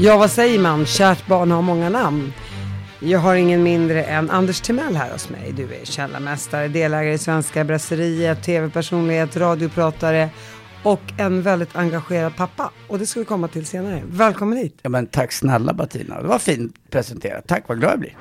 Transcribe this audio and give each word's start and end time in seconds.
Ja, 0.00 0.16
vad 0.16 0.30
säger 0.30 0.58
man? 0.58 0.86
Kärt 0.86 1.26
barn 1.26 1.50
har 1.50 1.62
många 1.62 1.88
namn. 1.88 2.32
Jag 3.00 3.18
har 3.18 3.34
ingen 3.34 3.62
mindre 3.62 4.04
än 4.04 4.30
Anders 4.30 4.60
Timell 4.60 4.96
här 4.96 5.12
hos 5.12 5.28
mig. 5.28 5.52
Du 5.56 5.62
är 5.62 5.84
källarmästare, 5.84 6.68
delägare 6.68 7.14
i 7.14 7.18
Svenska 7.18 7.64
Brasseriet, 7.64 8.42
tv-personlighet, 8.42 9.36
radiopratare 9.36 10.28
och 10.82 11.00
en 11.18 11.42
väldigt 11.42 11.76
engagerad 11.76 12.36
pappa. 12.36 12.70
Och 12.88 12.98
det 12.98 13.06
ska 13.06 13.20
vi 13.20 13.26
komma 13.26 13.48
till 13.48 13.66
senare. 13.66 14.02
Välkommen 14.06 14.58
hit. 14.58 14.78
Ja, 14.82 14.90
men 14.90 15.06
tack 15.06 15.32
snälla 15.32 15.72
Bettina. 15.72 16.22
Det 16.22 16.28
var 16.28 16.38
fint 16.38 16.74
presenterat. 16.90 17.46
Tack, 17.46 17.64
vad 17.66 17.78
glad 17.78 17.92
jag 17.92 18.00
blir. 18.00 18.16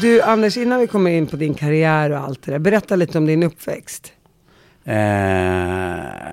Du 0.00 0.22
Anders, 0.22 0.56
innan 0.56 0.80
vi 0.80 0.86
kommer 0.86 1.10
in 1.10 1.26
på 1.26 1.36
din 1.36 1.54
karriär 1.54 2.10
och 2.10 2.18
allt 2.18 2.42
det 2.42 2.52
där, 2.52 2.58
berätta 2.58 2.96
lite 2.96 3.18
om 3.18 3.26
din 3.26 3.42
uppväxt. 3.42 4.12
Eh, 4.84 4.94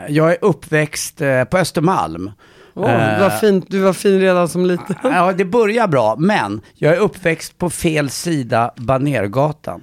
jag 0.08 0.32
är 0.32 0.38
uppväxt 0.42 1.22
eh, 1.22 1.44
på 1.44 1.58
Östermalm. 1.58 2.32
Eh, 2.76 3.20
vad 3.20 3.40
fint. 3.40 3.66
Du 3.70 3.80
var 3.80 3.94
fin 3.94 4.20
redan 4.20 4.50
som 4.50 4.66
liten. 4.66 4.96
Ja, 5.04 5.34
det 5.34 5.46
börjar 5.46 5.88
bra, 5.88 6.16
men 6.18 6.62
jag 6.74 6.94
är 6.94 7.00
uppväxt 7.00 7.58
på 7.58 7.70
fel 7.70 8.10
sida 8.10 8.72
Banergatan. 8.76 9.82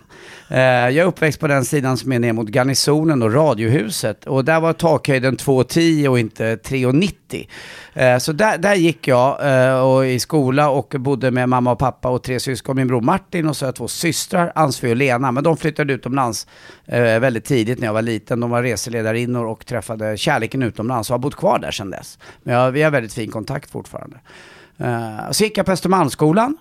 Eh, 0.48 0.60
jag 0.60 0.96
är 0.96 1.04
uppväxt 1.04 1.40
på 1.40 1.46
den 1.46 1.64
sidan 1.64 1.96
som 1.96 2.12
är 2.12 2.18
ner 2.18 2.32
mot 2.32 2.48
Garnisonen 2.48 3.22
och 3.22 3.34
Radiohuset. 3.34 4.26
Och 4.26 4.44
där 4.44 4.60
var 4.60 4.72
takhöjden 4.72 5.36
2,10 5.36 6.08
och 6.08 6.18
inte 6.18 6.56
3,90. 6.56 7.46
Eh, 7.94 8.18
så 8.18 8.32
där, 8.32 8.58
där 8.58 8.74
gick 8.74 9.08
jag 9.08 9.46
eh, 9.68 9.80
och 9.80 10.06
i 10.06 10.18
skola 10.18 10.70
och 10.70 10.94
bodde 10.98 11.30
med 11.30 11.48
mamma 11.48 11.72
och 11.72 11.78
pappa 11.78 12.08
och 12.08 12.22
tre 12.22 12.40
syskon. 12.40 12.76
Min 12.76 12.88
bror 12.88 13.00
Martin 13.00 13.48
och 13.48 13.56
så 13.56 13.64
har 13.64 13.68
jag 13.68 13.74
två 13.74 13.88
systrar, 13.88 14.52
Ansvi 14.54 14.92
och 14.92 14.96
Lena. 14.96 15.32
Men 15.32 15.44
de 15.44 15.56
flyttade 15.56 15.92
utomlands 15.92 16.46
eh, 16.86 17.00
väldigt 17.00 17.44
tidigt 17.44 17.78
när 17.78 17.86
jag 17.86 17.94
var 17.94 18.02
liten. 18.02 18.40
De 18.40 18.50
var 18.50 18.62
reseledarinnor 18.62 19.46
och 19.46 19.66
träffade 19.66 20.16
kärleken 20.16 20.62
utomlands 20.62 21.10
och 21.10 21.14
har 21.14 21.18
bott 21.18 21.36
kvar 21.36 21.58
där 21.58 21.70
sedan 21.70 21.90
dess. 21.90 22.18
Men 22.42 22.54
jag, 22.54 22.70
vi 22.82 22.84
har 22.84 22.90
väldigt 22.90 23.14
fin 23.14 23.30
kontakt 23.30 23.70
fortfarande. 23.70 24.16
Uh, 24.80 25.30
så 25.30 25.44
gick 25.44 25.58
jag 25.58 25.66
på 25.66 25.72
Östermalmsskolan. 25.72 26.56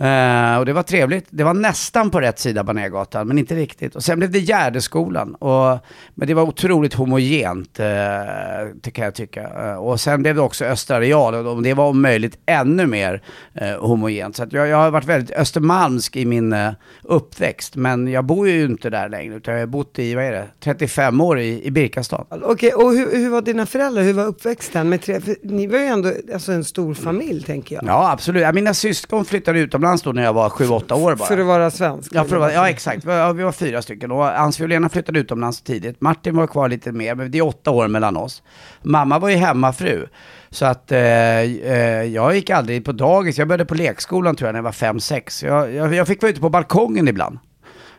Eh, 0.00 0.58
och 0.58 0.66
det 0.66 0.72
var 0.72 0.82
trevligt. 0.82 1.26
Det 1.30 1.44
var 1.44 1.54
nästan 1.54 2.10
på 2.10 2.20
rätt 2.20 2.38
sida 2.38 2.64
Banérgatan, 2.64 3.28
men 3.28 3.38
inte 3.38 3.54
riktigt. 3.54 3.96
Och 3.96 4.02
sen 4.02 4.18
blev 4.18 4.30
det 4.30 4.38
Gärdeskolan. 4.38 5.34
Och, 5.34 5.78
men 6.14 6.28
det 6.28 6.34
var 6.34 6.42
otroligt 6.42 6.94
homogent, 6.94 7.74
det 7.74 8.90
kan 8.92 9.04
jag 9.04 9.14
tycka. 9.14 9.42
Eh, 9.42 9.74
och 9.74 10.00
sen 10.00 10.22
blev 10.22 10.34
det 10.34 10.40
också 10.40 10.64
Östra 10.64 11.00
Real, 11.00 11.34
och 11.34 11.62
det 11.62 11.74
var 11.74 11.88
om 11.88 12.02
möjligt 12.02 12.38
ännu 12.46 12.86
mer 12.86 13.22
uh, 13.62 13.86
homogent. 13.86 14.36
Så 14.36 14.46
jag, 14.50 14.68
jag 14.68 14.76
har 14.76 14.90
varit 14.90 15.04
väldigt 15.04 15.36
östermalmsk 15.36 16.16
i 16.16 16.24
min 16.24 16.52
uh, 16.52 16.72
uppväxt. 17.02 17.76
Men 17.76 18.08
jag 18.08 18.24
bor 18.24 18.48
ju 18.48 18.64
inte 18.64 18.90
där 18.90 19.08
längre, 19.08 19.34
utan 19.34 19.54
jag 19.54 19.60
har 19.60 19.66
bott 19.66 19.98
i, 19.98 20.14
vad 20.14 20.24
är 20.24 20.32
det, 20.32 20.46
35 20.60 21.20
år 21.20 21.38
i, 21.38 21.66
i 21.66 21.70
Birkastad. 21.70 22.26
Okej, 22.30 22.72
och 22.72 22.92
hur, 22.92 23.12
hur 23.12 23.30
var 23.30 23.42
dina 23.42 23.66
föräldrar? 23.66 24.02
Hur 24.02 24.12
var 24.12 24.26
uppväxten? 24.26 24.88
Med 24.88 25.02
tre, 25.02 25.20
ni 25.42 25.66
var 25.66 25.78
ju 25.78 25.84
ändå 25.84 26.12
alltså, 26.34 26.52
en 26.52 26.64
stor 26.64 26.94
familj, 26.94 27.42
tänker 27.42 27.74
jag. 27.74 27.84
Ja, 27.84 28.10
absolut. 28.12 28.42
Ja, 28.42 28.52
Mina 28.52 28.74
syskon 28.74 29.24
flyttade 29.24 29.58
utomlands 29.58 29.89
då 29.98 30.12
när 30.12 30.22
jag 30.22 30.32
var 30.32 30.48
7-8 30.48 30.92
år 30.92 31.14
bara. 31.14 31.28
För 31.28 31.38
att 31.38 31.46
vara 31.46 31.70
svensk? 31.70 32.10
Ja, 32.14 32.24
för 32.24 32.36
att 32.36 32.40
vara, 32.40 32.52
ja 32.52 32.68
exakt. 32.68 33.04
Vi 33.04 33.08
var, 33.08 33.32
vi 33.32 33.42
var 33.42 33.52
fyra 33.52 33.82
stycken. 33.82 34.10
Och 34.10 34.46
och 34.60 34.68
Lena 34.68 34.88
flyttade 34.88 35.18
utomlands 35.18 35.62
tidigt. 35.62 36.00
Martin 36.00 36.36
var 36.36 36.46
kvar 36.46 36.68
lite 36.68 36.92
mer, 36.92 37.14
men 37.14 37.30
det 37.30 37.38
är 37.38 37.46
åtta 37.46 37.70
år 37.70 37.88
mellan 37.88 38.16
oss. 38.16 38.42
Mamma 38.82 39.18
var 39.18 39.28
ju 39.28 39.36
hemmafru. 39.36 40.06
Så 40.50 40.66
att 40.66 40.92
eh, 40.92 41.00
eh, 41.00 42.02
jag 42.02 42.34
gick 42.34 42.50
aldrig 42.50 42.84
på 42.84 42.92
dagis. 42.92 43.38
Jag 43.38 43.48
började 43.48 43.64
på 43.64 43.74
lekskolan 43.74 44.36
tror 44.36 44.48
jag 44.48 44.52
när 44.52 44.58
jag 44.58 44.64
var 44.64 44.72
fem 44.72 45.00
sex. 45.00 45.42
Jag, 45.42 45.74
jag, 45.74 45.94
jag 45.94 46.06
fick 46.06 46.22
vara 46.22 46.30
ute 46.30 46.40
på 46.40 46.48
balkongen 46.48 47.08
ibland. 47.08 47.38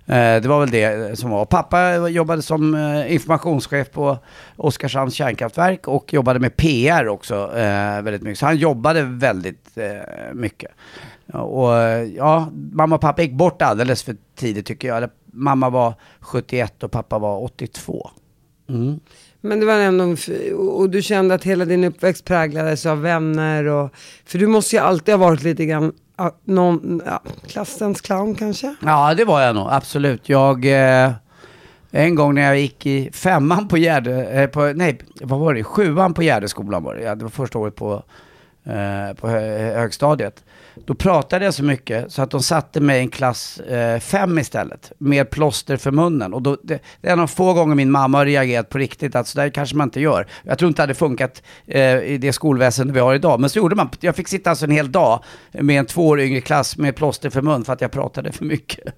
Eh, 0.05 0.41
det 0.41 0.45
var 0.47 0.59
väl 0.59 0.71
det 0.71 1.19
som 1.19 1.29
var. 1.29 1.45
Pappa 1.45 2.07
jobbade 2.09 2.41
som 2.41 2.75
eh, 2.75 3.13
informationschef 3.13 3.91
på 3.91 4.17
Oskarshamns 4.55 5.13
kärnkraftverk 5.13 5.87
och 5.87 6.13
jobbade 6.13 6.39
med 6.39 6.55
PR 6.55 7.07
också 7.07 7.35
eh, 7.57 8.01
väldigt 8.01 8.21
mycket. 8.21 8.39
Så 8.39 8.45
han 8.45 8.57
jobbade 8.57 9.03
väldigt 9.03 9.77
eh, 9.77 10.33
mycket. 10.33 10.71
Och 11.33 11.73
ja, 12.15 12.49
mamma 12.71 12.95
och 12.95 13.01
pappa 13.01 13.21
gick 13.21 13.33
bort 13.33 13.61
alldeles 13.61 14.03
för 14.03 14.15
tidigt 14.35 14.65
tycker 14.65 14.87
jag. 14.87 14.97
Eller, 14.97 15.09
mamma 15.25 15.69
var 15.69 15.93
71 16.19 16.83
och 16.83 16.91
pappa 16.91 17.19
var 17.19 17.43
82. 17.43 18.09
Mm. 18.69 18.99
Men 19.41 19.59
det 19.59 19.65
var 19.65 19.73
ändå, 19.73 20.15
och 20.57 20.89
du 20.89 21.01
kände 21.01 21.35
att 21.35 21.43
hela 21.43 21.65
din 21.65 21.83
uppväxt 21.83 22.25
präglades 22.25 22.85
av 22.85 23.01
vänner 23.01 23.65
och, 23.65 23.89
för 24.25 24.39
du 24.39 24.47
måste 24.47 24.75
ju 24.75 24.81
alltid 24.81 25.13
ha 25.13 25.19
varit 25.19 25.43
lite 25.43 25.65
grann, 25.65 25.93
någon, 26.43 27.01
ja, 27.05 27.21
klassens 27.47 28.01
clown 28.01 28.35
kanske? 28.35 28.75
Ja, 28.81 29.13
det 29.13 29.25
var 29.25 29.41
jag 29.41 29.55
nog, 29.55 29.67
absolut. 29.71 30.29
Jag, 30.29 30.65
eh, 30.65 31.11
en 31.91 32.15
gång 32.15 32.35
när 32.35 32.41
jag 32.41 32.59
gick 32.59 32.85
i 32.85 33.11
femman 33.13 33.67
på 33.67 33.77
Gärde, 33.77 34.25
eh, 34.25 34.47
på, 34.47 34.73
nej, 34.75 34.99
vad 35.21 35.39
var 35.39 35.53
det, 35.53 35.63
sjuan 35.63 36.13
på 36.13 36.23
Gärdeskolan 36.23 36.83
var 36.83 36.95
det, 36.95 37.01
ja, 37.01 37.15
det 37.15 37.23
var 37.23 37.29
första 37.29 37.59
året 37.59 37.75
på, 37.75 38.03
eh, 38.65 39.13
på 39.15 39.27
hö 39.27 39.73
högstadiet. 39.73 40.43
Då 40.85 40.93
pratade 40.93 41.45
jag 41.45 41.53
så 41.53 41.63
mycket 41.63 42.11
så 42.11 42.21
att 42.21 42.31
de 42.31 42.43
satte 42.43 42.79
mig 42.79 42.97
i 42.97 43.01
en 43.01 43.09
klass 43.09 43.59
eh, 43.59 44.39
istället. 44.39 44.91
Med 44.97 45.29
plåster 45.29 45.77
för 45.77 45.91
munnen. 45.91 46.33
Och 46.33 46.41
då, 46.41 46.57
det, 46.63 46.79
det 47.01 47.07
är 47.07 47.13
en 47.13 47.19
av 47.19 47.27
få 47.27 47.53
gånger 47.53 47.75
min 47.75 47.91
mamma 47.91 48.17
har 48.17 48.25
reagerat 48.25 48.69
på 48.69 48.77
riktigt 48.77 49.15
att 49.15 49.27
sådär 49.27 49.49
kanske 49.49 49.75
man 49.75 49.87
inte 49.87 50.01
gör. 50.01 50.27
Jag 50.43 50.57
tror 50.57 50.67
inte 50.67 50.81
det 50.81 50.83
hade 50.83 50.93
funkat 50.93 51.43
eh, 51.67 51.97
i 51.97 52.17
det 52.17 52.33
skolväsende 52.33 52.93
vi 52.93 52.99
har 52.99 53.15
idag. 53.15 53.39
Men 53.39 53.49
så 53.49 53.59
gjorde 53.59 53.75
man. 53.75 53.89
Jag 53.99 54.15
fick 54.15 54.27
sitta 54.27 54.49
alltså 54.49 54.65
en 54.65 54.71
hel 54.71 54.91
dag 54.91 55.23
med 55.51 55.79
en 55.79 55.85
två 55.85 56.07
år 56.07 56.19
yngre 56.19 56.41
klass 56.41 56.77
med 56.77 56.95
plåster 56.95 57.29
för 57.29 57.41
mun 57.41 57.65
för 57.65 57.73
att 57.73 57.81
jag 57.81 57.91
pratade 57.91 58.31
för 58.31 58.45
mycket. 58.45 58.93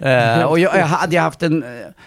Uh, 0.00 0.44
och 0.44 0.58
jag, 0.58 0.76
jag 0.78 0.86
hade 0.86 1.18
haft 1.18 1.42
en, 1.42 1.64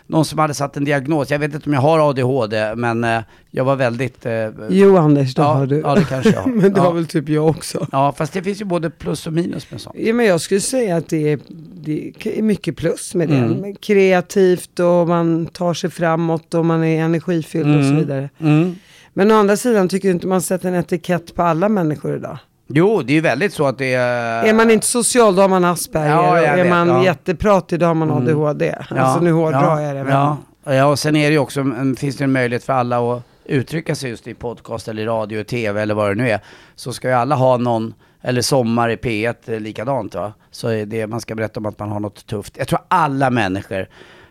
någon 0.08 0.26
som 0.26 0.40
hade 0.40 0.54
satt 0.54 0.78
en 0.78 0.86
diagnos, 0.86 1.32
jag 1.32 1.40
vet 1.40 1.54
inte 1.54 1.70
om 1.70 1.74
jag 1.74 1.82
har 1.82 2.10
ADHD, 2.10 2.76
men 2.76 3.04
uh, 3.04 3.22
jag 3.52 3.66
var 3.66 3.76
väldigt... 3.76 4.26
Uh, 4.26 4.32
jo 4.70 4.98
Anders, 4.98 5.36
det 5.36 5.42
ja, 5.42 5.54
har 5.54 5.66
du. 5.66 5.80
Ja, 5.80 5.96
det 5.96 6.04
kanske 6.04 6.30
jag 6.30 6.42
har. 6.42 6.50
men 6.52 6.74
det 6.74 6.80
ja. 6.80 6.84
har 6.84 6.94
väl 6.94 7.08
typ 7.08 7.30
jag 7.30 7.48
också. 7.48 7.88
Ja, 7.92 8.14
fast 8.18 8.34
det 8.34 8.44
finns 8.44 8.62
ju 8.62 8.66
både 8.66 8.90
plus 8.90 9.28
och 9.28 9.34
minus 9.34 9.72
med 9.72 9.82
sånt. 9.82 9.96
Ja, 10.00 10.14
men 10.14 10.26
jag 10.26 10.42
skulle 10.42 10.62
säga 10.62 10.98
att 10.98 11.10
det 11.10 11.32
är, 11.32 11.40
det 11.74 12.14
är 12.24 12.42
mycket 12.42 12.78
plus 12.78 13.16
med 13.16 13.30
det. 13.30 13.36
Mm. 13.36 13.76
Kreativt 13.76 14.80
och 14.80 15.08
man 15.08 15.46
tar 15.46 15.74
sig 15.74 15.90
framåt 15.90 16.54
och 16.54 16.66
man 16.66 16.84
är 16.84 17.04
energifylld 17.04 17.78
och 17.78 17.84
så 17.84 17.90
Mm. 17.90 18.00
vidare. 18.00 18.30
Mm. 18.40 18.76
Men 19.14 19.32
å 19.32 19.36
andra 19.36 19.58
sidan 19.58 19.90
tycker 19.90 20.08
du 20.08 20.14
inte 20.14 20.28
man 20.28 20.42
sätter 20.42 20.68
en 20.70 20.76
etikett 20.76 21.36
på 21.36 21.44
alla 21.44 21.70
människor 21.70 22.16
idag? 22.16 22.38
Jo, 22.74 23.02
det 23.02 23.14
är 23.14 23.16
ju 23.16 23.22
väldigt 23.22 23.54
så 23.54 23.66
att 23.68 23.78
det 23.78 23.94
är... 23.94 24.44
Är 24.46 24.54
man 24.54 24.72
inte 24.72 24.88
social 24.88 25.36
då 25.36 25.42
har 25.42 25.50
man 25.50 25.66
Asperger. 25.66 26.10
Ja, 26.10 26.38
är 26.38 26.56
vet, 26.56 26.70
man 26.70 26.88
ja. 26.88 27.04
jättepratig 27.04 27.80
då 27.80 27.86
har 27.86 27.94
man 27.94 28.12
Mm. 28.12 28.24
ADHD. 28.24 28.76
Alltså 28.90 29.20
nu 29.20 29.32
hårdrar 29.32 29.64
ja, 29.64 29.82
jag 29.82 29.96
det. 29.96 30.04
men- 30.04 30.14
Ja, 30.14 30.38
ja, 30.74 30.86
och 30.86 31.00
sen 31.00 31.16
är 31.16 31.28
det 31.28 31.34
ju 31.34 31.40
också, 31.40 31.60
en- 31.62 31.96
finns 31.96 32.18
det 32.18 32.24
en 32.24 32.32
möjlighet 32.32 32.64
för 32.64 32.74
alla 32.74 33.00
att 33.14 33.24
uttrycka 33.46 33.96
sig 33.96 34.10
just 34.10 34.28
i 34.28 34.34
podcast 34.34 34.88
eller 34.88 35.06
radio, 35.06 35.44
tv 35.44 35.82
eller 35.82 35.96
vad 35.96 36.12
det 36.12 36.16
nu 36.16 36.30
är. 36.30 36.40
Så 36.76 36.94
ska 36.94 37.08
ju 37.08 37.14
alla 37.14 37.36
ha 37.36 37.58
någon, 37.58 37.94
eller 38.22 38.42
Sommar 38.42 38.90
i 38.90 38.96
P1 38.96 39.36
eh, 39.54 39.60
likadant 39.60 40.16
va. 40.16 40.34
Så 40.52 40.68
är 40.68 40.86
det, 40.86 41.08
man 41.08 41.22
ska 41.22 41.36
berätta 41.36 41.60
om 41.60 41.66
att 41.66 41.80
man 41.80 41.90
har 41.92 42.00
något 42.00 42.26
tufft. 42.28 42.58
Jag 42.58 42.68
tror 42.68 42.80
alla 42.88 43.30
människor, 43.30 43.88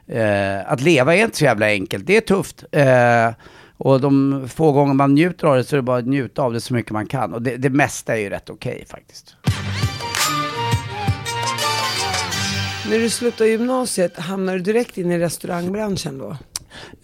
eh, 0.08 0.72
att 0.72 0.80
leva 0.80 1.14
är 1.14 1.24
inte 1.24 1.36
så 1.36 1.44
jävla 1.44 1.66
enkelt, 1.66 2.06
det 2.06 2.16
är 2.16 2.20
tufft. 2.20 2.64
Eh, 2.72 2.84
Och 3.78 4.00
de 4.00 4.44
få 4.48 4.72
gånger 4.72 4.94
man 4.94 5.14
njuter 5.14 5.46
av 5.46 5.56
det 5.56 5.64
så 5.64 5.76
är 5.76 5.78
det 5.78 5.82
bara 5.82 5.98
att 5.98 6.06
njuta 6.06 6.42
av 6.42 6.52
det 6.52 6.60
så 6.60 6.74
mycket 6.74 6.92
man 6.92 7.06
kan. 7.06 7.34
Och 7.34 7.42
det, 7.42 7.56
det 7.56 7.70
mesta 7.70 8.12
är 8.16 8.20
ju 8.20 8.30
rätt 8.30 8.50
okej 8.50 8.84
faktiskt. 8.90 9.36
När 12.90 12.98
du 12.98 13.10
slutade 13.10 13.50
gymnasiet, 13.50 14.18
hamnade 14.18 14.58
du 14.58 14.64
direkt 14.72 14.98
in 14.98 15.12
i 15.12 15.18
restaurangbranschen 15.18 16.18
då? 16.18 16.36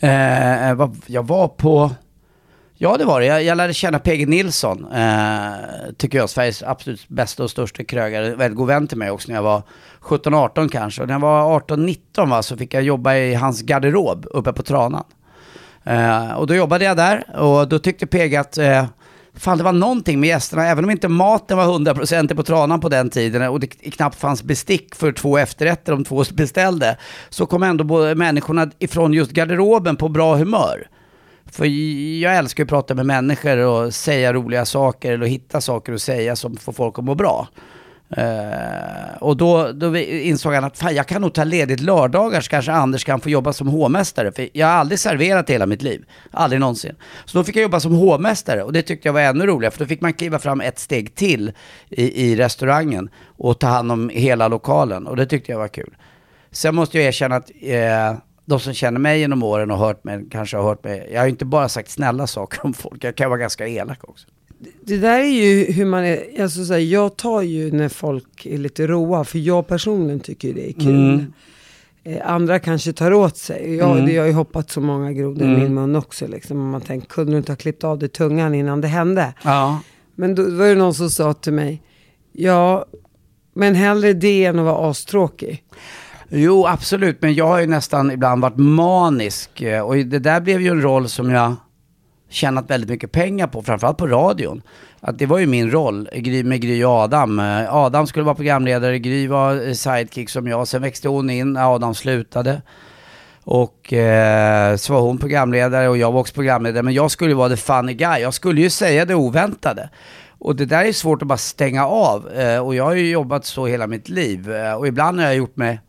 Eh, 0.07 0.75
vad- 0.75 0.97
jag 1.07 1.27
var 1.27 1.49
på... 1.49 1.91
Ja, 2.77 2.97
det 2.97 3.05
var 3.05 3.21
det. 3.21 3.27
Jag, 3.27 3.43
jag 3.43 3.57
lärde 3.57 3.75
känna 3.75 3.99
PG 3.99 4.27
Nilsson. 4.29 4.93
Eh, 4.93 5.53
tycker 5.97 6.19
jag, 6.19 6.31
Sveriges 6.31 6.63
absolut 6.63 7.09
bästa 7.09 7.43
och 7.45 7.51
största 7.51 7.85
krögare. 7.85 8.35
Väldigt 8.35 8.57
god 8.59 8.67
vän 8.67 8.87
till 8.87 8.99
mig 8.99 9.11
också 9.11 9.29
när 9.29 9.35
jag 9.37 9.43
var 9.43 9.63
17-18 10.01 10.69
kanske. 10.69 11.03
Och 11.03 11.09
när 11.09 11.15
jag 11.15 11.21
var 11.21 11.61
18-19 11.61 12.31
va, 12.31 12.43
så 12.43 12.57
fick 12.57 12.75
jag 12.75 12.83
jobba 12.83 13.15
i 13.15 13.35
hans 13.35 13.63
garderob 13.63 14.27
uppe 14.31 14.53
på 14.53 14.63
Tranan. 14.63 15.05
Eh, 15.85 16.33
och 16.33 16.47
då 16.47 16.55
jobbade 16.55 16.85
jag 16.85 16.97
där 16.97 17.41
och 17.41 17.69
då 17.69 17.79
tyckte 17.79 18.07
PG 18.07 18.37
att 18.37 18.59
eh, 18.59 18.85
fan 19.35 19.59
det 19.59 19.65
var 19.65 19.73
någonting 19.73 20.21
med 20.21 20.29
gästerna, 20.29 20.67
även 20.67 20.85
om 20.85 20.91
inte 20.91 21.09
maten 21.09 21.57
var 21.57 21.67
100% 21.67 22.35
på 22.35 22.43
Tranan 22.43 22.81
på 22.81 22.89
den 22.89 23.11
tiden 23.11 23.49
och 23.49 23.61
det 23.61 23.67
knappt 23.67 24.21
fanns 24.21 24.43
bestick 24.43 24.95
för 24.95 25.13
två 25.13 25.39
efterrätter 25.39 25.93
de 25.93 26.05
två 26.05 26.25
beställde, 26.33 26.97
så 27.29 27.47
kom 27.47 27.63
ändå 27.63 27.85
både 27.85 28.15
människorna 28.15 28.71
ifrån 28.79 29.13
just 29.13 29.33
garderoben 29.33 29.97
på 29.97 30.09
bra 30.09 30.37
humör. 30.37 30.89
För 31.47 31.65
jag 32.23 32.37
älskar 32.37 32.63
ju 32.63 32.65
att 32.65 32.69
prata 32.69 32.95
med 32.95 33.07
människor 33.07 33.57
och 33.57 33.95
säga 33.95 34.33
roliga 34.33 34.65
saker 34.65 35.13
eller 35.13 35.27
hitta 35.27 35.61
saker 35.61 35.93
att 35.93 36.03
säga 36.03 36.37
som 36.37 36.57
får 36.57 36.73
folk 36.73 36.99
att 36.99 37.05
må 37.05 37.15
bra. 37.15 37.49
Eh, 38.17 39.17
och 39.21 39.37
då, 39.37 39.73
då 39.73 39.97
insåg 39.97 40.55
han 40.55 40.65
att 40.65 40.79
fan, 40.79 40.95
jag 40.95 41.07
kan 41.07 41.23
nog 41.23 41.35
ta 41.35 41.45
ledigt 41.45 41.81
lördagar 41.81 42.41
så 42.41 42.51
kanske 42.51 42.73
Anders 42.73 43.05
kan 43.05 43.21
få 43.21 43.31
jobba 43.31 43.53
som 43.53 43.69
hovmästare. 43.69 44.33
För 44.33 44.49
jag 44.53 44.67
har 44.67 44.75
aldrig 44.75 44.99
serverat 44.99 45.51
i 45.51 45.53
hela 45.53 45.67
mitt 45.67 45.83
liv. 45.83 46.05
Aldrig 46.31 46.61
någonsin. 46.61 46.97
Så 47.25 47.39
då 47.39 47.45
fick 47.45 47.57
jag 47.57 47.63
jobba 47.63 47.81
som 47.81 47.93
hovmästare 47.93 48.63
och 48.63 48.73
det 48.73 48.83
tyckte 48.83 49.09
jag 49.09 49.13
var 49.13 49.21
ännu 49.21 49.47
roligare. 49.47 49.71
För 49.71 49.79
då 49.79 49.87
fick 49.87 50.01
man 50.01 50.13
kliva 50.13 50.39
fram 50.39 50.61
ett 50.61 50.79
steg 50.79 51.15
till 51.15 51.53
i, 51.89 52.25
i 52.25 52.37
restaurangen 52.37 53.11
och 53.37 53.59
ta 53.59 53.67
hand 53.67 53.93
om 53.93 54.09
hela 54.09 54.49
lokalen. 54.49 55.07
Och 55.07 55.17
det 55.17 55.27
tyckte 55.27 55.53
jag 55.53 55.59
var 55.59 55.69
kul. 55.69 55.97
Sen 56.51 56.75
måste 56.75 56.99
jag 56.99 57.07
erkänna 57.07 57.37
att 57.37 57.51
eh, 57.63 58.15
de 58.45 58.61
som 58.61 58.75
känner 58.75 59.01
mig 59.01 59.21
genom 59.21 59.43
åren 59.43 59.71
och 59.71 59.79
hört 59.79 60.05
mig, 60.05 60.25
kanske 60.31 60.57
har 60.57 60.65
hört 60.65 60.85
mig. 60.85 61.09
Jag 61.13 61.21
har 61.21 61.27
ju 61.27 61.31
inte 61.31 61.45
bara 61.45 61.69
sagt 61.69 61.91
snälla 61.91 62.27
saker 62.27 62.65
om 62.65 62.75
folk. 62.75 63.05
Jag 63.05 63.17
kan 63.17 63.31
vara 63.31 63.41
ganska 63.41 63.69
elak 63.69 63.99
också. 64.03 64.27
Det 64.85 64.97
där 64.97 65.19
är 65.21 65.25
ju 65.45 65.73
hur 65.73 65.85
man 65.85 66.05
är, 66.05 66.43
alltså 66.43 66.65
så 66.65 66.73
här, 66.73 66.81
jag 66.81 67.17
tar 67.17 67.43
ju 67.43 67.73
när 67.73 67.89
folk 67.89 68.47
är 68.47 68.59
lite 68.59 68.87
roa, 68.87 69.25
för 69.25 69.39
jag 69.39 69.67
personligen 69.67 70.21
tycker 70.21 70.55
det 70.55 70.69
är 70.69 70.73
kul. 70.73 71.25
Eh, 72.05 72.31
andra 72.33 72.59
kanske 72.59 72.93
tar 72.93 73.13
åt 73.13 73.37
sig. 73.37 73.75
Jag, 73.75 74.07
det, 74.07 74.13
jag 74.13 74.23
har 74.23 74.27
ju 74.27 74.33
hoppat 74.33 74.71
så 74.71 74.81
många 74.81 75.13
grodor 75.13 75.43
i 75.43 75.57
min 75.57 75.75
mun 75.75 75.97
också. 75.97 76.27
Liksom. 76.27 76.71
Man 76.71 76.81
tänker, 76.81 77.07
kunde 77.09 77.33
du 77.33 77.37
inte 77.39 77.53
ha 77.53 77.57
klippt 77.57 77.85
av 77.85 77.99
dig 77.99 78.09
tungan 78.09 78.55
innan 78.55 78.81
det 78.81 78.89
hände? 78.89 79.35
Ja. 79.45 79.81
Men 80.15 80.35
då 80.35 80.43
var 80.51 80.67
det 80.67 80.75
någon 80.75 80.95
som 80.95 81.11
sa 81.11 81.33
till 81.35 81.53
mig, 81.53 81.83
ja, 82.33 82.85
men 83.55 83.75
hellre 83.75 84.13
det 84.13 84.45
än 84.45 84.59
att 84.59 84.65
vara 84.65 84.91
astråkig. 84.91 85.63
Jo, 86.29 86.67
absolut. 86.67 87.23
Men 87.23 87.35
jag 87.35 87.47
har 87.47 87.61
ju 87.61 87.67
nästan 87.67 88.11
ibland 88.11 88.43
varit 88.43 88.57
manisk. 88.57 89.61
eh, 89.63 89.81
Och 89.81 89.97
det 89.97 90.19
där 90.19 90.41
blev 90.41 90.61
ju 90.61 90.69
en 90.69 90.83
roll 90.83 91.09
som 91.09 91.31
jag 91.31 91.55
tjänat 92.35 92.71
väldigt 92.71 92.91
mycket 92.91 93.13
pengar 93.13 93.47
på, 93.47 93.63
framförallt 93.63 93.99
på 93.99 94.07
radion. 94.07 94.63
Att 95.01 95.19
det 95.19 95.27
var 95.27 95.39
ju 95.39 95.47
min 95.47 95.71
roll, 95.71 96.09
med 96.45 96.61
Gry 96.61 96.85
och 96.85 96.91
Adam. 96.91 97.39
Eh, 97.39 97.75
Adam 97.75 98.07
skulle 98.07 98.25
vara 98.25 98.35
programledare, 98.35 98.99
Gry 98.99 99.29
var 99.29 99.69
eh, 99.69 99.73
sidekick 99.73 100.31
som 100.31 100.47
jag. 100.47 100.69
Sen 100.69 100.83
växte 100.83 101.09
hon 101.09 101.31
in 101.31 101.53
när 101.53 101.75
Adam 101.75 101.95
slutade. 101.95 102.63
Och 103.45 103.93
eh, 103.93 104.77
så 104.77 104.93
var 104.93 105.01
hon 105.01 105.19
programledare 105.19 105.89
och 105.89 105.97
jag 105.97 106.13
var 106.13 106.21
också 106.21 106.35
programledare. 106.35 106.83
Men 106.83 106.95
jag 106.95 107.11
skulle 107.11 107.31
ju 107.31 107.37
vara 107.37 107.49
the 107.49 107.57
funny 107.57 107.95
guy. 107.95 108.21
Jag 108.21 108.35
skulle 108.35 108.61
ju 108.61 108.71
säga 108.71 109.05
det 109.05 109.15
oväntade. 109.15 109.91
Och 110.39 110.57
det 110.57 110.65
där 110.65 110.85
är 110.85 110.93
svårt 110.93 111.23
att 111.23 111.29
bara 111.29 111.39
stänga 111.39 111.87
av. 111.87 112.29
Eh, 112.33 112.59
och 112.59 112.75
jag 112.75 112.85
har 112.85 112.95
ju 112.95 113.11
jobbat 113.11 113.45
så 113.45 113.67
hela 113.67 113.87
mitt 113.87 114.09
liv. 114.09 114.53
Eh, 114.53 114.75
och 114.75 114.87
ibland 114.87 115.19
har 115.21 115.27
jag 115.27 115.37
gjort 115.37 115.57
mig, 115.57 115.81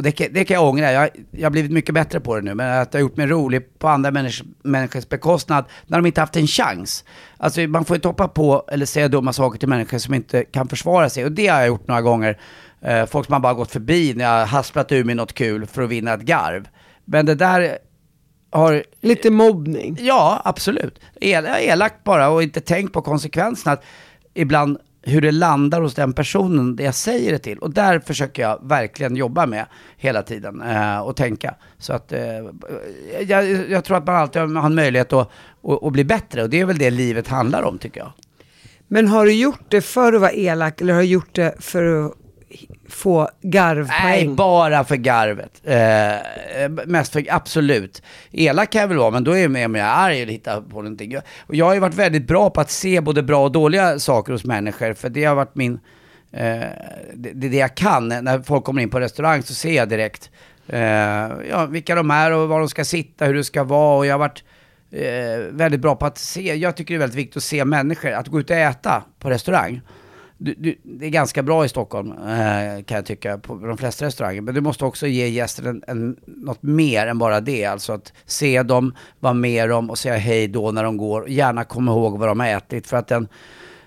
och 0.00 0.04
det 0.04 0.12
kan, 0.12 0.26
det 0.30 0.44
kan 0.44 0.54
jag 0.54 0.68
ångra, 0.68 0.92
jag, 0.92 1.10
jag 1.30 1.42
har 1.42 1.50
blivit 1.50 1.70
mycket 1.70 1.94
bättre 1.94 2.20
på 2.20 2.36
det 2.36 2.42
nu. 2.42 2.54
Men 2.54 2.82
att 2.82 2.94
jag 2.94 3.00
har 3.00 3.02
gjort 3.02 3.16
mig 3.16 3.26
rolig 3.26 3.78
på 3.78 3.88
andra 3.88 4.10
människors, 4.10 4.46
människors 4.62 5.08
bekostnad 5.08 5.64
när 5.86 5.98
de 5.98 6.06
inte 6.06 6.20
haft 6.20 6.36
en 6.36 6.46
chans. 6.46 7.04
Alltså 7.36 7.60
man 7.60 7.84
får 7.84 7.96
inte 7.96 8.08
hoppa 8.08 8.28
på 8.28 8.64
eller 8.72 8.86
säga 8.86 9.08
dumma 9.08 9.32
saker 9.32 9.58
till 9.58 9.68
människor 9.68 9.98
som 9.98 10.14
inte 10.14 10.44
kan 10.44 10.68
försvara 10.68 11.10
sig. 11.10 11.24
Och 11.24 11.32
det 11.32 11.46
har 11.46 11.58
jag 11.58 11.68
gjort 11.68 11.88
några 11.88 12.02
gånger. 12.02 12.38
Eh, 12.80 13.06
folk 13.06 13.26
som 13.26 13.32
har 13.32 13.40
bara 13.40 13.54
gått 13.54 13.70
förbi 13.70 14.14
när 14.14 14.24
jag 14.24 14.30
har 14.30 14.46
hasplat 14.46 14.92
ur 14.92 15.04
mig 15.04 15.14
något 15.14 15.32
kul 15.32 15.66
för 15.66 15.82
att 15.82 15.90
vinna 15.90 16.14
ett 16.14 16.22
garv. 16.22 16.68
Men 17.04 17.26
det 17.26 17.34
där 17.34 17.78
har 18.50 18.84
Lite 19.00 19.30
mobbning. 19.30 19.96
Ja, 20.00 20.42
absolut. 20.44 21.00
El, 21.20 21.46
elakt 21.46 22.04
bara 22.04 22.28
och 22.28 22.42
inte 22.42 22.60
tänkt 22.60 22.92
på 22.92 23.02
konsekvenserna. 23.02 23.72
Att 23.72 23.84
ibland 24.34 24.78
hur 25.02 25.20
det 25.20 25.32
landar 25.32 25.80
hos 25.80 25.94
den 25.94 26.12
personen 26.12 26.76
det 26.76 26.82
jag 26.82 26.94
säger 26.94 27.32
det 27.32 27.38
till. 27.38 27.58
Och 27.58 27.70
där 27.70 27.98
försöker 27.98 28.42
jag 28.42 28.58
verkligen 28.62 29.16
jobba 29.16 29.46
med 29.46 29.66
hela 29.96 30.22
tiden 30.22 30.62
eh, 30.62 30.98
och 30.98 31.16
tänka. 31.16 31.54
Så 31.78 31.92
att 31.92 32.12
eh, 32.12 32.20
jag, 33.20 33.70
jag 33.70 33.84
tror 33.84 33.96
att 33.96 34.06
man 34.06 34.16
alltid 34.16 34.42
har 34.42 34.66
en 34.66 34.74
möjlighet 34.74 35.12
att, 35.12 35.30
att, 35.64 35.82
att 35.82 35.92
bli 35.92 36.04
bättre 36.04 36.42
och 36.42 36.50
det 36.50 36.60
är 36.60 36.64
väl 36.64 36.78
det 36.78 36.90
livet 36.90 37.28
handlar 37.28 37.62
om 37.62 37.78
tycker 37.78 38.00
jag. 38.00 38.12
Men 38.88 39.08
har 39.08 39.24
du 39.24 39.32
gjort 39.32 39.64
det 39.68 39.80
för 39.80 40.12
att 40.12 40.20
vara 40.20 40.32
elak 40.32 40.80
eller 40.80 40.94
har 40.94 41.00
du 41.00 41.06
gjort 41.06 41.34
det 41.34 41.54
för 41.58 42.06
att 42.06 42.14
få 42.90 43.28
garvpoäng. 43.42 44.26
Nej, 44.26 44.28
bara 44.28 44.84
för 44.84 44.96
garvet. 44.96 45.62
Eh, 45.64 46.14
eh, 46.14 46.70
mest 46.86 47.12
för, 47.12 47.24
absolut. 47.28 48.02
Elak 48.32 48.70
kan 48.70 48.80
jag 48.80 48.88
väl 48.88 48.96
vara, 48.96 49.10
men 49.10 49.24
då 49.24 49.32
är 49.32 49.42
jag 49.42 49.50
med 49.50 49.66
om 49.66 49.74
jag 49.74 49.86
är 49.86 49.94
arg 49.94 50.22
och 50.22 50.28
hittar 50.28 50.60
på 50.60 50.76
någonting. 50.76 51.16
Och 51.46 51.54
jag 51.54 51.66
har 51.66 51.74
ju 51.74 51.80
varit 51.80 51.94
väldigt 51.94 52.26
bra 52.26 52.50
på 52.50 52.60
att 52.60 52.70
se 52.70 53.00
både 53.00 53.22
bra 53.22 53.44
och 53.44 53.52
dåliga 53.52 53.98
saker 53.98 54.32
hos 54.32 54.44
människor, 54.44 54.92
för 54.94 55.08
det 55.08 55.24
har 55.24 55.34
varit 55.34 55.54
min... 55.54 55.80
Eh, 56.32 56.60
det, 57.14 57.32
det 57.32 57.46
är 57.46 57.50
det 57.50 57.56
jag 57.56 57.74
kan. 57.74 58.08
När 58.08 58.42
folk 58.42 58.64
kommer 58.64 58.82
in 58.82 58.90
på 58.90 59.00
restaurang 59.00 59.42
så 59.42 59.54
ser 59.54 59.72
jag 59.72 59.88
direkt 59.88 60.30
eh, 60.68 60.80
ja, 61.50 61.66
vilka 61.70 61.94
de 61.94 62.10
är 62.10 62.30
och 62.30 62.48
var 62.48 62.58
de 62.58 62.68
ska 62.68 62.84
sitta, 62.84 63.24
hur 63.24 63.34
det 63.34 63.44
ska 63.44 63.64
vara. 63.64 63.98
Och 63.98 64.06
jag 64.06 64.14
har 64.14 64.18
varit 64.18 64.44
eh, 64.90 65.52
väldigt 65.52 65.80
bra 65.80 65.96
på 65.96 66.06
att 66.06 66.18
se, 66.18 66.54
jag 66.54 66.76
tycker 66.76 66.94
det 66.94 66.96
är 66.96 67.00
väldigt 67.00 67.18
viktigt 67.18 67.36
att 67.36 67.42
se 67.42 67.64
människor, 67.64 68.12
att 68.12 68.28
gå 68.28 68.40
ut 68.40 68.50
och 68.50 68.56
äta 68.56 69.02
på 69.18 69.30
restaurang. 69.30 69.80
Du, 70.42 70.54
du, 70.54 70.76
det 70.82 71.06
är 71.06 71.10
ganska 71.10 71.42
bra 71.42 71.64
i 71.64 71.68
Stockholm 71.68 72.12
eh, 72.12 72.84
kan 72.84 72.96
jag 72.96 73.06
tycka 73.06 73.38
på 73.38 73.54
de 73.54 73.78
flesta 73.78 74.04
restauranger. 74.04 74.40
Men 74.40 74.54
du 74.54 74.60
måste 74.60 74.84
också 74.84 75.06
ge 75.06 75.28
gästen 75.28 75.66
en, 75.66 75.82
en, 75.86 76.16
något 76.26 76.62
mer 76.62 77.06
än 77.06 77.18
bara 77.18 77.40
det. 77.40 77.64
Alltså 77.64 77.92
att 77.92 78.12
se 78.24 78.62
dem, 78.62 78.94
vara 79.18 79.34
med 79.34 79.68
dem 79.68 79.90
och 79.90 79.98
säga 79.98 80.16
hej 80.16 80.48
då 80.48 80.70
när 80.70 80.84
de 80.84 80.96
går. 80.96 81.28
Gärna 81.28 81.64
komma 81.64 81.92
ihåg 81.92 82.18
vad 82.18 82.28
de 82.28 82.40
har 82.40 82.46
ätit. 82.46 82.86
För 82.86 82.96
att 82.96 83.10
en, 83.10 83.28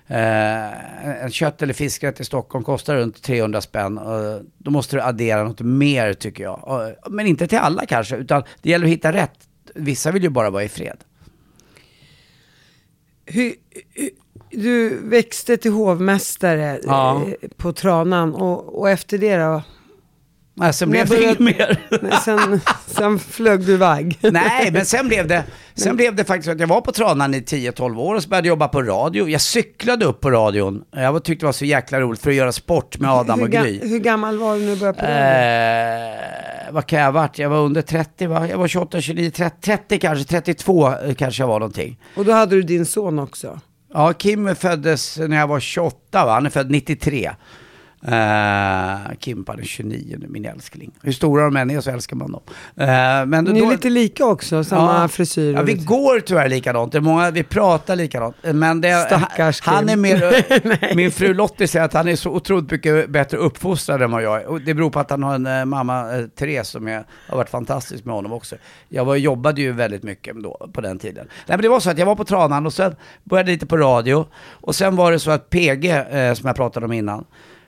eh, 0.06 1.24
en 1.24 1.30
kött 1.30 1.62
eller 1.62 1.74
fiskrätt 1.74 2.20
i 2.20 2.24
Stockholm 2.24 2.64
kostar 2.64 2.96
runt 2.96 3.22
300 3.22 3.60
spänn. 3.60 3.98
Och 3.98 4.42
då 4.58 4.70
måste 4.70 4.96
du 4.96 5.02
addera 5.02 5.44
något 5.44 5.60
mer 5.60 6.12
tycker 6.12 6.44
jag. 6.44 6.88
Eh, 6.88 7.10
men 7.10 7.26
inte 7.26 7.46
till 7.46 7.58
alla 7.58 7.86
kanske, 7.86 8.16
utan 8.16 8.42
det 8.62 8.70
gäller 8.70 8.86
att 8.86 8.92
hitta 8.92 9.12
rätt. 9.12 9.48
Vissa 9.74 10.12
vill 10.12 10.22
ju 10.22 10.28
bara 10.28 10.50
vara 10.50 10.64
i 10.64 10.68
fred. 10.68 10.98
Hur, 13.26 13.54
hur, 13.94 14.10
du 14.56 15.00
växte 15.04 15.56
till 15.56 15.70
hovmästare 15.72 16.80
Ja. 16.84 17.22
eh, 17.42 17.48
på 17.56 17.72
Tranan 17.72 18.34
och, 18.34 18.78
och 18.80 18.90
efter 18.90 19.18
det 19.18 19.36
då? 19.36 19.62
Nej, 20.56 20.72
sen 20.72 20.90
blev 20.90 21.08
det 21.08 21.22
inget 21.24 21.38
mer. 21.38 21.88
Nej, 22.02 22.12
sen, 22.24 22.60
sen 22.86 23.18
flög 23.18 23.66
du 23.66 23.72
iväg. 23.72 24.18
Nej, 24.22 24.70
men 24.72 24.84
sen 24.84 25.08
blev 25.08 25.28
det, 25.28 25.44
sen 25.74 25.96
blev 25.96 26.14
det 26.14 26.24
faktiskt 26.24 26.48
att 26.48 26.60
jag 26.60 26.66
var 26.66 26.80
på 26.80 26.92
Tranan 26.92 27.34
i 27.34 27.40
10-12 27.40 27.98
år 27.98 28.14
och 28.14 28.22
så 28.22 28.28
började 28.28 28.48
jag 28.48 28.52
jobba 28.52 28.68
på 28.68 28.82
radio. 28.82 29.28
Jag 29.28 29.40
cyklade 29.40 30.04
upp 30.04 30.20
på 30.20 30.30
radion. 30.30 30.84
Jag 30.92 31.24
tyckte 31.24 31.42
det 31.42 31.46
var 31.46 31.52
så 31.52 31.64
jäkla 31.64 32.00
roligt 32.00 32.20
för 32.22 32.30
att 32.30 32.36
göra 32.36 32.52
sport 32.52 32.98
med 32.98 33.10
Adam 33.10 33.38
hur, 33.38 33.46
och 33.46 33.52
Gry. 33.52 33.80
hur 33.88 33.98
gammal 33.98 34.38
var 34.38 34.54
du 34.56 34.60
när 34.60 34.74
du 34.74 34.76
började 34.80 34.98
på 34.98 35.06
radio? 35.06 35.18
Eh, 36.68 36.72
vad 36.72 36.86
kan 36.86 36.98
jag 36.98 37.06
ha 37.06 37.12
varit? 37.12 37.38
Jag 37.38 37.50
var 37.50 37.58
under 37.58 37.82
30 37.82 38.26
va? 38.26 38.48
Jag 38.48 38.58
var 38.58 38.68
28, 38.68 39.00
29, 39.00 39.30
30, 39.30 39.56
30 39.60 39.98
kanske, 39.98 40.24
32 40.24 40.88
eh, 40.92 41.14
kanske 41.14 41.42
jag 41.42 41.48
var 41.48 41.58
någonting. 41.60 42.00
Och 42.16 42.24
då 42.24 42.32
hade 42.32 42.56
du 42.56 42.62
din 42.62 42.86
son 42.86 43.18
också. 43.18 43.60
Ja, 43.96 44.12
Kim 44.12 44.56
föddes 44.56 45.18
när 45.18 45.36
jag 45.36 45.46
var 45.46 45.60
28 45.60 46.24
va? 46.24 46.32
Han 46.32 46.46
är 46.46 46.50
född 46.50 46.70
93. 46.70 47.30
Uh, 48.08 49.14
Kim 49.18 49.44
han 49.48 49.58
är 49.58 49.62
29 49.64 50.16
nu, 50.20 50.26
min 50.28 50.44
älskling. 50.44 50.90
Hur 51.02 51.12
stora 51.12 51.44
de 51.44 51.56
än 51.56 51.70
är 51.70 51.80
så 51.80 51.90
älskar 51.90 52.16
man 52.16 52.32
dem. 52.32 52.40
Eh, 52.76 52.86
men 53.26 53.44
Ni 53.44 53.58
är 53.60 53.64
då- 53.64 53.70
lite 53.70 53.90
lika 53.90 54.26
också, 54.26 54.64
samma 54.64 55.00
Ja. 55.02 55.08
frisyr. 55.08 55.52
Ja, 55.54 55.62
vi 55.62 55.72
lite- 55.72 55.84
går 55.84 56.20
tyvärr 56.20 56.48
likadant. 56.48 56.92
Det 56.92 56.98
är 56.98 57.02
många, 57.02 57.30
vi 57.30 57.42
pratar 57.42 57.96
likadant. 57.96 58.36
Men 58.42 58.80
det, 58.80 59.00
Stackars 59.06 59.60
han, 59.60 59.74
han 59.74 59.88
är 59.88 59.96
mer, 59.96 60.94
min 60.96 61.10
fru 61.10 61.34
Lottie 61.34 61.68
säger 61.68 61.84
att 61.84 61.92
han 61.92 62.08
är 62.08 62.16
så 62.16 62.30
otroligt 62.30 62.70
mycket 62.70 63.10
bättre 63.10 63.36
uppfostrad 63.36 64.02
än 64.02 64.10
vad 64.10 64.22
jag 64.22 64.42
är. 64.42 64.46
Och 64.46 64.60
det 64.60 64.74
beror 64.74 64.90
på 64.90 65.00
att 65.00 65.10
han 65.10 65.22
har 65.22 65.34
en 65.34 65.46
eh, 65.46 65.64
mamma, 65.64 66.16
eh, 66.16 66.26
Therese, 66.26 66.68
som 66.68 66.88
är, 66.88 67.04
har 67.28 67.36
varit 67.36 67.50
fantastisk 67.50 68.04
med 68.04 68.14
honom 68.14 68.32
också. 68.32 68.56
Jag 68.88 69.04
var, 69.04 69.16
jobbade 69.16 69.60
ju 69.60 69.72
väldigt 69.72 70.02
mycket 70.02 70.36
då, 70.42 70.70
på 70.72 70.80
den 70.80 70.98
tiden. 70.98 71.26
Nej 71.28 71.56
men 71.56 71.62
det 71.62 71.68
var 71.68 71.80
så 71.80 71.90
att 71.90 71.98
jag 71.98 72.06
var 72.06 72.16
på 72.16 72.24
Tranan 72.24 72.66
och 72.66 72.72
sen 72.72 72.96
började 73.24 73.50
lite 73.52 73.66
på 73.66 73.76
radio. 73.76 74.26
Och 74.50 74.74
sen 74.74 74.96
var 74.96 75.12
det 75.12 75.18
så 75.18 75.30
att 75.30 75.50
PG, 75.50 75.86
eh, 75.90 76.34
som 76.34 76.46
jag 76.46 76.56
pratade 76.56 76.86
om 76.86 76.92
innan, 76.92 77.24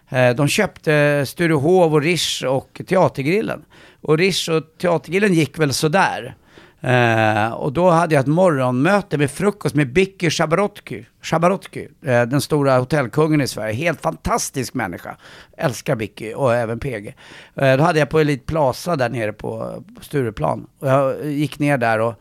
Eh, 0.08 0.34
de 0.34 0.48
köpte 0.48 1.24
Sturehov 1.26 1.94
och 1.94 2.02
Rish 2.02 2.44
och 2.44 2.80
Teatergrillen. 2.86 3.64
Och 4.00 4.18
Rish 4.18 4.50
och 4.50 4.78
Teatergrillen 4.78 5.34
gick 5.34 5.58
väl 5.58 5.72
sådär. 5.72 6.36
Eh, 6.80 7.52
och 7.52 7.72
då 7.72 7.90
hade 7.90 8.14
jag 8.14 8.20
ett 8.20 8.26
morgonmöte 8.26 9.18
med 9.18 9.30
frukost 9.30 9.74
med 9.74 9.92
Bicky 9.92 10.30
Shabarotky, 10.30 11.04
Shabarotky 11.22 11.88
eh, 12.02 12.22
den 12.22 12.40
stora 12.40 12.78
hotellkungen 12.78 13.40
i 13.40 13.48
Sverige. 13.48 13.74
Helt 13.74 14.00
fantastisk 14.00 14.74
människa. 14.74 15.16
Älskar 15.56 15.96
Bicky 15.96 16.34
och 16.34 16.54
även 16.54 16.80
PG. 16.80 17.14
Då 17.54 17.82
hade 17.82 17.98
jag 17.98 18.08
på 18.08 18.20
Elite 18.20 18.44
Plaza 18.44 18.96
där 18.96 19.08
nere 19.08 19.32
på, 19.32 19.84
på 19.98 20.04
Stureplan. 20.04 20.66
Och 20.78 20.88
jag 20.88 21.26
gick 21.26 21.58
ner 21.58 21.78
där 21.78 22.00
och 22.00 22.14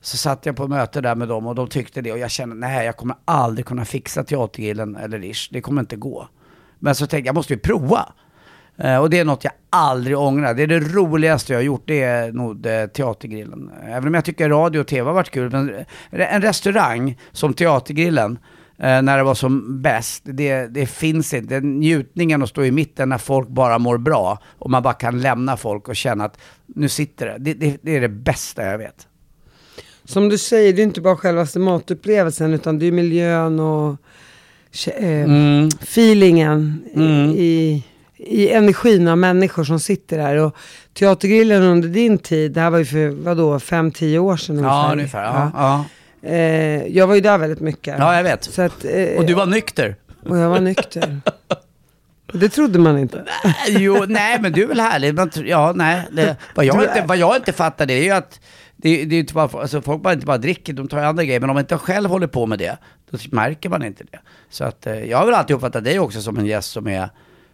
så 0.00 0.16
satt 0.16 0.46
jag 0.46 0.56
på 0.56 0.68
möte 0.68 1.00
där 1.00 1.14
med 1.14 1.28
dem 1.28 1.46
och 1.46 1.54
de 1.54 1.68
tyckte 1.68 2.00
det 2.00 2.12
och 2.12 2.18
jag 2.18 2.30
kände 2.30 2.54
nej 2.54 2.86
jag 2.86 2.96
kommer 2.96 3.16
aldrig 3.24 3.66
kunna 3.66 3.84
fixa 3.84 4.24
Teatergrillen 4.24 4.96
eller 4.96 5.18
Rish, 5.18 5.48
det 5.50 5.60
kommer 5.60 5.80
inte 5.80 5.96
gå. 5.96 6.28
Men 6.80 6.94
så 6.94 7.06
tänkte 7.06 7.16
jag, 7.16 7.26
jag 7.26 7.34
måste 7.34 7.52
ju 7.52 7.58
prova. 7.58 8.12
Eh, 8.76 8.96
och 8.96 9.10
det 9.10 9.18
är 9.18 9.24
något 9.24 9.44
jag 9.44 9.52
aldrig 9.70 10.18
ångrar. 10.18 10.54
Det 10.54 10.62
är 10.62 10.66
det 10.66 10.80
roligaste 10.80 11.52
jag 11.52 11.58
har 11.58 11.64
gjort, 11.64 11.82
det 11.86 12.02
är 12.02 12.32
nog 12.32 12.56
det, 12.56 12.88
Teatergrillen. 12.88 13.70
Även 13.86 14.08
om 14.08 14.14
jag 14.14 14.24
tycker 14.24 14.48
radio 14.48 14.80
och 14.80 14.86
tv 14.86 15.08
har 15.08 15.14
varit 15.14 15.30
kul. 15.30 15.50
Men 15.50 15.74
eh, 16.10 16.34
en 16.34 16.42
restaurang 16.42 17.18
som 17.32 17.54
Teatergrillen, 17.54 18.38
när 18.82 19.16
det 19.16 19.22
var 19.22 19.34
som 19.34 19.82
bäst, 19.82 20.22
det, 20.24 20.66
det 20.66 20.86
finns 20.86 21.34
inte. 21.34 21.54
Den 21.54 21.78
njutningen 21.78 22.42
att 22.42 22.48
stå 22.48 22.64
i 22.64 22.70
mitten 22.70 23.08
när 23.08 23.18
folk 23.18 23.48
bara 23.48 23.78
mår 23.78 23.98
bra 23.98 24.38
och 24.58 24.70
man 24.70 24.82
bara 24.82 24.94
kan 24.94 25.20
lämna 25.20 25.56
folk 25.56 25.88
och 25.88 25.96
känna 25.96 26.24
att 26.24 26.38
nu 26.66 26.88
sitter 26.88 27.26
det. 27.26 27.36
Det, 27.38 27.54
det, 27.54 27.78
det 27.82 27.96
är 27.96 28.00
det 28.00 28.08
bästa 28.08 28.64
jag 28.64 28.78
vet. 28.78 29.08
Som 30.04 30.28
du 30.28 30.38
säger, 30.38 30.72
det 30.72 30.82
är 30.82 30.84
inte 30.84 31.00
bara 31.00 31.16
självaste 31.16 31.58
matupplevelsen 31.58 32.54
utan 32.54 32.78
det 32.78 32.86
är 32.86 32.92
miljön 32.92 33.60
och 33.60 33.96
Mm. 34.96 35.68
feelingen 35.82 36.82
i, 37.36 37.82
i 38.16 38.48
energin 38.50 39.08
av 39.08 39.18
människor 39.18 39.64
som 39.64 39.80
sitter 39.80 40.18
där. 40.18 40.36
Och 40.36 40.56
Teatergrillen 40.98 41.62
under 41.62 41.88
din 41.88 42.18
tid, 42.18 42.52
det 42.52 42.60
här 42.60 42.70
var 42.70 42.78
ju 42.78 42.84
för 42.84 43.08
vadå, 43.08 43.58
fem, 43.60 43.90
tio 43.92 44.18
år 44.18 44.36
sedan 44.36 44.58
Ja, 44.58 44.88
ungefär. 44.92 45.24
Ja, 45.24 45.50
ja. 45.54 45.84
Eh, 46.28 46.86
jag 46.86 47.06
var 47.06 47.14
ju 47.14 47.20
där 47.20 47.38
väldigt 47.38 47.60
mycket. 47.60 47.94
ja 47.98 48.16
jag 48.16 48.22
vet. 48.22 48.58
Att, 48.58 48.84
eh, 48.84 49.18
Och 49.18 49.24
du 49.26 49.34
var 49.34 49.46
nykter? 49.46 49.96
och 50.28 50.38
jag 50.38 50.50
var 50.50 50.60
nykter. 50.60 51.20
Det 52.32 52.48
trodde 52.48 52.78
man 52.78 52.98
inte. 52.98 53.24
jo, 53.68 54.04
nej 54.08 54.38
men 54.40 54.52
du 54.52 54.62
är 54.62 54.66
väl 54.66 54.80
härlig. 54.80 55.14
Man, 55.14 55.30
ja, 55.44 55.72
nej. 55.76 56.02
Det, 56.12 56.36
vad, 56.54 56.64
jag 56.64 56.82
inte, 56.82 57.04
vad 57.06 57.16
jag 57.16 57.36
inte 57.36 57.52
fattar 57.52 57.86
det 57.86 57.94
är 57.94 58.02
ju 58.04 58.10
att 58.10 58.40
det, 58.76 59.04
det 59.04 59.16
är 59.16 59.20
inte 59.20 59.34
bara, 59.34 59.60
alltså 59.60 59.82
folk 59.82 60.02
bara 60.02 60.12
inte 60.14 60.26
bara 60.26 60.38
dricker, 60.38 60.72
de 60.72 60.88
tar 60.88 60.98
ju 60.98 61.04
andra 61.04 61.24
grejer. 61.24 61.40
Men 61.40 61.50
om 61.50 61.54
man 61.54 61.62
inte 61.62 61.78
själv 61.78 62.10
håller 62.10 62.26
på 62.26 62.46
med 62.46 62.58
det, 62.58 62.78
då 63.10 63.18
märker 63.30 63.68
man 63.68 63.84
inte 63.84 64.04
det. 64.10 64.18
Så 64.50 64.64
att 64.64 64.86
eh, 64.86 64.94
jag 65.04 65.18
har 65.18 65.26
väl 65.26 65.34
alltid 65.34 65.56
uppfattat 65.56 65.84
dig 65.84 65.98
också 65.98 66.20
som 66.22 66.38
en 66.38 66.46
gäst 66.46 66.70
som 66.70 66.86
är 66.88 67.08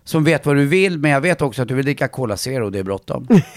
som 0.05 0.25
vet 0.25 0.47
vad 0.47 0.57
du 0.57 0.67
vill, 0.67 0.99
men 0.99 1.11
jag 1.11 1.21
vet 1.21 1.43
också 1.43 1.63
att 1.63 1.69
du 1.69 1.75
vill 1.75 1.85
dricka 1.85 2.09
Cola 2.09 2.37
Zero 2.37 2.65
och 2.65 2.73
det 2.73 2.79
är 2.79 2.83
bråttom. 2.83 3.27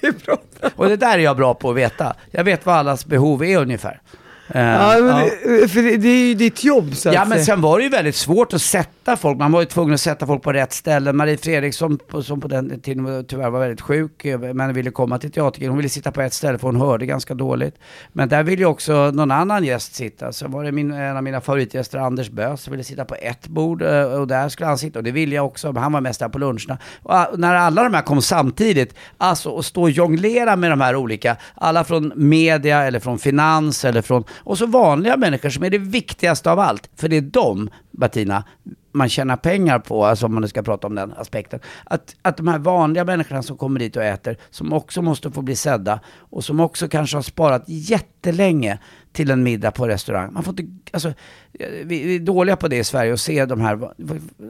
det 0.00 0.06
är 0.06 0.24
bra. 0.26 0.36
Och 0.76 0.88
det 0.88 0.96
där 0.96 1.14
är 1.18 1.22
jag 1.22 1.36
bra 1.36 1.54
på 1.54 1.70
att 1.70 1.76
veta. 1.76 2.14
Jag 2.30 2.44
vet 2.44 2.66
vad 2.66 2.74
allas 2.76 3.06
behov 3.06 3.44
är 3.44 3.58
ungefär. 3.58 4.00
Eh, 4.48 4.60
Ja, 4.62 4.96
men 5.00 5.06
ja. 5.08 5.30
Det, 5.44 5.68
för 5.68 5.82
det, 5.82 5.96
det 5.96 6.08
är 6.08 6.26
ju 6.28 6.34
ditt 6.34 6.64
jobb 6.64 6.94
så 6.96 7.08
Ja 7.08 7.20
att 7.22 7.28
men 7.28 7.38
säga. 7.38 7.44
sen 7.44 7.60
var 7.60 7.78
det 7.78 7.84
ju 7.84 7.90
väldigt 7.90 8.16
svårt 8.16 8.52
att 8.52 8.62
sätta 8.62 8.90
folk, 9.16 9.38
man 9.38 9.52
var 9.52 9.60
ju 9.60 9.66
tvungen 9.66 9.94
att 9.94 10.00
sätta 10.00 10.26
folk 10.26 10.42
på 10.42 10.52
rätt 10.52 10.72
ställe. 10.72 11.12
Marie 11.12 11.36
Fredriksson 11.36 11.98
som 12.22 12.40
på 12.40 12.48
den 12.48 12.80
tiden 12.80 13.24
tyvärr 13.28 13.50
var 13.50 13.60
väldigt 13.60 13.80
sjuk 13.80 14.24
eh, 14.24 14.38
men 14.38 14.74
ville 14.74 14.90
komma 14.90 15.18
till 15.18 15.32
teatern, 15.32 15.68
hon 15.68 15.76
ville 15.76 15.88
sitta 15.88 16.12
på 16.12 16.20
ett 16.20 16.32
ställe 16.32 16.58
för 16.58 16.66
hon 16.66 16.76
hörde 16.76 17.06
ganska 17.06 17.34
dåligt. 17.34 17.74
Men 18.12 18.28
där 18.28 18.42
ville 18.42 18.62
ju 18.62 18.66
också 18.66 19.10
någon 19.10 19.30
annan 19.30 19.64
gäst 19.64 19.94
sitta. 19.94 20.32
Så 20.32 20.48
var 20.48 20.64
det 20.64 20.72
min, 20.72 20.92
en 20.92 21.16
av 21.16 21.22
mina 21.22 21.40
favoritgäster, 21.40 21.98
Anders 21.98 22.30
Bös, 22.30 22.62
som 22.62 22.70
ville 22.70 22.84
sitta 22.84 23.04
på 23.04 23.14
ett 23.14 23.48
bord 23.48 23.82
eh, 23.82 24.02
och 24.02 24.26
där 24.26 24.48
skulle 24.48 24.66
han 24.66 24.78
sitta 24.78 24.98
och 24.98 25.04
det 25.04 25.10
ville 25.10 25.34
jag 25.34 25.46
också, 25.46 25.72
men 25.72 25.82
han 25.82 25.92
var 25.92 26.00
mest 26.00 26.20
där 26.20 26.28
på 26.28 26.38
luncherna. 26.38 26.78
Och 27.02 27.38
när 27.38 27.54
alla 27.54 27.82
de 27.82 27.94
här 27.94 28.02
kom 28.02 28.22
samtidigt, 28.22 28.94
alltså 29.18 29.58
att 29.58 29.64
stå 29.64 29.82
och 29.82 29.90
jonglera 29.90 30.56
med 30.56 30.70
de 30.70 30.80
här 30.80 30.96
olika, 30.96 31.36
alla 31.54 31.84
från 31.84 32.12
media 32.16 32.82
eller 32.82 33.00
från 33.00 33.18
finans 33.18 33.84
eller 33.84 34.02
från, 34.02 34.24
och 34.38 34.58
så 34.58 34.66
vanliga 34.66 35.16
människor 35.16 35.50
som 35.50 35.64
är 35.64 35.70
det 35.70 35.78
viktigaste 35.78 36.50
av 36.50 36.58
allt. 36.58 36.90
För 36.96 37.08
det 37.08 37.16
är 37.16 37.20
de, 37.20 37.70
Bettina, 37.90 38.44
man 38.92 39.08
tjänar 39.08 39.36
pengar 39.36 39.78
på, 39.78 40.04
alltså 40.04 40.26
om 40.26 40.34
man 40.34 40.42
nu 40.42 40.48
ska 40.48 40.62
prata 40.62 40.86
om 40.86 40.94
den 40.94 41.12
aspekten. 41.12 41.60
Att, 41.84 42.16
att 42.22 42.36
de 42.36 42.48
här 42.48 42.58
vanliga 42.58 43.04
människorna 43.04 43.42
som 43.42 43.56
kommer 43.56 43.80
dit 43.80 43.96
och 43.96 44.04
äter, 44.04 44.36
som 44.50 44.72
också 44.72 45.02
måste 45.02 45.30
få 45.30 45.42
bli 45.42 45.56
sedda 45.56 46.00
och 46.18 46.44
som 46.44 46.60
också 46.60 46.88
kanske 46.88 47.16
har 47.16 47.22
sparat 47.22 47.64
jättelänge 47.66 48.78
till 49.12 49.30
en 49.30 49.42
middag 49.42 49.70
på 49.70 49.88
restaurang. 49.88 50.32
Man 50.32 50.42
får 50.42 50.60
inte, 50.60 50.72
alltså, 50.92 51.12
vi, 51.84 52.04
vi 52.04 52.16
är 52.16 52.20
dåliga 52.20 52.56
på 52.56 52.68
det 52.68 52.76
i 52.76 52.84
Sverige 52.84 53.12
att 53.12 53.20
se 53.20 53.46
de 53.46 53.60
här, 53.60 53.90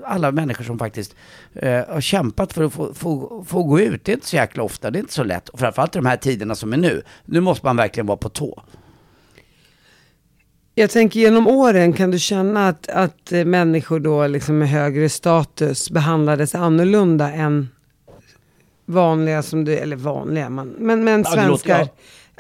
alla 0.05 0.33
människor 0.33 0.65
som 0.65 0.79
faktiskt 0.79 1.15
eh, 1.55 1.85
har 1.89 2.01
kämpat 2.01 2.53
för 2.53 2.65
att 2.65 2.73
få, 2.73 2.95
få, 2.95 3.45
få 3.47 3.63
gå 3.63 3.81
ut. 3.81 4.05
Det 4.05 4.13
är 4.13 4.15
inte 4.15 4.27
så 4.27 4.37
jäkla 4.37 4.63
ofta, 4.63 4.91
det 4.91 4.99
är 4.99 5.01
inte 5.01 5.13
så 5.13 5.25
lätt. 5.25 5.49
Och 5.49 5.59
framförallt 5.59 5.97
i 5.97 5.99
de 5.99 6.07
här 6.07 6.17
tiderna 6.17 6.55
som 6.55 6.73
är 6.73 6.77
nu. 6.77 7.03
Nu 7.25 7.41
måste 7.41 7.67
man 7.67 7.77
verkligen 7.77 8.07
vara 8.07 8.17
på 8.17 8.29
tå. 8.29 8.63
Jag 10.75 10.91
tänker 10.91 11.21
genom 11.21 11.47
åren, 11.49 11.93
kan 11.93 12.11
du 12.11 12.19
känna 12.19 12.69
att, 12.69 12.89
att 12.89 13.31
människor 13.47 14.01
då 14.01 14.27
liksom 14.27 14.59
med 14.59 14.69
högre 14.69 15.09
status 15.09 15.91
behandlades 15.91 16.55
annorlunda 16.55 17.33
än 17.33 17.69
vanliga 18.87 19.43
som 19.43 19.65
du, 19.65 19.77
eller 19.77 19.97
vanliga, 19.97 20.51
man, 20.51 20.69
men, 20.79 21.05
men 21.05 21.23
Ja, 21.23 21.37
det 21.37 21.47
låter- 21.47 21.65
svenskar. 21.69 21.79
ja. 21.81 21.89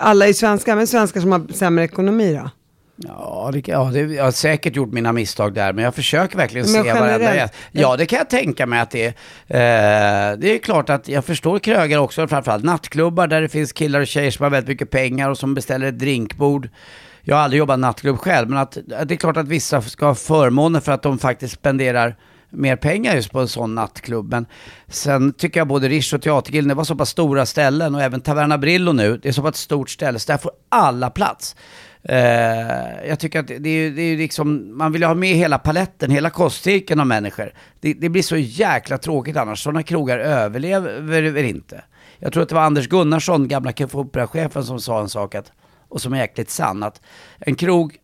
Alla 0.03 0.29
är 0.29 0.33
svenskar, 0.33 0.77
men 0.77 0.87
svenskar 0.87 1.21
som 1.21 1.33
har 1.33 1.53
sämre 1.53 1.85
ekonomi 1.85 2.35
då? 2.35 2.51
Ja, 2.97 3.51
det, 3.53 3.69
ja 3.69 3.91
det, 3.93 4.01
jag 4.01 4.25
har 4.25 4.31
säkert 4.31 4.77
gjort 4.77 4.93
mina 4.93 5.13
misstag 5.13 5.55
där, 5.55 5.73
men 5.73 5.85
jag 5.85 5.95
försöker 5.95 6.37
verkligen 6.37 6.73
Men 6.73 6.85
se 6.85 6.93
varenda 6.93 7.35
gäst. 7.37 7.55
Ja, 7.73 7.97
det 7.97 8.07
kan 8.07 8.17
jag 8.19 8.31
tänka 8.31 8.67
mig 8.67 8.81
att 8.81 8.91
det 8.91 9.05
är. 9.47 10.33
Eh, 10.33 10.39
det 10.39 10.55
är 10.55 10.59
klart 10.59 10.91
att 10.91 11.09
jag 11.09 11.25
förstår 11.25 11.59
krögar 11.59 11.99
också, 11.99 12.29
framförallt 12.29 12.65
nattklubbar 12.65 13.27
där 13.27 13.41
det 13.41 13.49
finns 13.49 13.73
killar 13.73 14.01
och 14.01 14.07
tjejer 14.07 14.31
som 14.31 14.43
har 14.43 14.51
väldigt 14.51 14.69
mycket 14.69 14.91
pengar 14.91 15.31
och 15.31 15.39
som 15.39 15.55
beställer 15.55 15.87
ett 15.87 15.99
drinkbord. 15.99 16.69
Jag 17.23 17.37
har 17.37 17.43
aldrig 17.43 17.59
jobbat 17.59 17.79
nattklubb 17.79 18.19
själv, 18.19 18.49
men 18.49 18.59
att, 18.59 18.77
att 18.77 19.09
det 19.09 19.15
är 19.15 19.17
klart 19.17 19.37
att 19.37 19.49
vissa 19.49 19.83
ska 19.83 20.07
ha 20.07 20.15
förmåner 20.15 20.81
för 20.81 20.93
att 20.93 21.03
de 21.03 21.19
faktiskt 21.19 21.55
spenderar 21.55 22.17
mer 22.50 22.77
pengar 22.77 23.15
just 23.15 23.33
på 23.33 23.41
en 23.41 23.49
sån 23.49 23.75
nattklubb. 23.75 24.31
Men 24.31 24.47
sen 24.89 25.33
tycker 25.33 25.61
jag 25.61 25.69
både 25.69 25.89
Rish 25.89 26.15
och 26.15 26.23
Teatergilden, 26.23 26.69
det 26.69 26.75
var 26.75 26.85
så 26.85 26.95
pass 26.97 27.11
stora 27.11 27.47
ställen 27.47 27.95
och 27.95 28.03
även 28.03 28.21
Taverna 28.21 28.59
Brillo 28.59 28.93
nu, 28.93 29.17
det 29.23 29.29
är 29.29 29.33
så 29.33 29.43
pass 29.43 29.57
stort 29.57 29.91
ställe 29.91 30.19
så 30.19 30.33
där 30.33 30.39
får 30.39 30.53
alla 30.69 31.11
plats. 31.11 31.57
Uh, 32.11 32.17
jag 33.09 33.19
tycker 33.19 33.41
att 33.41 33.47
det 33.47 33.55
är, 33.55 33.83
ju- 33.83 33.91
det 33.95 34.03
är 34.03 34.07
ju 34.11 34.17
liksom, 34.17 34.79
man 34.79 34.93
vill 34.93 35.00
ju 35.03 35.07
ha 35.07 35.15
med 35.15 35.37
hela 35.37 35.59
paletten, 35.59 36.11
hela 36.11 36.31
kostcirkeln 36.31 37.00
av 37.00 37.07
människor. 37.07 37.53
Det, 37.81 37.93
det 37.95 38.09
blir 38.09 38.23
så 38.23 38.37
jäkla 38.37 38.99
tråkigt 38.99 39.37
annars, 39.37 39.62
sådana 39.62 39.83
krogar 39.83 40.19
överlever 40.19 41.43
inte. 41.43 41.85
Jag 42.19 42.33
tror 42.33 42.43
att 42.43 42.49
det 42.49 42.55
var 42.55 42.62
Anders 42.62 42.89
Gunnarsson, 42.89 43.49
gamla 43.49 43.73
Opera-chefen, 43.93 44.65
som 44.65 44.81
sa 44.81 45.00
en 45.00 45.09
sak 45.09 45.35
att, 45.35 45.53
och 45.91 46.03
som 46.03 46.13
är 46.13 46.19
jäkligt 46.19 46.51
sann, 46.51 46.83
att 46.83 47.01
en 47.39 47.55
krog, 47.55 47.97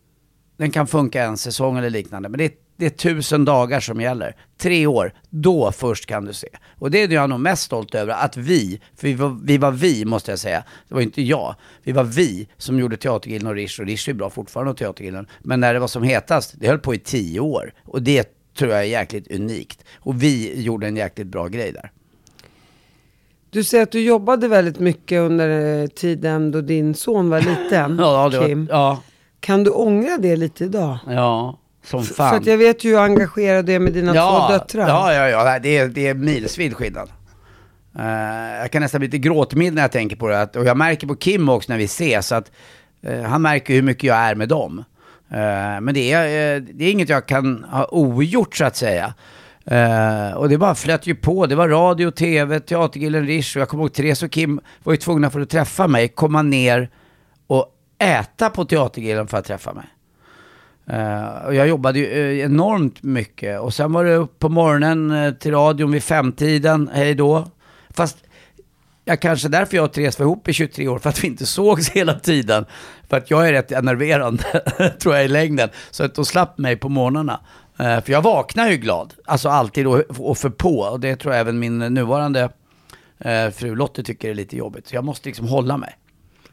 den 0.57 0.71
kan 0.71 0.87
funka 0.87 1.23
en 1.23 1.37
säsong 1.37 1.77
eller 1.77 1.89
liknande, 1.89 2.29
men 2.29 2.37
det 2.37 2.45
är, 2.45 2.51
det 2.77 2.85
är 2.85 2.89
tusen 2.89 3.45
dagar 3.45 3.79
som 3.79 4.01
gäller. 4.01 4.35
Tre 4.57 4.87
år, 4.87 5.13
då 5.29 5.71
först 5.71 6.05
kan 6.05 6.25
du 6.25 6.33
se. 6.33 6.47
Och 6.79 6.91
det 6.91 7.03
är 7.03 7.07
det 7.07 7.15
jag 7.15 7.29
nog 7.29 7.39
mest 7.39 7.63
stolt 7.63 7.95
över, 7.95 8.13
att 8.13 8.37
vi, 8.37 8.81
för 8.95 9.07
vi 9.07 9.13
var, 9.13 9.39
vi 9.43 9.57
var 9.57 9.71
vi 9.71 10.05
måste 10.05 10.31
jag 10.31 10.39
säga, 10.39 10.63
det 10.87 10.95
var 10.95 11.01
inte 11.01 11.21
jag, 11.21 11.55
vi 11.83 11.91
var 11.91 12.03
vi 12.03 12.47
som 12.57 12.79
gjorde 12.79 12.97
Teatergillen 12.97 13.47
och 13.47 13.55
Rish, 13.55 13.79
och 13.79 13.85
Rish 13.85 14.09
är 14.09 14.13
bra 14.13 14.29
fortfarande 14.29 14.71
och 14.71 14.77
Teatergillen, 14.77 15.27
men 15.39 15.59
när 15.59 15.73
det 15.73 15.79
var 15.79 15.87
som 15.87 16.03
hetast, 16.03 16.55
det 16.57 16.67
höll 16.67 16.79
på 16.79 16.93
i 16.93 16.99
tio 16.99 17.39
år. 17.39 17.73
Och 17.85 18.01
det 18.01 18.37
tror 18.57 18.71
jag 18.71 18.79
är 18.79 18.83
jäkligt 18.83 19.31
unikt. 19.31 19.83
Och 19.95 20.23
vi 20.23 20.61
gjorde 20.61 20.87
en 20.87 20.97
jäkligt 20.97 21.27
bra 21.27 21.47
grej 21.47 21.71
där. 21.71 21.91
Du 23.49 23.63
säger 23.63 23.83
att 23.83 23.91
du 23.91 23.99
jobbade 24.01 24.47
väldigt 24.47 24.79
mycket 24.79 25.19
under 25.19 25.81
eh, 25.81 25.87
tiden 25.87 26.51
då 26.51 26.61
din 26.61 26.93
son 26.93 27.29
var 27.29 27.39
liten, 27.41 27.97
Ja, 27.99 28.29
det 28.31 28.39
var, 28.39 28.47
Kim. 28.47 28.67
ja, 28.71 29.01
Kan 29.39 29.63
du 29.63 29.71
ångra 29.71 30.17
det 30.17 30.35
lite 30.35 30.63
idag? 30.63 30.97
ja, 31.07 31.59
som 31.83 32.03
fan. 32.03 32.29
För 32.29 32.37
att 32.37 32.45
jag 32.45 32.57
vet 32.57 32.83
ju 32.83 32.89
hur 32.89 32.99
engagerad 32.99 33.65
du 33.65 33.73
är 33.73 33.79
med 33.79 33.93
dina 33.93 34.13
två 34.13 34.53
döttrar. 34.53 34.87
Ja, 34.87 35.13
ja, 35.13 35.29
ja, 35.29 35.59
det 35.59 35.77
är, 35.77 35.87
det 35.87 36.07
är 36.07 36.13
milsvid 36.13 36.73
skillnad. 36.75 37.09
Eh, 37.99 38.59
jag 38.61 38.71
kan 38.71 38.81
nästan 38.81 38.99
bli 38.99 39.07
lite 39.07 39.17
gråtmild 39.17 39.75
när 39.75 39.81
jag 39.81 39.91
tänker 39.91 40.15
på 40.15 40.27
det. 40.27 40.41
Att, 40.41 40.55
och 40.55 40.65
jag 40.65 40.77
märker 40.77 41.07
på 41.07 41.15
Kim 41.15 41.49
också 41.49 41.71
när 41.71 41.77
vi 41.77 41.83
ses 41.83 42.31
att 42.31 42.51
eh, 43.01 43.21
han 43.21 43.41
märker 43.41 43.73
hur 43.73 43.81
mycket 43.81 44.03
jag 44.03 44.17
är 44.17 44.35
med 44.35 44.49
dem. 44.49 44.83
Eh, 45.31 45.81
men 45.81 45.93
det 45.93 46.11
är, 46.11 46.59
det 46.59 46.85
är 46.85 46.91
inget 46.91 47.09
jag 47.09 47.25
kan 47.25 47.63
ha 47.63 47.87
ogjort 47.91 48.55
så 48.55 48.65
att 48.65 48.75
säga. 48.75 49.13
Eh, 49.71 50.31
och 50.31 50.49
det 50.49 50.57
bara 50.57 50.75
flöt 50.75 51.07
ju 51.07 51.15
på. 51.15 51.45
Det 51.45 51.55
var 51.55 51.67
radio, 51.69 52.11
tv, 52.11 52.59
Teatergillen, 52.59 53.27
Rish 53.27 53.57
och 53.57 53.61
jag 53.61 53.69
kommer 53.69 53.83
ihåg 53.83 53.93
Therese 53.93 54.23
och 54.23 54.31
Kim 54.31 54.59
var 54.83 54.93
ju 54.93 54.97
tvungna 54.97 55.29
för 55.29 55.39
att 55.39 55.49
träffa 55.49 55.87
mig, 55.87 56.07
komma 56.07 56.41
ner 56.41 56.89
och 57.47 57.73
äta 57.99 58.49
på 58.49 58.65
Teatergillen 58.65 59.27
för 59.27 59.37
att 59.37 59.45
träffa 59.45 59.73
mig. 59.73 59.85
Eh, 60.89 61.45
och 61.45 61.55
jag 61.55 61.67
jobbade 61.67 61.99
ju 61.99 62.05
eh, 62.05 62.45
enormt 62.45 63.03
mycket. 63.03 63.59
Och 63.59 63.73
sen 63.73 63.93
var 63.93 64.05
det 64.05 64.15
upp 64.15 64.39
på 64.39 64.49
morgonen 64.49 65.11
eh, 65.11 65.33
till 65.33 65.51
radion 65.51 65.91
vid 65.91 66.03
femtiden, 66.03 66.89
hej 66.93 67.15
då. 67.15 67.51
Fast 67.89 68.17
jag 69.05 69.21
kanske 69.21 69.47
därför 69.47 69.77
jag 69.77 69.83
och 69.83 69.93
Therese 69.93 70.19
var 70.19 70.25
ihop 70.25 70.47
i 70.47 70.53
23 70.53 70.87
år, 70.87 70.99
för 70.99 71.09
att 71.09 71.23
vi 71.23 71.27
inte 71.27 71.45
sågs 71.45 71.89
hela 71.89 72.13
tiden. 72.13 72.65
För 73.09 73.17
att 73.17 73.31
jag 73.31 73.47
är 73.47 73.51
rätt 73.51 73.71
enerverande, 73.71 74.43
tror 75.01 75.15
jag 75.15 75.25
i 75.25 75.27
längden. 75.27 75.69
Så 75.91 76.03
att 76.03 76.15
de 76.15 76.25
slapp 76.25 76.57
mig 76.57 76.75
på 76.75 76.89
morgnarna. 76.89 77.39
Eh, 77.79 78.01
för 78.01 78.11
jag 78.11 78.21
vaknar 78.21 78.69
ju 78.69 78.77
glad, 78.77 79.13
alltså 79.25 79.49
alltid 79.49 79.87
och, 79.87 80.37
för 80.37 80.49
på. 80.49 80.79
Och 80.79 80.99
det 80.99 81.15
tror 81.15 81.33
jag 81.33 81.41
även 81.41 81.59
min 81.59 81.79
nuvarande 81.79 82.49
eh, 83.19 83.49
fru 83.49 83.75
Lottie 83.75 84.03
tycker 84.03 84.29
är 84.29 84.33
lite 84.33 84.57
jobbigt. 84.57 84.87
Så 84.87 84.95
jag 84.95 85.03
måste 85.03 85.29
liksom 85.29 85.47
hålla 85.47 85.77
mig. 85.77 85.97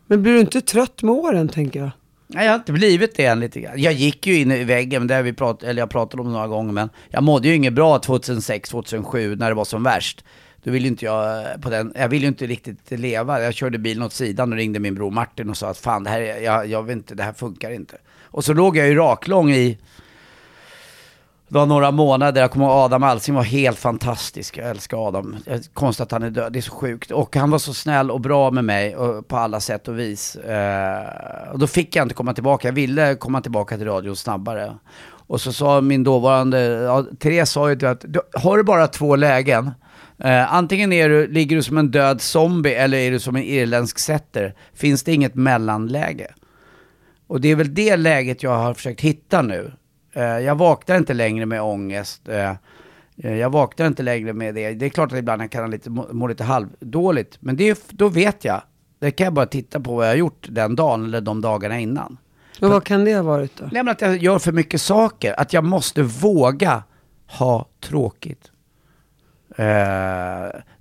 Men 0.06 0.22
blir 0.22 0.32
du 0.32 0.40
inte 0.40 0.60
trött 0.60 1.02
med 1.02 1.14
åren, 1.14 1.48
tänker 1.48 1.80
jag? 1.80 1.90
Nej, 2.26 2.44
jag 2.44 2.52
har 2.52 2.58
inte 2.58 2.72
blivit 2.72 3.16
det 3.16 3.26
än 3.26 3.40
lite 3.40 3.60
grann. 3.60 3.72
Jag 3.76 3.92
gick 3.92 4.26
ju 4.26 4.40
in 4.40 4.52
i 4.52 4.64
väggen, 4.64 5.06
det 5.06 5.14
har 5.14 5.22
vi 5.22 5.32
prat, 5.32 5.62
eller 5.62 5.82
jag 5.82 5.90
pratade 5.90 6.22
om 6.22 6.32
några 6.32 6.46
gånger, 6.46 6.72
men 6.72 6.90
jag 7.08 7.22
mådde 7.22 7.48
ju 7.48 7.54
inget 7.54 7.72
bra 7.72 7.98
2006, 7.98 8.70
2007 8.70 9.36
när 9.36 9.48
det 9.48 9.54
var 9.54 9.64
som 9.64 9.82
värst. 9.82 10.24
Då 10.62 10.70
ville 10.70 10.88
inte 10.88 11.04
jag 11.04 11.38
eh, 11.38 11.60
på 11.60 11.70
den, 11.70 11.92
jag 11.96 12.08
ville 12.08 12.22
ju 12.22 12.28
inte 12.28 12.46
riktigt 12.46 12.90
leva. 12.90 13.42
Jag 13.42 13.54
körde 13.54 13.78
bilen 13.78 14.02
åt 14.02 14.12
sidan 14.12 14.52
och 14.52 14.58
ringde 14.58 14.80
min 14.80 14.94
bror 14.94 15.10
Martin 15.10 15.50
och 15.50 15.56
sa 15.56 15.68
att 15.68 15.78
fan, 15.78 16.04
det 16.04 16.10
här, 16.10 16.20
jag, 16.20 16.66
jag 16.66 16.82
vet 16.82 16.96
inte, 16.96 17.14
det 17.14 17.22
här 17.22 17.32
funkar 17.32 17.70
inte. 17.70 17.96
Och 18.22 18.44
så 18.44 18.52
låg 18.52 18.76
jag 18.76 18.88
ju 18.88 18.94
raklång 18.94 19.50
i, 19.50 19.78
det 21.54 21.58
var 21.58 21.66
några 21.66 21.90
månader, 21.90 22.40
jag 22.40 22.50
kommer 22.50 22.66
ihåg 22.66 22.74
Adam 22.74 23.02
Alsing 23.02 23.34
var 23.34 23.42
helt 23.42 23.78
fantastisk. 23.78 24.58
Jag 24.58 24.70
älskar 24.70 25.08
Adam. 25.08 25.36
Det 25.44 25.50
är 25.50 25.60
Konstigt 25.74 26.02
att 26.02 26.12
han 26.12 26.22
är 26.22 26.30
död, 26.30 26.52
det 26.52 26.58
är 26.58 26.60
så 26.60 26.72
sjukt. 26.72 27.10
Och 27.10 27.36
han 27.36 27.50
var 27.50 27.58
så 27.58 27.74
snäll 27.74 28.10
och 28.10 28.20
bra 28.20 28.50
med 28.50 28.64
mig 28.64 28.96
och, 28.96 29.28
på 29.28 29.36
alla 29.36 29.60
sätt 29.60 29.88
och 29.88 29.98
vis. 29.98 30.36
Eh, 30.36 31.52
och 31.52 31.58
då 31.58 31.66
fick 31.66 31.96
jag 31.96 32.04
inte 32.04 32.14
komma 32.14 32.34
tillbaka. 32.34 32.68
Jag 32.68 32.72
ville 32.72 33.14
komma 33.14 33.40
tillbaka 33.40 33.76
till 33.76 33.86
radion 33.86 34.16
snabbare. 34.16 34.74
Och 35.26 35.40
så 35.40 35.52
sa 35.52 35.80
min 35.80 36.04
dåvarande, 36.04 36.58
ja, 36.60 37.04
Therese 37.18 37.50
sa 37.50 37.70
ju 37.70 37.86
att 37.86 38.04
du, 38.08 38.20
har 38.32 38.56
du 38.56 38.62
bara 38.62 38.86
två 38.86 39.16
lägen, 39.16 39.70
eh, 40.18 40.54
antingen 40.54 40.92
är 40.92 41.08
du, 41.08 41.26
ligger 41.26 41.56
du 41.56 41.62
som 41.62 41.78
en 41.78 41.90
död 41.90 42.20
zombie 42.20 42.74
eller 42.74 42.98
är 42.98 43.10
du 43.10 43.18
som 43.18 43.36
en 43.36 43.42
irländsk 43.42 43.98
setter. 43.98 44.54
Finns 44.74 45.02
det 45.02 45.12
inget 45.12 45.34
mellanläge? 45.34 46.34
Och 47.26 47.40
det 47.40 47.48
är 47.48 47.56
väl 47.56 47.74
det 47.74 47.96
läget 47.96 48.42
jag 48.42 48.56
har 48.56 48.74
försökt 48.74 49.00
hitta 49.00 49.42
nu. 49.42 49.72
Eh, 50.14 50.22
jag 50.22 50.54
vaknar 50.54 50.96
inte 50.96 51.14
längre 51.14 51.46
med 51.46 51.62
ångest. 51.62 52.28
Eh, 52.28 52.50
eh, 53.16 53.34
jag 53.34 53.50
vaknar 53.50 53.86
inte 53.86 54.02
längre 54.02 54.32
med 54.32 54.54
det. 54.54 54.74
Det 54.74 54.86
är 54.86 54.90
klart 54.90 55.12
att 55.12 55.18
ibland 55.18 55.42
jag 55.42 55.50
kan 55.50 55.70
lite, 55.70 55.90
må, 55.90 56.26
lite 56.26 56.44
halvdåligt. 56.44 57.36
Men 57.40 57.56
det 57.56 57.68
är, 57.68 57.76
då 57.90 58.08
vet 58.08 58.44
jag. 58.44 58.62
Det 58.98 59.10
kan 59.10 59.24
jag 59.24 59.34
bara 59.34 59.46
titta 59.46 59.80
på 59.80 59.94
vad 59.94 60.04
jag 60.04 60.10
har 60.10 60.16
gjort 60.16 60.46
den 60.50 60.76
dagen 60.76 61.04
eller 61.04 61.20
de 61.20 61.40
dagarna 61.40 61.80
innan. 61.80 62.18
Och 62.60 62.68
vad 62.68 62.84
kan 62.84 63.04
det 63.04 63.14
ha 63.14 63.22
varit 63.22 63.56
då? 63.56 63.64
Nej 63.72 63.82
men 63.82 63.88
att 63.88 64.00
jag 64.00 64.16
gör 64.16 64.38
för 64.38 64.52
mycket 64.52 64.80
saker. 64.80 65.40
Att 65.40 65.52
jag 65.52 65.64
måste 65.64 66.02
våga 66.02 66.82
ha 67.26 67.68
tråkigt. 67.80 68.50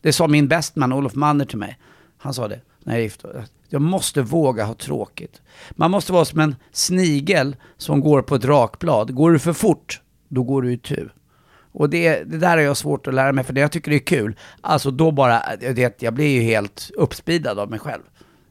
Det 0.01 0.13
sa 0.13 0.27
min 0.27 0.47
bästman 0.47 0.93
Olof 0.93 1.15
Manner 1.15 1.45
till 1.45 1.57
mig. 1.57 1.79
Han 2.17 2.33
sa 2.33 2.47
det 2.47 2.61
när 2.83 2.93
jag 2.93 3.01
gifte 3.01 3.27
mig. 3.27 3.45
Jag 3.73 3.81
måste 3.81 4.21
våga 4.21 4.63
ha 4.63 4.73
tråkigt. 4.73 5.41
Man 5.71 5.91
måste 5.91 6.13
vara 6.13 6.25
som 6.25 6.39
en 6.39 6.55
snigel 6.71 7.55
som 7.77 8.01
går 8.01 8.21
på 8.21 8.35
ett 8.35 8.45
rakblad. 8.45 9.15
Går 9.15 9.31
du 9.31 9.39
för 9.39 9.53
fort, 9.53 10.01
då 10.27 10.43
går 10.43 10.61
du 10.61 10.73
i 10.73 10.77
tu. 10.77 11.09
Och 11.71 11.89
det, 11.89 12.23
det 12.23 12.37
där 12.37 12.49
har 12.49 12.57
jag 12.57 12.77
svårt 12.77 13.07
att 13.07 13.13
lära 13.13 13.31
mig, 13.31 13.43
för 13.43 13.53
det 13.53 13.61
jag 13.61 13.71
tycker 13.71 13.91
det 13.91 13.97
är 13.97 14.05
kul. 14.05 14.35
Alltså 14.61 14.91
då 14.91 15.11
bara, 15.11 15.41
det, 15.55 16.01
jag 16.01 16.13
blir 16.13 16.27
ju 16.27 16.41
helt 16.41 16.91
uppspidad 16.97 17.59
av 17.59 17.69
mig 17.69 17.79
själv. 17.79 18.01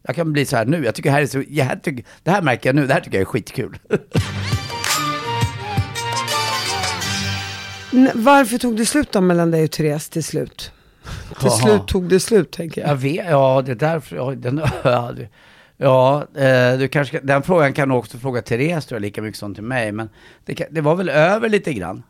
Jag 0.02 0.16
kan 0.16 0.32
bli 0.32 0.44
så 0.44 0.56
här 0.56 0.64
nu, 0.64 0.84
jag 0.84 0.94
tycker 0.94 1.10
det 1.10 1.14
här 1.14 1.22
är 1.22 1.26
så, 1.26 1.44
jag 1.48 1.82
tycker, 1.82 2.04
det 2.22 2.30
här 2.30 2.42
märker 2.42 2.68
jag 2.68 2.76
nu, 2.76 2.86
det 2.86 2.94
här 2.94 3.00
tycker 3.00 3.16
jag 3.16 3.22
är 3.22 3.26
skitkul. 3.26 3.78
Varför 8.14 8.58
tog 8.58 8.76
det 8.76 8.86
slut 8.86 9.12
då 9.12 9.20
mellan 9.20 9.50
dig 9.50 9.64
och 9.64 9.70
Therese 9.70 10.08
till 10.08 10.24
slut? 10.24 10.72
Till 11.40 11.50
slut 11.50 11.86
tog 11.88 12.08
det 12.08 12.20
slut, 12.20 12.50
tänker 12.52 12.80
jag. 12.80 12.90
Jag 12.90 12.96
vet, 12.96 13.26
ja 13.30 13.62
det 13.66 13.70
är 13.72 13.76
därför, 13.76 14.16
ja, 14.16 14.30
den, 14.36 14.62
ja, 14.84 15.12
det- 15.16 15.28
ja 15.76 16.26
eh, 16.34 16.78
du 16.78 16.88
kanske, 16.88 17.20
den 17.22 17.42
frågan 17.42 17.72
kan 17.72 17.88
du 17.88 17.94
också 17.94 18.18
fråga 18.18 18.42
Therese 18.42 18.86
tror 18.86 18.96
jag, 18.96 19.02
lika 19.02 19.22
mycket 19.22 19.38
som 19.38 19.54
till 19.54 19.64
mig. 19.64 19.92
Men 19.92 20.08
det, 20.44 20.66
det 20.70 20.80
var 20.80 20.94
väl 20.94 21.08
över 21.08 21.48
lite 21.48 21.72
grann. 21.72 22.02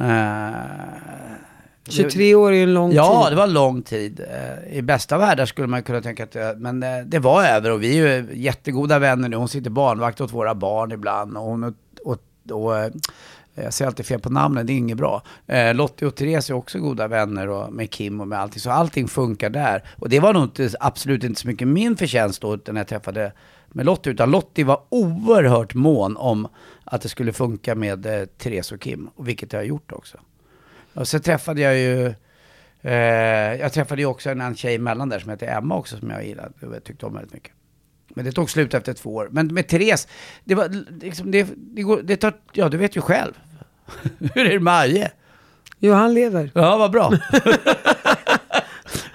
Eh, 0.00 0.50
23 1.88 2.34
år 2.34 2.52
är 2.52 2.62
en 2.62 2.74
lång 2.74 2.92
Ja, 2.92 3.22
tid. 3.24 3.32
det 3.32 3.36
var 3.36 3.46
lång 3.46 3.82
tid. 3.82 4.20
Eh, 4.20 4.76
I 4.78 4.82
bästa 4.82 5.18
världar 5.18 5.46
skulle 5.46 5.66
man 5.66 5.82
kunna 5.82 6.00
tänka 6.00 6.24
att 6.24 6.32
det, 6.32 6.54
men 6.58 6.82
eh, 6.82 6.98
det 7.06 7.18
var 7.18 7.44
över 7.44 7.70
och 7.70 7.82
vi 7.82 7.98
är 7.98 8.16
ju 8.22 8.28
jättegoda 8.34 8.98
vänner 8.98 9.28
nu. 9.28 9.36
Hon 9.36 9.48
sitter 9.48 9.70
barnvakt 9.70 10.20
åt 10.20 10.32
våra 10.32 10.54
barn 10.54 10.92
ibland 10.92 11.36
och 11.36 11.42
hon 11.42 11.64
och, 11.64 11.74
och, 12.04 12.18
och 12.52 12.78
eh, 12.78 12.90
Eh, 13.54 13.64
jag 13.64 13.74
säger 13.74 13.86
alltid 13.86 14.06
fel 14.06 14.20
på 14.20 14.30
namnen, 14.30 14.66
det 14.66 14.72
är 14.72 14.76
inget 14.76 14.96
bra. 14.96 15.22
Eh, 15.46 15.74
Lottie 15.74 16.08
och 16.08 16.14
Therese 16.14 16.50
är 16.50 16.54
också 16.54 16.78
goda 16.78 17.08
vänner 17.08 17.48
och 17.48 17.72
med 17.72 17.90
Kim 17.90 18.20
och 18.20 18.28
med 18.28 18.38
allting. 18.40 18.60
Så 18.60 18.70
allting 18.70 19.08
funkar 19.08 19.50
där. 19.50 19.84
Och 19.96 20.08
det 20.08 20.20
var 20.20 20.34
nog 20.34 20.42
inte, 20.42 20.70
absolut 20.80 21.24
inte 21.24 21.40
så 21.40 21.48
mycket 21.48 21.68
min 21.68 21.96
förtjänst 21.96 22.42
då 22.42 22.58
när 22.66 22.80
jag 22.80 22.88
träffade 22.88 23.32
med 23.68 23.86
Lottie. 23.86 24.12
Utan 24.12 24.30
Lottie 24.30 24.64
var 24.64 24.82
oerhört 24.88 25.74
mån 25.74 26.16
om 26.16 26.48
att 26.84 27.02
det 27.02 27.08
skulle 27.08 27.32
funka 27.32 27.74
med 27.74 28.06
eh, 28.06 28.26
Therese 28.26 28.72
och 28.72 28.80
Kim. 28.80 29.10
Och 29.14 29.28
vilket 29.28 29.52
jag 29.52 29.60
har 29.60 29.64
gjort 29.64 29.92
också. 29.92 30.18
Och 30.94 31.08
så 31.08 31.18
träffade 31.18 31.60
jag 31.60 31.78
ju, 31.78 32.14
eh, 32.80 32.94
jag 33.60 33.72
träffade 33.72 34.02
ju 34.02 34.06
också 34.06 34.30
en 34.30 34.40
annan 34.40 34.56
tjej 34.56 34.74
emellan 34.74 35.08
där 35.08 35.18
som 35.18 35.30
heter 35.30 35.46
Emma 35.46 35.76
också 35.76 35.96
som 35.96 36.10
jag 36.10 36.26
gillade 36.26 36.66
och 36.66 36.74
jag 36.74 36.84
tyckte 36.84 37.06
om 37.06 37.14
väldigt 37.14 37.32
mycket. 37.32 37.52
Men 38.14 38.24
det 38.24 38.32
tog 38.32 38.50
slut 38.50 38.74
efter 38.74 38.92
två 38.92 39.14
år. 39.14 39.28
Men 39.30 39.54
med 39.54 39.68
Therese, 39.68 40.08
det 40.44 40.54
var 40.54 40.84
liksom, 41.00 41.30
det, 41.30 41.48
det, 41.56 41.82
går, 41.82 42.02
det 42.02 42.16
tar, 42.16 42.32
ja 42.52 42.68
du 42.68 42.76
vet 42.76 42.96
ju 42.96 43.00
själv. 43.00 43.32
Hur 44.34 44.46
är 44.46 44.52
det 44.52 44.60
med 44.60 44.74
Aje? 44.74 45.10
Jo, 45.78 45.94
han 45.94 46.14
lever. 46.14 46.50
Ja, 46.54 46.76
vad 46.76 46.90
bra. 46.90 47.12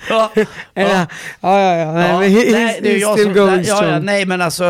ja, 0.09 0.31
Eller, 0.73 1.07
ja, 1.41 1.61
ja, 1.61 1.77
ja. 1.77 1.91
Nej, 1.93 2.09
ja, 2.09 2.19
men 2.19 2.31
he, 2.31 2.51
nej, 2.51 2.81
he's, 2.81 3.05
he's 3.05 3.13
still 3.13 3.33
going 3.33 3.55
nej, 3.55 3.65
ja, 3.67 3.75
strong. 3.75 3.91
ja, 3.91 3.99
nej, 3.99 4.25
men 4.25 4.41
alltså, 4.41 4.63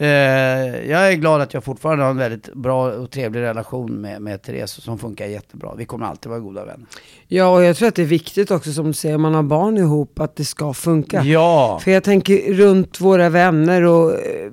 eh, 0.00 0.90
jag 0.90 1.12
är 1.12 1.14
glad 1.14 1.40
att 1.40 1.54
jag 1.54 1.64
fortfarande 1.64 2.04
har 2.04 2.10
en 2.10 2.16
väldigt 2.16 2.54
bra 2.54 2.92
och 2.92 3.10
trevlig 3.10 3.40
relation 3.40 3.92
med, 3.92 4.22
med 4.22 4.42
Therese 4.42 4.70
som 4.70 4.98
funkar 4.98 5.26
jättebra. 5.26 5.74
Vi 5.74 5.84
kommer 5.84 6.06
alltid 6.06 6.30
vara 6.30 6.40
goda 6.40 6.64
vänner. 6.64 6.86
Ja, 7.26 7.48
och 7.48 7.64
jag 7.64 7.76
tror 7.76 7.88
att 7.88 7.94
det 7.94 8.02
är 8.02 8.06
viktigt 8.06 8.50
också 8.50 8.72
som 8.72 8.86
du 8.86 8.92
säger, 8.92 9.14
om 9.14 9.22
man 9.22 9.34
har 9.34 9.42
barn 9.42 9.76
ihop, 9.76 10.20
att 10.20 10.36
det 10.36 10.44
ska 10.44 10.74
funka. 10.74 11.22
Ja. 11.22 11.80
För 11.84 11.90
jag 11.90 12.04
tänker 12.04 12.54
runt 12.54 13.00
våra 13.00 13.28
vänner 13.28 13.82
och 13.82 14.12
eh, 14.12 14.52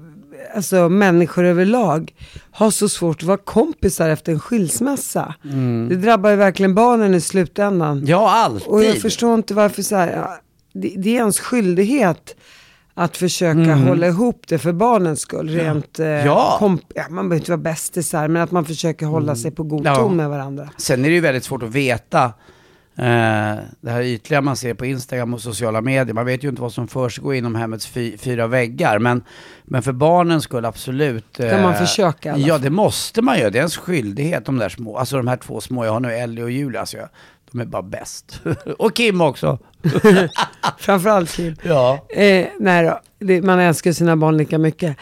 alltså, 0.56 0.90
människor 0.90 1.44
överlag 1.46 2.14
har 2.52 2.72
så 2.72 2.90
svårt 2.90 3.18
att 3.18 3.24
vara 3.24 3.38
kompisar 3.38 4.10
efter 4.10 4.32
en 4.32 4.40
skilsmässa. 4.40 5.34
Det 5.90 5.96
drabbar 5.96 6.30
ju 6.30 6.36
verkligen 6.36 6.76
barnen 6.76 7.16
i 7.16 7.22
slutändan. 7.22 7.98
Mm. 7.98 8.10
Ja, 8.10 8.32
alltid. 8.32 8.68
Och 8.68 8.84
jag 8.84 8.98
förstår 8.98 9.34
inte 9.34 9.54
varför 9.54 9.82
så 9.82 9.96
här, 9.96 10.28
det, 10.74 10.94
det 10.98 11.10
är 11.10 11.20
ens 11.20 11.40
skyldighet 11.40 12.36
att 12.98 13.18
försöka 13.18 13.76
hålla 13.76 14.08
ihop 14.08 14.42
det 14.48 14.58
för 14.58 14.74
barnens 14.74 15.20
skull. 15.22 15.50
Rent, 15.50 16.00
eh, 16.00 16.06
Mm. 16.06 16.26
Ja. 16.26 16.78
ja, 16.96 17.04
man 17.10 17.30
behöver 17.30 17.36
inte 17.42 17.52
vara 17.52 17.62
bästisar, 17.62 18.28
men 18.28 18.42
att 18.42 18.52
man 18.52 18.66
försöker 18.66 19.06
hålla 19.06 19.36
sig 19.36 19.52
på 19.52 19.64
god 19.64 19.86
Ja. 19.86 19.96
ton 19.96 20.16
med 20.16 20.30
varandra. 20.30 20.70
Sen 20.78 21.06
är 21.06 21.10
det 21.10 21.16
ju 21.16 21.22
väldigt 21.22 21.44
svårt 21.44 21.64
att 21.64 21.70
veta 21.70 22.24
eh, 22.98 23.56
det 23.82 23.92
här 23.92 24.02
ytliga 24.02 24.42
man 24.42 24.56
ser 24.56 24.74
på 24.74 24.86
Instagram 24.86 25.34
och 25.34 25.42
sociala 25.42 25.82
medier. 25.82 26.14
Man 26.14 26.26
vet 26.26 26.44
ju 26.44 26.50
inte 26.50 26.62
vad 26.62 26.74
som 26.74 26.88
försiggår 26.88 27.36
inom 27.36 27.56
hemmets 27.56 27.88
fy, 27.88 28.18
fyra 28.18 28.48
väggar. 28.48 29.00
Men, 29.00 29.24
men 29.64 29.82
för 29.84 29.92
barnens 29.92 30.44
skull 30.44 30.66
absolut. 30.66 31.38
Kan 31.38 31.62
man 31.62 31.76
försöka 31.76 32.38
Ja, 32.38 32.58
det 32.58 32.70
måste 32.70 33.22
man 33.22 33.40
göra. 33.40 33.50
Det 33.50 33.58
är 33.58 33.60
ens 33.60 33.78
skyldighet. 33.78 34.46
De 34.46 34.58
där 34.58 34.70
små, 34.70 34.98
alltså 34.98 35.18
de 35.18 35.28
här 35.28 35.38
två 35.38 35.62
små. 35.62 35.86
Jag 35.86 35.92
har 35.92 36.00
nu 36.00 36.14
Ellie 36.14 36.44
och 36.44 36.52
Julia. 36.52 36.80
Alltså 36.80 36.98
jag, 36.98 37.10
de 37.56 37.62
är 37.62 37.66
bara 37.66 37.82
bäst. 37.82 38.42
och 38.80 38.96
Kim 38.96 39.22
också. 39.22 39.60
Framförallt 40.80 41.32
Kim. 41.36 41.56
Ja. 41.64 42.06
Eh, 42.10 42.46
nej 42.60 42.86
då, 42.86 43.00
det, 43.20 43.42
man 43.42 43.60
älskar 43.60 43.92
sina 43.92 44.16
barn 44.18 44.38
lika 44.38 44.58
mycket. 44.58 44.98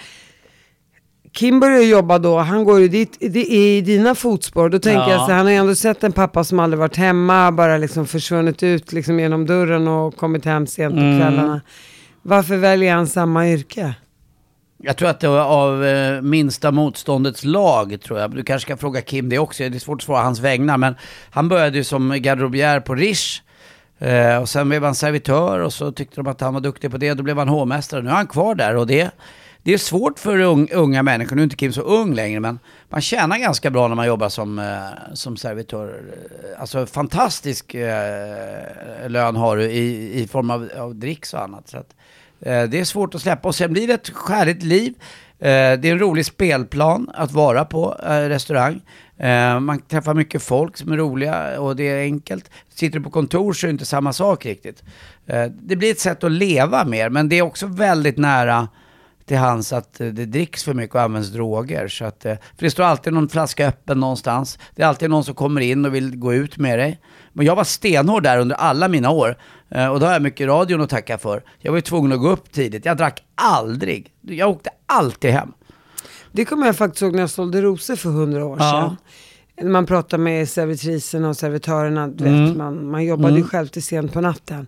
Kim 1.32 1.60
börjar 1.60 1.82
jobba 1.82 2.18
då, 2.20 2.38
han 2.40 2.64
går 2.64 2.80
ju 2.80 2.88
dit, 2.88 3.18
det 3.20 3.54
är 3.54 3.78
i 3.78 3.82
dina 3.82 4.16
fotspår. 4.16 4.70
Då 4.70 4.80
tänker 4.80 5.02
Ja. 5.02 5.10
jag 5.12 5.26
så 5.26 5.32
han 5.32 5.46
har 5.46 5.52
ju 5.52 5.58
ändå 5.58 5.76
sett 5.76 6.04
en 6.04 6.12
pappa 6.12 6.44
som 6.44 6.60
aldrig 6.60 6.80
varit 6.80 6.96
hemma, 6.96 7.52
bara 7.52 7.78
liksom 7.78 8.08
försvunnit 8.08 8.64
ut 8.64 8.92
liksom 8.94 9.20
genom 9.20 9.46
dörren 9.46 9.88
och 9.88 10.16
kommit 10.18 10.46
hem 10.46 10.68
sent 10.68 10.94
på 10.96 11.00
Mm. 11.02 11.20
kvällarna. 11.22 11.62
Varför 12.22 12.58
väljer 12.58 12.96
han 12.96 13.08
samma 13.08 13.48
yrke? 13.50 13.94
Jag 14.86 14.98
tror 14.98 15.10
att 15.10 15.20
det 15.20 15.28
var 15.28 15.46
av 15.46 15.86
eh, 15.86 16.22
minsta 16.22 16.72
motståndets 16.72 17.44
lag, 17.44 18.02
tror 18.02 18.20
jag. 18.20 18.36
Du 18.36 18.44
kanske 18.44 18.68
ska 18.68 18.78
fråga 18.78 19.02
Kim 19.02 19.30
det 19.30 19.40
också. 19.40 19.70
Det 19.70 19.78
är 19.78 19.80
svårt 19.80 20.02
att 20.02 20.06
svara 20.06 20.24
hans 20.24 20.40
vägnar. 20.40 20.78
Men 20.78 20.96
han 21.30 21.50
började 21.50 21.78
ju 21.78 21.84
som 21.84 22.22
garderobiär 22.22 22.80
på 22.80 22.96
Rish. 22.96 23.42
Eh, 24.00 24.38
och 24.38 24.50
sen 24.50 24.70
blev 24.70 24.84
han 24.84 24.96
servitör 24.96 25.60
och 25.60 25.74
så 25.74 25.92
tyckte 25.92 26.16
de 26.16 26.28
att 26.28 26.42
han 26.42 26.54
var 26.54 26.62
duktig 26.62 26.92
på 26.92 26.98
det. 26.98 27.14
Då 27.14 27.24
blev 27.24 27.38
han 27.38 27.48
hovmästare. 27.48 28.02
Nu 28.02 28.10
är 28.10 28.14
han 28.14 28.28
kvar 28.28 28.56
där 28.56 28.76
och 28.76 28.88
det, 28.88 29.12
det 29.64 29.74
är 29.74 29.78
svårt 29.78 30.20
för 30.20 30.40
unga 30.74 31.04
människor. 31.04 31.36
Nu 31.36 31.42
är 31.42 31.44
inte 31.44 31.56
Kim 31.56 31.74
så 31.74 31.82
ung 31.82 32.14
längre, 32.14 32.40
men 32.40 32.60
man 32.90 33.02
tjänar 33.02 33.38
ganska 33.38 33.70
bra 33.70 33.88
när 33.88 33.96
man 33.96 34.08
jobbar 34.08 34.30
som, 34.30 34.60
eh, 34.60 35.14
som 35.14 35.38
servitör. 35.38 35.88
Eh, 35.88 36.62
alltså 36.62 36.86
fantastisk 36.86 37.74
eh, 37.74 39.10
lön 39.10 39.36
har 39.36 39.58
du 39.58 39.64
i, 39.64 40.22
i 40.22 40.28
form 40.28 40.52
av, 40.52 40.70
av 40.78 40.96
dricks 40.96 41.34
och 41.34 41.42
annat. 41.42 41.70
Så 41.70 41.78
att, 41.78 41.94
Eh, 41.98 42.03
Eh, 42.46 42.64
det 42.64 42.80
är 42.80 42.84
svårt 42.84 43.16
att 43.16 43.22
släppa 43.22 43.48
och 43.48 43.56
sen 43.56 43.74
blir 43.74 43.88
det 43.88 43.94
ett 43.94 44.10
skärligt 44.10 44.64
liv. 44.64 44.94
Eh, 45.40 45.48
det 45.50 45.86
är 45.86 45.92
en 45.92 46.00
rolig 46.00 46.26
spelplan 46.26 47.12
att 47.14 47.32
vara 47.32 47.66
på 47.66 48.00
eh, 48.04 48.10
restaurang. 48.10 48.82
Man 49.62 49.80
träffar 49.80 50.14
mycket 50.14 50.44
folk 50.44 50.78
som 50.78 50.92
är 50.92 50.98
roliga 50.98 51.60
och 51.60 51.76
det 51.76 51.84
är 51.84 52.02
enkelt. 52.02 52.50
Sitter 52.70 53.00
du 53.00 53.04
på 53.04 53.10
kontor 53.10 53.54
så 53.54 53.66
är 53.66 53.68
det 53.68 53.72
inte 53.72 53.86
samma 53.86 54.14
sak 54.14 54.46
riktigt. 54.46 54.84
Det 55.50 55.76
blir 55.76 55.92
ett 55.92 56.00
sätt 56.00 56.24
att 56.24 56.32
leva 56.32 56.86
mer, 56.86 57.10
men 57.10 57.30
det 57.30 57.36
är 57.36 57.42
också 57.42 57.68
väldigt 57.68 58.18
nära 58.18 58.68
till 59.26 59.38
hans 59.38 59.74
att 59.74 60.02
eh, 60.02 60.08
det 60.08 60.26
dricks 60.26 60.64
för 60.64 60.74
mycket 60.74 60.96
och 60.96 61.02
används 61.02 61.30
droger. 61.30 61.88
Så 61.88 62.06
att, 62.06 62.26
eh, 62.26 62.34
för 62.58 62.66
det 62.66 62.70
står 62.72 62.84
alltid 62.84 63.14
någon 63.14 63.30
flaska 63.30 63.68
öppen 63.68 64.00
någonstans. 64.00 64.60
Det 64.76 64.82
är 64.84 64.88
alltid 64.88 65.10
någon 65.10 65.24
som 65.24 65.36
kommer 65.36 65.62
in 65.62 65.86
och 65.86 65.96
vill 65.96 66.16
gå 66.18 66.34
ut 66.34 66.58
med 66.58 66.80
dig. 66.80 67.00
Men 67.34 67.46
jag 67.46 67.56
var 67.56 67.64
stenhård 67.64 68.24
där 68.24 68.38
under 68.40 68.56
alla 68.56 68.88
mina 68.88 69.10
år. 69.10 69.38
Eh, 69.70 69.88
Och 69.88 70.00
då 70.00 70.06
har 70.06 70.14
jag 70.14 70.22
mycket 70.22 70.48
radion 70.48 70.82
att 70.82 70.90
tacka 70.90 71.18
för. 71.18 71.44
Jag 71.60 71.72
var 71.72 71.78
ju 71.78 71.82
tvungen 71.82 72.12
att 72.12 72.20
gå 72.20 72.30
upp 72.30 72.52
tidigt. 72.52 72.86
Jag 72.86 72.98
drack 72.98 73.24
aldrig. 73.36 74.12
Jag 74.22 74.50
åkte 74.50 74.70
alltid 74.86 75.32
hem. 75.32 75.52
Det 76.32 76.46
kommer 76.46 76.66
jag 76.66 76.76
faktiskt 76.76 77.02
ihåg 77.02 77.14
när 77.14 77.20
jag 77.20 77.30
sålde 77.30 77.62
rosor 77.62 77.96
för 77.96 78.10
hundra 78.10 78.46
år 78.46 78.58
Ja. 78.60 78.72
sedan. 78.72 79.72
Man 79.72 79.86
pratar 79.86 80.18
med 80.18 80.50
servitriserna 80.50 81.30
och 81.30 81.38
servitörerna, 81.38 82.04
Mm. 82.04 82.46
vet, 82.48 82.58
man, 82.58 82.88
man 82.92 83.06
jobbade 83.06 83.38
ju 83.38 83.44
själv 83.44 83.68
till 83.68 83.84
sent 83.84 84.14
på 84.14 84.22
natten. 84.22 84.68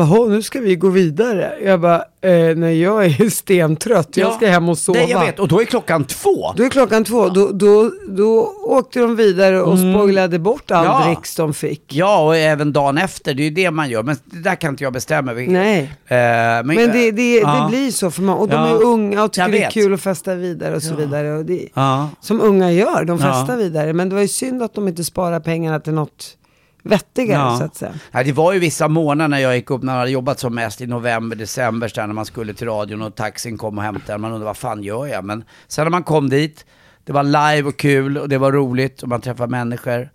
"Åh, 0.00 0.28
nu 0.28 0.42
ska 0.42 0.60
vi 0.60 0.76
gå 0.76 0.88
vidare. 0.88 1.52
Jag 1.64 1.80
bara, 1.80 1.96
eh, 2.20 2.56
nej 2.56 2.80
jag 2.82 3.04
är 3.04 3.30
stentrött, 3.30 4.16
jag 4.16 4.32
ska 4.34 4.46
hem 4.48 4.68
och 4.68 4.78
sova. 4.78 4.98
Nej, 4.98 5.10
jag 5.10 5.20
vet. 5.20 5.38
Och 5.38 5.48
då 5.48 5.60
är 5.60 5.64
klockan 5.64 6.04
två. 6.04 6.52
Då 6.56 6.64
är 6.64 6.68
klockan 6.68 7.04
två, 7.04 7.28
då, 7.28 7.50
då, 7.52 7.90
då 8.08 8.52
åkte 8.66 9.00
de 9.00 9.16
vidare 9.16 9.62
och 9.62 9.78
spoilade 9.78 10.38
bort 10.38 10.70
all 10.70 10.84
Mm. 10.84 10.96
Ja. 11.00 11.06
dricks 11.06 11.36
de 11.36 11.54
fick. 11.54 11.82
Ja, 11.88 12.24
och 12.26 12.36
även 12.36 12.72
dagen 12.72 12.98
efter. 12.98 13.34
Det 13.34 13.42
är 13.42 13.44
ju 13.44 13.50
det 13.50 13.70
man 13.70 13.90
gör. 13.90 14.02
Men 14.02 14.16
det 14.24 14.38
där 14.42 14.54
kan 14.54 14.70
inte 14.70 14.84
jag 14.84 14.92
bestämma. 14.92 15.32
Vi- 15.32 15.46
Nej. 15.46 15.78
Eh, 16.06 16.16
men 16.16 16.66
Men 16.66 16.76
det, 16.92 17.10
det, 17.10 17.38
Ja. 17.38 17.62
det 17.62 17.68
blir 17.76 17.90
så 17.90 18.10
för 18.10 18.22
man, 18.22 18.38
och 18.38 18.48
de 18.48 18.54
Ja. 18.54 18.68
är 18.68 18.82
unga 18.82 19.24
och 19.24 19.32
tycker 19.32 19.48
det 19.48 19.62
är 19.64 19.70
kul 19.70 19.94
att 19.94 20.00
festa 20.00 20.34
vidare 20.34 20.76
och 20.76 20.82
så 20.82 20.94
vidare. 20.94 21.32
Och 21.32 21.44
det, 21.44 21.68
Ja. 21.74 22.08
Som 22.20 22.40
unga 22.40 22.72
gör, 22.72 23.04
de 23.04 23.18
Ja. 23.18 23.32
festar 23.32 23.56
vidare. 23.56 23.92
Men 23.92 24.08
det 24.08 24.14
var 24.14 24.22
ju 24.22 24.28
synd 24.28 24.62
att 24.62 24.74
de 24.74 24.88
inte 24.88 25.04
sparar 25.04 25.40
pengarna 25.40 25.80
till 25.80 25.92
något 25.92 26.36
vettigare 26.82 27.40
Ja. 27.42 27.58
så 27.58 27.64
att 27.64 27.76
säga. 27.76 28.22
Det 28.24 28.32
var 28.32 28.52
ju 28.52 28.58
vissa 28.58 28.88
månader 28.88 29.28
när 29.28 29.38
jag 29.38 29.56
gick 29.56 29.70
upp, 29.70 29.82
när 29.82 29.92
jag 29.92 29.98
hade 29.98 30.10
jobbat 30.10 30.38
som 30.38 30.54
mest 30.54 30.80
i 30.80 30.86
november, 30.86 31.36
december, 31.36 31.92
där, 31.94 32.06
när 32.06 32.14
man 32.14 32.26
skulle 32.26 32.54
till 32.54 32.66
radion 32.66 33.02
och 33.02 33.14
taxin 33.14 33.58
kom 33.58 33.78
och 33.78 33.84
hämtade. 33.84 34.18
Man 34.18 34.30
undrade 34.30 34.44
vad 34.44 34.56
fan 34.56 34.82
gör 34.82 35.06
jag? 35.06 35.24
Men 35.24 35.44
sen 35.68 35.84
när 35.84 35.90
man 35.90 36.02
kom 36.02 36.28
dit, 36.28 36.66
det 37.04 37.12
var 37.12 37.22
live 37.22 37.68
och 37.68 37.76
kul 37.76 38.18
och 38.18 38.28
det 38.28 38.38
var 38.38 38.52
roligt 38.52 39.02
och 39.02 39.08
man 39.08 39.20
träffade 39.20 39.50
människor. 39.50 40.10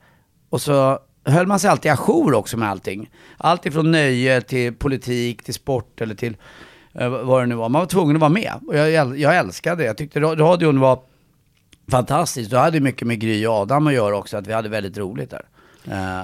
Och 0.49 0.61
så 0.61 0.99
höll 1.25 1.47
man 1.47 1.59
sig 1.59 1.69
alltid 1.69 1.91
ajour 1.91 2.33
också 2.33 2.57
med 2.57 2.69
allting. 2.69 3.09
Allt 3.37 3.65
ifrån 3.65 3.91
nöje 3.91 4.41
till 4.41 4.73
politik, 4.73 5.43
till 5.43 5.53
sport 5.53 6.01
eller 6.01 6.15
till 6.15 6.37
eh, 6.93 7.09
vad 7.09 7.41
det 7.43 7.45
nu 7.45 7.55
var. 7.55 7.69
Man 7.69 7.79
var 7.81 7.85
tvungen 7.87 8.15
att 8.15 8.19
vara 8.19 8.29
med. 8.29 8.53
Och 8.67 8.77
jag, 8.77 9.17
jag 9.19 9.37
älskade 9.37 9.81
det. 9.81 9.85
Jag 9.87 9.97
tyckte 9.97 10.19
ra- 10.19 10.35
radion 10.35 10.79
var 10.79 10.99
fantastiskt. 11.91 12.51
Det 12.51 12.59
hade 12.59 12.79
mycket 12.79 13.07
med 13.07 13.19
Gry 13.19 13.45
och 13.47 13.53
Adam 13.53 13.87
att 13.87 13.93
göra 13.93 14.17
också, 14.17 14.37
att 14.37 14.47
vi 14.47 14.53
hade 14.53 14.69
väldigt 14.69 14.97
roligt 14.97 15.29
där. 15.31 15.45
Eh, 15.91 16.21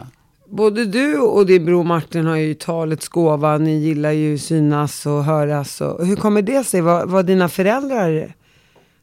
Både 0.56 0.86
du 0.86 1.18
och 1.20 1.46
din 1.46 1.66
bror 1.66 1.84
Martin 1.84 2.26
har 2.26 2.36
ju 2.36 2.54
talets 2.54 3.08
gåva. 3.08 3.58
Ni 3.58 3.78
gillar 3.78 4.12
ju 4.12 4.38
synas 4.38 5.06
och 5.06 5.24
höras. 5.24 5.82
Och, 5.82 6.06
hur 6.06 6.16
kommer 6.16 6.42
det 6.42 6.64
sig? 6.64 6.82
Var, 6.82 7.06
var 7.06 7.24
dina 7.24 7.50
föräldrar, 7.50 8.36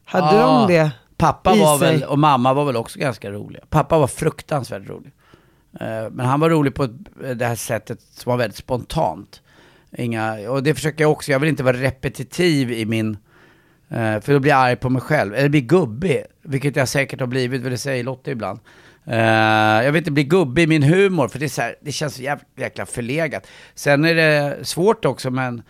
hade 0.05 0.35
Ja, 0.37 0.65
de 0.67 0.73
det 0.73 0.91
Pappa 1.17 1.55
var 1.55 1.77
sig? 1.79 1.91
väl, 1.99 2.03
och 2.03 2.19
mamma 2.19 2.53
var 2.53 2.65
väl 2.65 2.75
också 2.77 2.99
ganska 2.99 3.31
roliga. 3.31 3.63
Pappa 3.69 3.99
var 3.99 4.07
fruktansvärt 4.07 4.89
rolig. 4.89 5.11
Eh, 5.79 6.09
Men 6.11 6.25
han 6.25 6.39
var 6.39 6.49
rolig 6.49 6.73
på 6.75 6.87
det 7.35 7.45
här 7.45 7.55
sättet 7.55 8.01
som 8.01 8.29
var 8.29 8.37
väldigt 8.37 8.57
spontant. 8.57 9.41
Inga, 9.97 10.49
och 10.51 10.63
det 10.63 10.73
försöker 10.73 11.03
jag 11.03 11.11
också, 11.11 11.31
jag 11.31 11.39
vill 11.39 11.49
inte 11.49 11.63
vara 11.63 11.77
repetitiv 11.77 12.71
i 12.71 12.85
min, 12.85 13.17
eh, 13.89 14.19
för 14.21 14.33
då 14.33 14.39
blir 14.39 14.51
jag 14.51 14.59
arg 14.61 14.75
på 14.75 14.89
mig 14.89 15.01
själv. 15.01 15.33
Eller 15.35 15.49
bli 15.49 15.61
gubbig, 15.61 16.23
vilket 16.41 16.75
jag 16.75 16.87
säkert 16.87 17.19
har 17.19 17.27
blivit, 17.27 17.61
vill 17.61 17.71
det 17.71 17.77
säga 17.77 18.03
Lotta 18.03 18.31
ibland. 18.31 18.59
Uh, 19.07 19.15
jag 19.85 19.91
vill 19.91 19.99
inte 19.99 20.11
bli 20.11 20.23
gubbig 20.23 20.63
i 20.63 20.67
min 20.67 20.83
humor, 20.83 21.27
för 21.27 21.39
det, 21.39 21.45
är 21.45 21.49
så 21.49 21.61
här, 21.61 21.75
det 21.81 21.91
känns 21.91 22.15
så 22.15 22.21
jävla, 22.21 22.45
jäkla 22.55 22.85
förlegat. 22.85 23.47
Sen 23.75 24.05
är 24.05 24.15
det 24.15 24.65
svårt 24.65 25.05
också, 25.05 25.31
men 25.31 25.63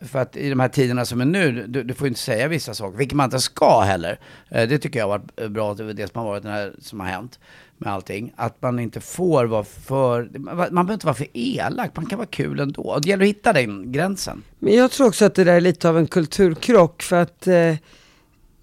för 0.00 0.18
att 0.18 0.36
i 0.36 0.50
de 0.50 0.60
här 0.60 0.68
tiderna 0.68 1.04
som 1.04 1.20
är 1.20 1.24
nu, 1.24 1.66
du, 1.68 1.82
du 1.82 1.94
får 1.94 2.06
ju 2.06 2.08
inte 2.08 2.20
säga 2.20 2.48
vissa 2.48 2.74
saker, 2.74 2.98
vilket 2.98 3.16
man 3.16 3.24
inte 3.24 3.40
ska 3.40 3.80
heller. 3.80 4.12
Uh, 4.56 4.68
det 4.68 4.78
tycker 4.78 4.98
jag 4.98 5.08
har 5.08 5.18
varit 5.18 5.40
eh, 5.40 5.48
bra, 5.48 5.74
det 5.74 6.12
som 6.12 6.18
har 6.18 6.24
varit 6.24 6.42
den 6.42 6.52
här, 6.52 6.74
som 6.78 7.00
har 7.00 7.06
hänt 7.06 7.38
med 7.78 7.92
allting. 7.92 8.32
Att 8.36 8.62
man 8.62 8.78
inte 8.78 9.00
får 9.00 9.44
vara 9.44 9.64
för, 9.64 10.30
man 10.38 10.56
man 10.56 10.72
behöver 10.72 10.94
inte 10.94 11.06
vara 11.06 11.14
för 11.14 11.26
elak, 11.32 11.90
man 11.94 12.06
kan 12.06 12.18
vara 12.18 12.28
kul 12.28 12.60
ändå. 12.60 12.82
Och 12.82 13.02
det 13.02 13.08
gäller 13.08 13.24
att 13.24 13.28
hitta 13.28 13.52
den 13.52 13.92
gränsen. 13.92 14.42
Men 14.58 14.74
jag 14.74 14.90
tror 14.90 15.06
också 15.06 15.24
att 15.24 15.34
det 15.34 15.44
där 15.44 15.54
är 15.54 15.60
lite 15.60 15.88
av 15.88 15.98
en 15.98 16.06
kulturkrock. 16.06 17.02
För 17.02 17.16
att 17.16 17.48
uh 17.48 17.74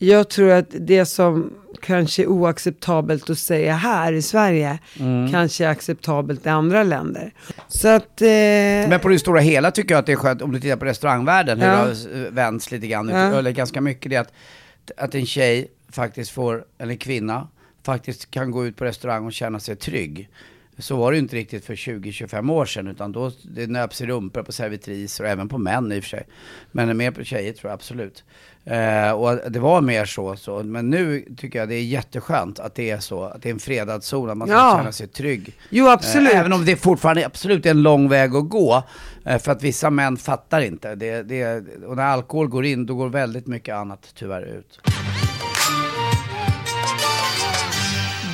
jag 0.03 0.29
tror 0.29 0.51
att 0.51 0.67
det 0.79 1.05
som 1.05 1.53
kanske 1.81 2.23
är 2.23 2.27
oacceptabelt 2.27 3.29
att 3.29 3.39
säga 3.39 3.73
här 3.75 4.13
i 4.13 4.21
Sverige 4.21 4.79
Mm. 4.99 5.31
kanske 5.31 5.65
är 5.65 5.69
acceptabelt 5.69 6.45
i 6.45 6.49
andra 6.49 6.83
länder. 6.83 7.33
Så 7.67 7.87
att... 7.87 8.21
Eh, 8.21 8.27
Men 8.27 8.99
på 8.99 9.07
det 9.07 9.19
stora 9.19 9.39
hela 9.39 9.71
tycker 9.71 9.93
jag 9.95 9.99
att 9.99 10.05
det 10.05 10.11
är 10.11 10.15
skönt, 10.15 10.41
om 10.41 10.51
du 10.51 10.59
tittar 10.59 10.77
på 10.77 10.85
restaurangvärlden, 10.85 11.61
hur 11.61 11.67
Ja. 11.67 11.73
det 11.73 11.79
har 11.79 12.29
vänts 12.31 12.71
lite 12.71 12.87
grann, 12.87 13.09
Ja. 13.09 13.17
eller 13.17 13.51
ganska 13.51 13.81
mycket, 13.81 14.09
det 14.09 14.15
är 14.15 14.21
att, 14.21 14.33
att 14.97 15.15
en 15.15 15.25
tjej 15.25 15.67
faktiskt 15.91 16.31
får, 16.31 16.65
eller 16.77 16.91
en 16.91 16.97
kvinna, 16.97 17.47
faktiskt 17.85 18.31
kan 18.31 18.51
gå 18.51 18.65
ut 18.65 18.75
på 18.77 18.85
restaurang 18.85 19.25
och 19.25 19.33
känna 19.33 19.59
sig 19.59 19.75
trygg. 19.75 20.29
Så 20.77 20.95
var 20.95 21.11
det 21.11 21.15
ju 21.15 21.21
inte 21.21 21.35
riktigt 21.35 21.65
för 21.65 21.75
20-25 21.75 22.51
år 22.51 22.65
sedan, 22.65 22.87
utan 22.87 23.11
då 23.11 23.31
det 23.55 23.67
nöps 23.67 24.01
i 24.01 24.05
rumpor 24.05 24.43
på 24.43 24.51
servitriser 24.51 25.23
och 25.23 25.29
även 25.29 25.49
på 25.49 25.57
män 25.57 25.91
i 25.91 25.99
och 25.99 26.03
för 26.03 26.09
sig. 26.09 26.27
Men 26.71 26.97
mer 26.97 27.11
på 27.11 27.23
tjejer 27.23 27.53
tror 27.53 27.69
jag 27.69 27.73
absolut. 27.75 28.23
Eh, 28.65 29.11
och 29.11 29.51
det 29.51 29.59
var 29.59 29.81
mer 29.81 30.05
så, 30.05 30.35
så, 30.35 30.63
men 30.63 30.89
nu 30.89 31.25
tycker 31.37 31.59
jag 31.59 31.69
det 31.69 31.75
är 31.75 31.83
jätteskönt 31.83 32.59
att 32.59 32.75
det 32.75 32.89
är 32.89 32.99
så, 32.99 33.23
att 33.23 33.41
det 33.41 33.49
är 33.49 33.53
en 33.53 33.59
fredad 33.59 34.03
zon, 34.03 34.29
att 34.29 34.37
man 34.37 34.47
ska 34.47 34.57
Ja. 34.57 34.77
känna 34.77 34.91
sig 34.91 35.07
trygg. 35.07 35.53
Jo, 35.69 35.87
absolut. 35.87 36.33
Eh, 36.33 36.39
Även 36.39 36.53
om 36.53 36.65
det 36.65 36.75
fortfarande 36.75 37.25
absolut 37.25 37.65
är 37.65 37.69
en 37.69 37.81
lång 37.83 38.09
väg 38.09 38.35
att 38.35 38.49
gå. 38.49 38.83
eh, 39.25 39.37
För 39.37 39.51
att 39.51 39.63
vissa 39.63 39.89
män 39.89 40.17
fattar 40.17 40.61
inte. 40.61 40.95
Det, 40.95 41.23
det, 41.23 41.63
och 41.87 41.95
när 41.95 42.03
alkohol 42.05 42.47
går 42.47 42.65
in, 42.65 42.85
då 42.85 42.95
går 42.95 43.09
väldigt 43.09 43.47
mycket 43.47 43.75
annat 43.75 44.11
tyvärr 44.15 44.41
ut. 44.41 44.79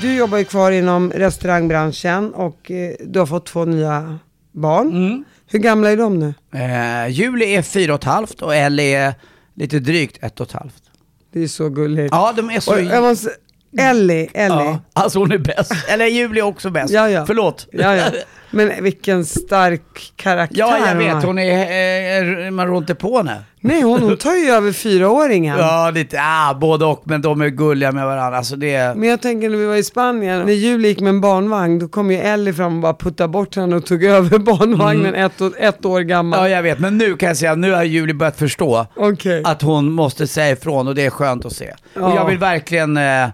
Du 0.02 0.16
jobbar 0.16 0.38
ju 0.38 0.46
kvar 0.46 0.72
inom 0.72 1.12
restaurangbranschen 1.12 2.34
och 2.34 2.72
eh, 2.72 2.92
du 3.06 3.20
har 3.20 3.26
fått 3.26 3.46
två 3.46 3.66
nya 3.66 4.20
barn. 4.52 4.88
Mm. 4.88 5.24
Hur 5.48 5.60
gamla 5.60 5.92
är 5.92 5.98
de 5.98 6.20
nu? 6.20 6.34
Eh, 6.54 7.08
Julie 7.08 7.58
är 7.58 7.62
fyra 7.62 7.94
och 7.94 8.00
ett 8.00 8.04
halvt 8.04 8.42
och 8.42 8.56
Ellie 8.56 8.96
är 8.96 9.14
lite 9.58 9.80
drygt 9.80 10.24
ett 10.24 10.40
och 10.40 10.48
ett 10.48 10.54
halvt. 10.54 10.84
Det 11.34 11.44
är 11.44 11.48
så 11.48 11.70
gulligt. 11.70 12.10
Ja, 12.12 12.34
de 12.36 12.50
är 12.50 12.60
så... 12.60 12.74
och 12.74 12.82
jag 12.82 13.04
måste, 13.04 13.30
Ellie, 13.80 14.30
Ellie. 14.34 14.56
ja, 14.56 14.80
alltså 14.94 15.20
hon 15.20 15.32
är 15.32 15.38
bäst. 15.38 15.72
Eller 15.88 16.06
Julie 16.06 16.42
är 16.42 16.46
också 16.46 16.70
bäst. 16.70 16.94
Ja, 16.94 17.10
ja. 17.10 17.26
Förlåt. 17.26 17.68
Ja, 17.72 17.96
ja. 17.96 18.12
Men 18.52 18.84
vilken 18.84 19.26
stark 19.26 20.14
karaktär 20.16 20.58
Ja, 20.60 20.78
jag 20.88 20.96
vet. 20.96 21.24
Hon 21.24 21.40
är... 21.40 22.46
Eh, 22.46 22.52
man 22.52 22.68
rår 22.68 22.78
inte 22.78 22.96
på 22.96 23.18
henne. 23.18 23.42
Nej, 23.60 23.82
hon, 23.82 24.02
hon 24.02 24.18
tar 24.18 24.34
ju 24.36 24.50
över 24.52 24.72
fyraåringen. 24.72 25.58
Ja, 25.60 25.92
lite... 25.94 26.18
Ah, 26.22 26.54
både 26.54 26.86
och. 26.86 27.02
Men 27.06 27.22
de 27.22 27.42
är 27.42 27.48
gulliga 27.50 27.92
med 27.92 28.06
varandra. 28.06 28.38
Alltså 28.38 28.56
det. 28.56 28.98
Men 28.98 29.10
jag 29.10 29.22
tänker 29.22 29.50
när 29.50 29.58
vi 29.58 29.66
var 29.66 29.76
i 29.76 29.84
Spanien, 29.84 30.46
när 30.46 30.54
Julie 30.54 30.88
gick 30.88 31.00
med 31.00 31.10
en 31.10 31.22
barnvagn, 31.22 31.80
då 31.80 31.88
kom 31.88 32.12
ju 32.12 32.18
Ellie 32.18 32.54
fram 32.54 32.76
och 32.76 32.82
bara 32.82 32.94
puttade 32.94 33.28
bort 33.30 33.56
henne 33.56 33.76
och 33.76 33.86
tog 33.86 34.04
över 34.04 34.38
barnvagnen 34.40 35.16
ett, 35.16 35.42
år- 35.42 35.54
ett 35.58 35.86
år 35.86 36.02
gammal. 36.02 36.40
Mm. 36.40 36.52
Ja, 36.52 36.56
jag 36.58 36.64
vet. 36.64 36.80
Men 36.80 36.98
nu 36.98 37.16
kan 37.18 37.28
jag 37.28 37.38
säga, 37.38 37.56
nu 37.56 37.72
har 37.72 37.84
Julie 37.84 38.14
börjat 38.14 38.38
förstå 38.38 38.86
Okej. 38.96 39.42
att 39.46 39.62
hon 39.62 39.92
måste 39.92 40.28
säga 40.28 40.50
ifrån 40.52 40.88
och 40.88 40.96
det 40.96 41.06
är 41.06 41.10
skönt 41.10 41.46
att 41.46 41.54
se. 41.54 41.74
Ja. 41.94 42.02
Och 42.02 42.16
jag 42.16 42.26
vill 42.26 42.38
verkligen 42.38 42.98
eh, 42.98 43.28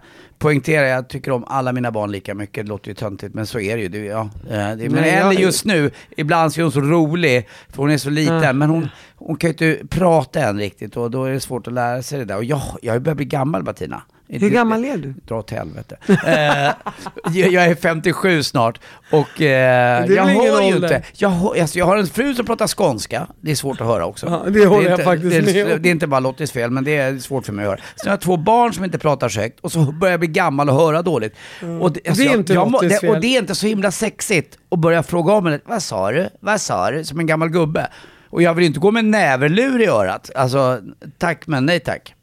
poängtera, 0.43 0.87
jag 0.87 1.07
tycker 1.07 1.31
om 1.31 1.43
alla 1.47 1.71
mina 1.71 1.91
barn 1.91 2.11
lika 2.11 2.33
mycket, 2.35 2.65
det 2.65 2.69
låter 2.69 2.87
ju 2.87 2.93
töntigt 2.95 3.33
men 3.33 3.47
så 3.47 3.59
är 3.59 3.75
det 3.77 3.81
ju. 3.83 3.87
Det, 3.89 3.97
ja, 3.97 4.29
eh, 4.49 4.49
det, 4.49 4.89
men 4.89 4.91
Nej, 4.91 5.09
Ellie 5.11 5.41
just 5.41 5.65
nu, 5.65 5.91
ibland 6.17 6.53
så 6.53 6.59
är 6.59 6.63
hon 6.63 6.71
så 6.71 6.81
rolig, 6.81 7.47
för 7.69 7.77
hon 7.77 7.91
är 7.91 7.97
så 7.97 8.09
liten, 8.09 8.41
Ja. 8.41 8.53
men 8.53 8.69
hon, 8.69 8.87
hon 9.15 9.35
kan 9.37 9.47
ju 9.47 9.51
inte 9.51 9.87
prata 9.87 10.39
än 10.39 10.57
riktigt 10.59 10.97
och 10.97 11.11
då 11.11 11.25
är 11.25 11.31
det 11.31 11.39
svårt 11.39 11.67
att 11.67 11.73
lära 11.73 12.01
sig 12.01 12.19
det 12.19 12.25
där. 12.25 12.37
Och 12.37 12.43
jag, 12.43 12.61
jag 12.81 13.01
börjar 13.01 13.15
bli 13.15 13.25
gammal 13.25 13.63
Bettina. 13.63 14.01
Hur 14.27 14.49
gammal 14.49 14.85
är 14.85 14.97
du? 14.97 15.13
Dra 15.27 15.39
åt 15.39 15.51
helvete. 15.51 15.97
Eh, 16.07 17.33
jag 17.33 17.65
är 17.65 17.75
57 17.75 18.43
snart 18.43 18.79
och 19.11 19.41
eh, 19.41 20.05
jag 20.05 20.25
hör 20.25 20.61
ju 20.61 20.75
inte. 20.75 21.03
Jag, 21.13 21.29
hör, 21.29 21.61
alltså, 21.61 21.79
jag 21.79 21.85
har 21.85 21.97
en 21.97 22.07
fru 22.07 22.35
som 22.35 22.45
pratar 22.45 22.67
skånska, 22.67 23.27
det 23.41 23.51
är 23.51 23.55
svårt 23.55 23.81
att 23.81 23.87
höra 23.87 24.05
också. 24.05 24.25
Ja, 24.25 24.51
det 24.51 24.65
håller 24.65 24.85
är 24.85 24.89
jag 24.89 24.93
inte, 24.93 25.03
faktiskt 25.03 25.31
det 25.31 25.59
är, 25.59 25.65
med 25.65 25.75
om. 25.75 25.81
Det 25.81 25.89
är 25.89 25.91
inte 25.91 26.07
bara 26.07 26.19
Lottis 26.19 26.51
fel, 26.51 26.71
men 26.71 26.83
det 26.83 26.97
är 26.97 27.17
svårt 27.17 27.45
för 27.45 27.53
mig 27.53 27.65
att 27.65 27.69
höra. 27.69 27.79
Sen 27.95 28.07
har 28.09 28.11
jag 28.11 28.21
två 28.21 28.37
barn 28.37 28.73
som 28.73 28.83
inte 28.83 28.99
pratar 28.99 29.41
högt 29.41 29.59
och 29.59 29.71
så 29.71 29.79
börjar 29.79 30.11
jag 30.11 30.19
bli 30.19 30.29
gammal 30.29 30.69
och 30.69 30.75
höra 30.75 31.01
dåligt. 31.01 31.35
Och 31.81 31.91
det, 31.91 32.07
alltså, 32.07 32.23
Det 32.23 32.29
är 32.29 32.37
inte 32.37 32.53
jag 32.53 32.71
Lottis 32.71 32.91
det, 32.91 32.99
fel. 32.99 33.09
Och 33.09 33.21
det 33.21 33.27
är 33.27 33.39
inte 33.39 33.55
så 33.55 33.67
himla 33.67 33.91
sexigt 33.91 34.57
att 34.71 34.79
börja 34.79 35.03
fråga 35.03 35.33
om 35.33 35.45
henne, 35.45 35.59
vad 35.65 35.83
sa 35.83 36.11
du? 36.11 36.29
Vad 36.39 36.61
sa 36.61 36.91
du? 36.91 37.03
Som 37.03 37.19
en 37.19 37.25
gammal 37.25 37.49
gubbe. 37.49 37.87
Och 38.29 38.41
jag 38.41 38.53
vill 38.53 38.65
inte 38.65 38.79
gå 38.79 38.91
med 38.91 39.05
näverlur 39.05 39.81
i 39.81 39.85
örat. 39.85 40.31
Alltså, 40.35 40.81
tack 41.17 41.47
men 41.47 41.65
nej 41.65 41.79
tack. 41.79 42.15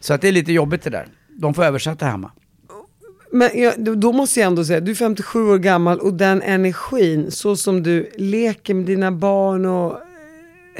Så 0.00 0.14
att 0.14 0.20
det 0.20 0.28
är 0.28 0.32
lite 0.32 0.52
jobbigt 0.52 0.82
det 0.82 0.90
där. 0.90 1.06
De 1.40 1.54
får 1.54 1.64
översätta 1.64 2.06
hemma. 2.06 2.30
Men 3.32 3.50
jag, 3.54 3.74
då- 3.98 4.12
måste 4.12 4.40
jag 4.40 4.46
ändå 4.46 4.64
säga, 4.64 4.80
du 4.80 4.90
är 4.90 4.94
57 4.94 5.50
år 5.50 5.58
gammal 5.58 5.98
och 5.98 6.14
den 6.14 6.42
energin, 6.42 7.30
så 7.30 7.56
som 7.56 7.82
du 7.82 8.10
leker 8.16 8.74
med 8.74 8.86
dina 8.86 9.12
barn 9.12 9.66
och 9.66 9.92
eh, 9.92 9.98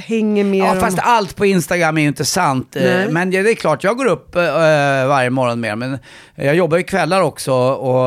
hänger 0.02 0.44
med 0.44 0.58
Ja, 0.60 0.70
dem. 0.72 0.80
fast 0.80 0.98
allt 0.98 1.36
på 1.36 1.46
Instagram 1.46 1.98
är 1.98 2.02
ju 2.02 2.08
inte 2.08 2.24
sant. 2.24 2.76
Eh, 2.76 2.82
Nej. 2.82 3.08
Men 3.12 3.30
det 3.30 3.38
är 3.38 3.54
klart, 3.54 3.84
jag 3.84 3.96
går 3.96 4.06
upp 4.06 4.36
eh, 4.36 4.42
varje 5.08 5.30
morgon 5.30 5.60
mer. 5.60 5.76
Men 5.76 5.98
jag 6.34 6.54
jobbar 6.54 6.76
ju 6.76 6.82
kvällar 6.82 7.22
också 7.22 7.52
och 7.54 8.06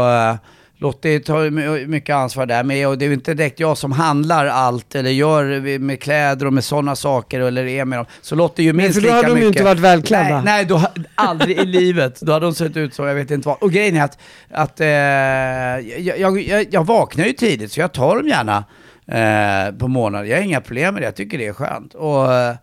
Lottie 0.84 1.20
tar 1.20 1.50
my- 1.50 1.86
mycket 1.88 2.16
ansvar 2.16 2.46
där 2.46 2.64
med 2.64 2.88
och 2.88 2.98
det 2.98 3.06
är 3.06 3.08
ju 3.08 3.14
inte 3.14 3.34
direkt 3.34 3.60
jag 3.60 3.78
som 3.78 3.92
handlar 3.92 4.46
allt 4.46 4.96
eller 4.96 5.10
gör 5.10 5.80
med 5.80 6.02
kläder 6.02 6.46
och 6.46 6.54
med 6.54 6.64
sådana 6.64 6.96
saker 6.96 7.40
eller 7.40 7.66
är 7.66 7.86
med 7.86 8.00
dem. 8.00 8.06
Så 8.22 8.36
Lottie 8.36 8.64
är 8.64 8.66
ju 8.66 8.74
minst 8.74 8.94
för 8.94 9.02
då 9.02 9.06
lika 9.06 9.16
hade 9.16 9.28
de 9.28 9.32
ju 9.32 9.36
mycket. 9.36 9.50
inte 9.50 9.64
varit 9.64 9.80
välklädda. 9.80 10.30
Nej, 10.36 10.42
nej 10.46 10.66
då, 10.66 10.82
aldrig 11.16 11.58
i 11.60 11.66
livet. 11.66 12.22
Då 12.22 12.32
hade 12.32 12.46
de 12.46 12.54
sett 12.56 12.78
ut 12.78 12.94
så, 12.94 13.06
jag 13.06 13.16
vet 13.16 13.32
inte 13.32 13.48
vad. 13.48 13.58
Och 13.64 13.72
grejen 13.72 13.96
är 13.98 14.04
att, 14.04 14.18
att 14.52 14.80
eh, 14.80 14.88
jag, 14.88 16.20
jag, 16.20 16.42
jag, 16.42 16.66
jag 16.72 16.86
vaknar 16.88 17.26
ju 17.26 17.34
tidigt 17.34 17.72
så 17.72 17.80
jag 17.80 17.92
tar 17.92 18.16
dem 18.16 18.28
gärna 18.28 18.64
eh, 19.08 19.76
på 19.76 19.88
morgonen. 19.88 20.28
Jag 20.28 20.38
har 20.38 20.44
inga 20.44 20.62
problem 20.62 20.94
med 20.94 21.04
det, 21.04 21.06
jag 21.08 21.16
tycker 21.16 21.38
det 21.38 21.48
är 21.48 21.54
skönt. 21.54 21.94
Och, 21.94 22.34
eh, 22.34 22.56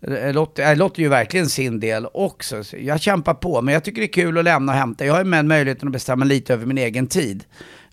Lottie, 0.00 0.64
äh, 0.64 0.76
Lottie 0.76 1.04
eh, 1.04 1.04
gör 1.04 1.06
ju 1.06 1.08
verkligen 1.08 1.48
sin 1.48 1.80
del 1.80 2.06
också. 2.14 2.64
Så 2.64 2.76
jag 2.80 3.00
kämpar 3.00 3.34
på, 3.34 3.62
men 3.62 3.74
jag 3.74 3.84
tycker 3.84 4.00
det 4.00 4.06
är 4.06 4.12
kul 4.12 4.38
att 4.38 4.44
lämna 4.44 4.72
och 4.72 4.78
hämta. 4.78 5.06
Jag 5.06 5.12
har 5.12 5.20
ju 5.20 5.24
med 5.24 5.44
möjligheten 5.44 5.88
att 5.88 5.92
bestämma 5.92 6.24
lite 6.24 6.52
över 6.52 6.66
min 6.66 6.78
egen 6.78 7.06
tid. 7.06 7.44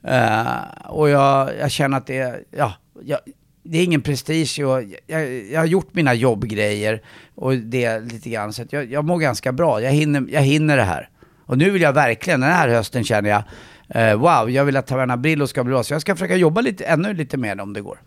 Uh, 0.08 0.90
och 0.90 1.10
jag, 1.10 1.50
jag 1.60 1.72
känner 1.72 1.98
att 1.98 2.08
det 2.08 2.18
är, 2.18 2.44
ja, 2.52 2.74
jag, 3.04 3.20
det 3.64 3.78
är 3.78 3.84
ingen 3.84 4.02
prestige 4.02 4.60
och 4.60 4.84
jag, 5.08 5.34
jag 5.52 5.60
har 5.60 5.66
gjort 5.66 5.94
mina 5.94 6.14
jobbgrejer 6.14 7.02
och 7.36 7.56
det 7.56 8.00
lite 8.00 8.30
grann. 8.30 8.54
Så 8.54 8.62
att 8.62 8.74
jag, 8.74 8.92
jag 8.92 9.06
mår 9.06 9.20
ganska 9.20 9.52
bra, 9.52 9.82
jag 9.82 9.92
hinner, 9.92 10.26
jag 10.30 10.42
hinner 10.42 10.78
det 10.78 10.84
här. 10.84 11.10
Och 11.46 11.58
nu 11.58 11.70
vill 11.70 11.82
jag 11.82 11.94
verkligen, 11.94 12.40
den 12.40 12.52
här 12.52 12.70
hösten 12.70 13.04
känner 13.04 13.30
jag, 13.30 13.44
uh, 14.14 14.20
wow, 14.20 14.50
jag 14.52 14.66
vill 14.66 14.78
att 14.78 14.88
Taverna 14.88 15.18
Brillo 15.18 15.48
ska 15.48 15.64
bli 15.64 15.72
bra. 15.72 15.84
Så 15.84 15.94
jag 15.94 16.02
ska 16.02 16.16
försöka 16.16 16.36
jobba 16.36 16.62
lite, 16.62 16.86
ännu 16.86 17.14
lite 17.14 17.38
mer 17.38 17.62
om 17.62 17.74
det 17.74 17.82
går. 17.82 18.00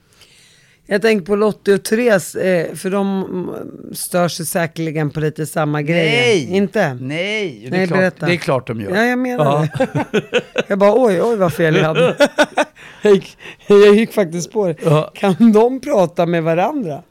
Jag 0.90 1.02
tänker 1.02 1.26
på 1.26 1.36
Lottie 1.36 1.74
och 1.74 1.82
Therese, 1.84 2.34
eh, 2.34 2.74
för 2.74 2.90
de 2.90 3.54
stör 3.92 4.28
sig 4.28 4.46
säkerligen 4.46 5.10
på 5.10 5.20
lite 5.20 5.46
samma 5.46 5.82
grejer. 5.82 6.22
Nej! 6.22 6.56
Inte? 6.56 6.94
Nej, 6.94 7.58
det 7.60 7.66
är, 7.66 7.70
Nej, 7.70 7.86
klart, 7.86 7.98
berätta. 7.98 8.26
det 8.26 8.32
är 8.32 8.36
klart 8.36 8.66
de 8.66 8.80
gör. 8.80 8.90
Ja, 8.96 9.04
jag 9.04 9.18
menar 9.18 9.68
Ja. 9.78 9.86
det. 10.12 10.42
jag 10.68 10.78
bara, 10.78 10.92
oj, 11.04 11.22
oj 11.22 11.36
vad 11.36 11.52
fel 11.52 11.76
jag 11.76 11.84
hade. 11.84 12.16
jag, 13.02 13.12
gick, 13.14 13.38
jag 13.66 13.94
gick 13.94 14.12
faktiskt 14.12 14.52
på 14.52 14.66
det. 14.66 14.76
Ja. 14.84 15.10
Kan 15.14 15.52
de 15.52 15.80
prata 15.80 16.26
med 16.26 16.42
varandra? 16.42 17.02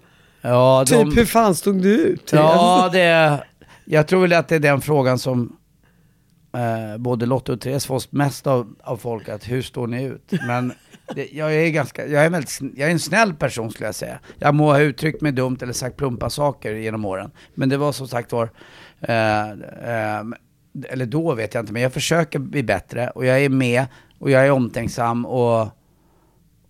Ja, 0.41 0.83
de, 0.87 1.05
Typ, 1.05 1.17
hur 1.17 1.25
fan 1.25 1.55
stod 1.55 1.81
du 1.81 1.95
ut? 1.97 2.25
Therese? 2.25 2.43
Ja, 2.43 2.89
det, 2.93 3.39
jag 3.85 4.07
tror 4.07 4.21
väl 4.21 4.33
att 4.33 4.47
det 4.47 4.55
är 4.55 4.59
den 4.59 4.81
frågan 4.81 5.19
som 5.19 5.55
eh, 6.55 6.97
både 6.97 7.25
Lotta 7.25 7.53
och 7.53 7.61
Therese 7.61 7.85
får 7.85 8.01
mest 8.09 8.47
av, 8.47 8.75
av 8.83 8.97
folk, 8.97 9.29
att 9.29 9.49
hur 9.49 9.61
står 9.61 9.87
ni 9.87 10.03
ut? 10.03 10.31
Men 10.47 10.73
det, 11.15 11.29
jag 11.31 11.55
är 11.55 11.69
ganska, 11.69 12.07
jag 12.07 12.25
är, 12.25 12.29
väldigt, 12.29 12.59
jag 12.75 12.87
är 12.87 12.91
en 12.91 12.99
snäll 12.99 13.33
person 13.33 13.71
skulle 13.71 13.87
jag 13.87 13.95
säga. 13.95 14.19
Jag 14.39 14.55
må 14.55 14.71
ha 14.71 14.79
uttryckt 14.79 15.21
mig 15.21 15.31
dumt 15.31 15.57
eller 15.61 15.73
sagt 15.73 15.97
plumpa 15.97 16.29
saker 16.29 16.73
genom 16.73 17.05
åren. 17.05 17.31
Men 17.55 17.69
det 17.69 17.77
var 17.77 17.91
som 17.91 18.07
sagt 18.07 18.31
var, 18.31 18.49
eh, 19.01 19.49
eh, 19.49 20.23
eller 20.89 21.05
då 21.05 21.33
vet 21.33 21.53
jag 21.53 21.61
inte, 21.61 21.73
men 21.73 21.81
jag 21.81 21.93
försöker 21.93 22.39
bli 22.39 22.63
bättre 22.63 23.09
och 23.09 23.25
jag 23.25 23.43
är 23.43 23.49
med 23.49 23.85
och 24.19 24.31
jag 24.31 24.45
är 24.45 24.51
omtänksam 24.51 25.25
och, 25.25 25.67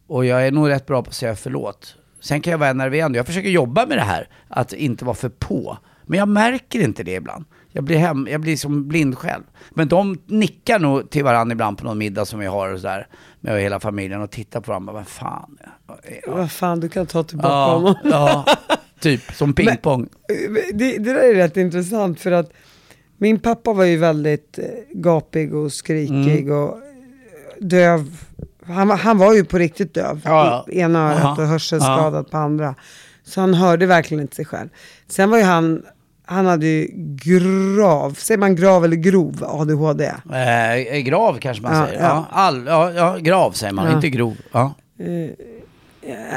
och 0.08 0.26
jag 0.26 0.47
är 0.47 0.52
nog 0.52 0.69
rätt 0.69 0.86
bra 0.86 1.04
på 1.04 1.10
att 1.10 1.15
säga 1.15 1.36
förlåt. 1.36 1.95
Sen 2.19 2.41
kan 2.41 2.52
jag 2.52 2.58
vara 2.58 2.69
enerverande. 2.69 3.19
Jag 3.19 3.26
försöker 3.26 3.50
jobba 3.50 3.86
med 3.86 3.97
det 3.97 4.04
här, 4.04 4.30
att 4.47 4.73
inte 4.73 5.06
vara 5.06 5.15
för 5.15 5.30
på. 5.30 5.78
Men 6.06 6.19
jag 6.19 6.28
märker 6.28 6.80
inte 6.80 7.04
det 7.04 7.13
ibland. 7.13 7.45
Jag 7.71 7.84
blir, 7.84 7.97
hem, 7.97 8.27
jag 8.32 8.41
blir 8.41 8.58
som 8.58 8.88
blind 8.88 9.17
själv. 9.17 9.43
Men 9.69 9.88
de 9.88 10.17
nickar 10.25 10.80
nog 10.80 11.10
till 11.10 11.23
varandra 11.23 11.51
ibland 11.53 11.77
på 11.77 11.84
någon 11.86 11.97
middag 11.97 12.25
som 12.25 12.39
vi 12.39 12.45
har 12.45 12.73
och 12.73 12.80
sådär. 12.80 13.08
Med 13.41 13.62
hela 13.62 13.80
familjen 13.80 14.21
och 14.21 14.32
tittar 14.32 14.62
på 14.62 14.71
varandra. 14.71 14.93
Vad 14.93 15.08
fan. 15.08 15.58
Ja, 15.88 15.95
Vad 16.27 16.51
fan, 16.51 16.80
du 16.80 16.89
kan 16.89 17.06
ta 17.06 17.23
tillbaka 17.23 17.49
ja, 17.49 17.73
honom. 17.75 17.95
ja, 18.03 18.45
typ 18.99 19.21
som 19.36 19.53
pingpong. 19.53 20.08
Det, 20.73 20.97
det 20.97 21.13
där 21.13 21.15
är 21.15 21.36
rätt 21.36 21.58
intressant 21.58 22.19
för 22.19 22.32
att 22.32 22.51
min 23.17 23.39
pappa 23.39 23.73
var 23.73 23.84
ju 23.86 23.97
väldigt 23.97 24.60
eh, 24.60 24.65
gapig 24.93 25.56
och 25.56 25.73
skrikig 25.73 26.41
Mm. 26.47 26.58
och 26.58 26.77
döv. 27.60 28.17
Han, 28.65 28.88
var- 28.88 28.97
han 28.97 29.17
var 29.17 29.34
ju 29.34 29.45
på 29.45 29.58
riktigt 29.58 29.93
döv. 29.93 30.21
Ja, 30.25 30.65
ja. 30.67 30.73
I 30.73 30.80
ena 30.80 31.13
örat 31.13 31.39
och 31.39 31.45
hörselskadad 31.47 32.32
på 32.32 32.38
andra. 32.38 32.75
Så 33.23 33.41
han 33.41 33.53
hörde 33.53 33.86
verkligen 33.86 34.21
inte 34.21 34.36
sig 34.36 34.45
själv. 34.45 34.69
Sen 35.08 35.30
var 35.30 35.38
ju 35.38 35.43
han, 35.43 35.84
han 36.30 36.46
hade 36.46 36.66
ju 36.68 36.88
grav, 37.76 38.13
säger 38.13 38.38
man 38.38 38.56
grav 38.56 38.86
eller 38.86 38.96
grov 38.96 39.44
ADHD? 39.48 40.06
Eh, 40.06 40.98
grav 41.00 41.38
kanske 41.40 41.63
man 41.63 41.76
Ja, 41.76 41.86
säger. 41.88 42.00
ja. 42.02 42.26
All, 42.32 42.66
ja, 42.68 42.92
ja, 42.92 43.18
grav 43.18 43.52
säger 43.52 43.74
man, 43.74 43.92
inte 43.96 44.10
grov. 44.10 44.38
Ja. 44.52 44.74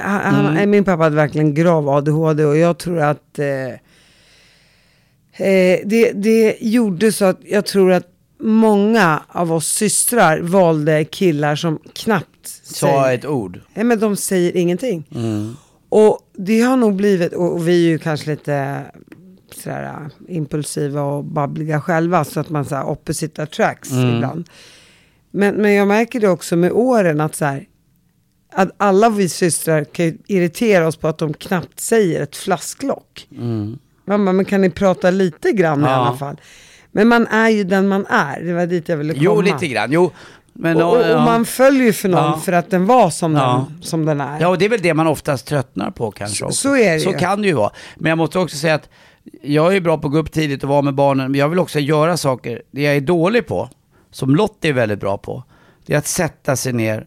Han, 0.02 0.34
han, 0.34 0.46
Mm. 0.46 0.70
Min 0.70 0.84
pappa 0.84 1.02
hade 1.02 1.16
verkligen 1.16 1.54
grav 1.54 1.88
ADHD 1.88 2.44
och 2.44 2.56
jag 2.56 2.78
tror 2.78 3.00
att 3.00 3.38
eh, 3.38 3.46
eh, 5.48 5.78
det, 5.84 6.12
det 6.14 6.56
gjorde 6.60 7.12
så 7.12 7.24
att 7.24 7.38
jag 7.44 7.66
tror 7.66 7.92
att 7.92 8.06
många 8.40 9.22
av 9.28 9.52
oss 9.52 9.66
systrar 9.68 10.40
valde 10.40 11.04
killar 11.04 11.56
som 11.56 11.78
knappt 11.94 12.26
Sa 12.62 12.86
säger, 12.86 13.14
ett 13.14 13.26
ord. 13.26 13.60
Nej 13.74 13.84
men 13.84 13.98
de 14.00 14.16
säger 14.16 14.56
ingenting. 14.56 15.04
Mm. 15.14 15.56
Och 15.88 16.18
det 16.36 16.60
har 16.60 16.76
nog 16.76 16.94
blivit, 16.96 17.32
och 17.32 17.68
vi 17.68 17.72
är 17.86 17.88
ju 17.88 17.98
kanske 17.98 18.30
lite 18.30 18.82
sådär 19.60 19.84
äh, 20.28 20.36
impulsiva 20.36 21.02
och 21.02 21.24
babbliga 21.24 21.80
själva 21.80 22.24
så 22.24 22.40
att 22.40 22.50
man 22.50 22.64
såhär 22.64 22.84
opposite 22.88 23.42
attracts 23.42 23.90
Mm. 23.90 24.14
ibland. 24.14 24.48
Men, 25.30 25.54
men 25.54 25.72
jag 25.74 25.88
märker 25.88 26.20
det 26.20 26.28
också 26.28 26.56
med 26.56 26.72
åren 26.72 27.20
att 27.20 27.34
så 27.34 27.44
här, 27.44 27.64
att 28.52 28.70
alla 28.76 29.08
vi 29.08 29.28
systrar 29.28 29.84
kan 29.84 30.18
irritera 30.26 30.86
oss 30.86 30.96
på 30.96 31.08
att 31.08 31.18
de 31.18 31.34
knappt 31.34 31.80
säger 31.80 32.22
ett 32.22 32.36
flasklock. 32.36 33.26
Man 34.04 34.24
bara, 34.24 34.32
men 34.32 34.44
kan 34.44 34.60
ni 34.60 34.70
prata 34.70 35.10
lite 35.10 35.52
grann 35.52 35.78
i 35.78 35.82
Mm. 35.82 35.90
Ja. 35.90 35.96
alla 36.06 36.16
fall? 36.16 36.40
Men 36.92 37.08
man 37.08 37.26
är 37.26 37.48
ju 37.48 37.64
den 37.64 37.88
man 37.88 38.06
är, 38.06 38.40
det 38.40 38.52
var 38.52 38.66
dit 38.66 38.88
jag 38.88 38.96
ville 38.96 39.12
komma. 39.12 39.24
Jo, 39.24 39.40
lite 39.40 39.66
grann. 39.68 39.92
Jo, 39.92 40.10
men, 40.52 40.76
Och, 40.82 40.96
och, 40.96 41.10
och 41.16 41.20
man 41.22 41.44
följer 41.44 41.82
ju 41.84 41.92
för 41.92 42.08
någon 42.08 42.22
Ja. 42.24 42.40
för 42.44 42.52
att 42.52 42.70
den 42.70 42.86
var 42.86 43.10
som, 43.10 43.34
Ja. 43.34 43.66
den, 43.70 43.82
som 43.82 44.04
den 44.04 44.20
är. 44.20 44.40
Ja, 44.40 44.48
och 44.48 44.58
det 44.58 44.64
är 44.64 44.68
väl 44.68 44.80
det 44.82 44.94
man 44.94 45.06
oftast 45.06 45.46
tröttnar 45.46 45.90
på 45.90 46.10
kanske 46.10 46.36
Så- 46.44 46.50
så 46.52 46.76
är 46.76 46.94
det 46.94 47.00
Så 47.00 47.10
ju. 47.10 47.18
kan 47.18 47.42
det 47.42 47.48
ju 47.48 47.54
vara. 47.54 47.70
Men 47.96 48.10
jag 48.10 48.18
måste 48.18 48.38
också 48.38 48.56
säga 48.56 48.74
att 48.74 48.88
jag 49.42 49.76
är 49.76 49.80
bra 49.80 49.98
på 49.98 50.06
att 50.06 50.12
gå 50.12 50.18
upp 50.18 50.32
tidigt 50.32 50.62
och 50.62 50.68
vara 50.68 50.82
med 50.82 50.94
barnen, 50.94 51.30
men 51.30 51.40
jag 51.40 51.48
vill 51.48 51.58
också 51.58 51.78
göra 51.78 52.16
saker. 52.16 52.62
Det 52.70 52.82
jag 52.82 52.96
är 52.96 53.00
dålig 53.00 53.46
på, 53.46 53.68
som 54.10 54.34
Lottie 54.36 54.70
är 54.70 54.74
väldigt 54.74 55.00
bra 55.00 55.18
på, 55.18 55.44
det 55.86 55.94
är 55.94 55.98
att 55.98 56.06
sätta 56.06 56.56
sig 56.56 56.72
ner 56.72 57.06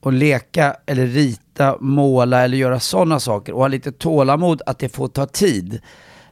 och 0.00 0.12
leka 0.12 0.76
eller 0.86 1.06
rita, 1.06 1.76
måla 1.80 2.44
eller 2.44 2.56
göra 2.56 2.80
sådana 2.80 3.20
saker 3.20 3.52
och 3.52 3.60
ha 3.60 3.68
lite 3.68 3.92
tålamod 3.92 4.62
att 4.66 4.78
det 4.78 4.88
får 4.88 5.08
ta 5.08 5.26
tid. 5.26 5.80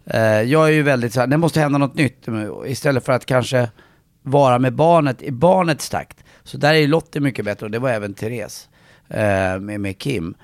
Eh, 0.04 0.42
jag 0.42 0.68
är 0.68 0.72
ju 0.72 0.82
väldigt 0.82 1.12
så 1.12 1.20
här, 1.20 1.26
det 1.26 1.36
måste 1.36 1.60
hända 1.60 1.78
något 1.78 1.94
nytt 1.94 2.26
istället 2.66 3.04
för 3.04 3.12
att 3.12 3.26
kanske 3.26 3.68
vara 4.22 4.58
med 4.58 4.74
barnet 4.74 5.22
i 5.22 5.30
barnets 5.30 5.90
takt. 5.90 6.24
Så 6.42 6.58
där 6.58 6.74
är 6.74 6.88
Lottie 6.88 7.20
mycket 7.20 7.44
bättre 7.44 7.66
och 7.66 7.70
det 7.70 7.78
var 7.78 7.90
även 7.90 8.14
Therese 8.14 8.68
eh, 9.08 9.60
med, 9.60 9.80
med 9.80 9.98
Kim. 9.98 10.34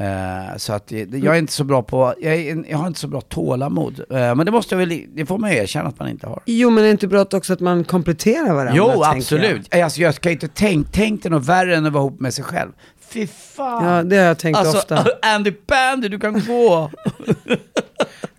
Eh, 0.00 0.56
så 0.56 0.72
att 0.72 0.92
jag 1.12 1.34
är 1.34 1.38
inte 1.38 1.52
så 1.52 1.64
bra 1.64 1.82
på, 1.82 2.14
jag, 2.20 2.34
är, 2.34 2.64
jag 2.70 2.78
har 2.78 2.86
inte 2.86 3.00
så 3.00 3.08
bra 3.08 3.20
tålamod. 3.20 4.00
Eh, 4.10 4.34
men 4.34 4.46
det 4.46 4.52
måste 4.52 4.74
jag 4.74 4.78
väl, 4.86 5.02
det 5.14 5.26
får 5.26 5.38
man 5.38 5.50
ju 5.50 5.56
erkänna 5.56 5.88
att 5.88 5.98
man 5.98 6.08
inte 6.08 6.26
har. 6.26 6.42
Jo, 6.46 6.70
men 6.70 6.78
är 6.78 6.86
det 6.86 6.90
inte 6.90 7.08
bra 7.08 7.24
också 7.32 7.52
att 7.52 7.60
man 7.60 7.84
kompletterar 7.84 8.54
varandra? 8.54 8.72
Jo, 8.76 9.02
absolut. 9.04 9.74
Alltså, 9.74 10.00
jag 10.00 10.14
ska 10.14 10.30
inte 10.30 10.48
tänk, 10.48 10.92
tänk 10.92 11.22
dig 11.22 11.30
något 11.32 11.46
värre 11.46 11.76
än 11.76 11.86
att 11.86 11.92
vara 11.92 12.02
ihop 12.02 12.20
med 12.20 12.34
sig 12.34 12.44
själv. 12.44 12.70
Fy 13.08 13.26
fan. 13.26 13.84
Jag. 13.84 13.98
Ja, 13.98 14.02
det 14.02 14.16
har 14.16 14.24
jag 14.24 14.38
tänkt 14.38 14.58
alltså, 14.58 14.78
ofta. 14.78 15.06
Andy 15.34 15.50
Pandy, 15.50 16.08
du 16.08 16.18
kan 16.20 16.42
gå. 16.46 16.90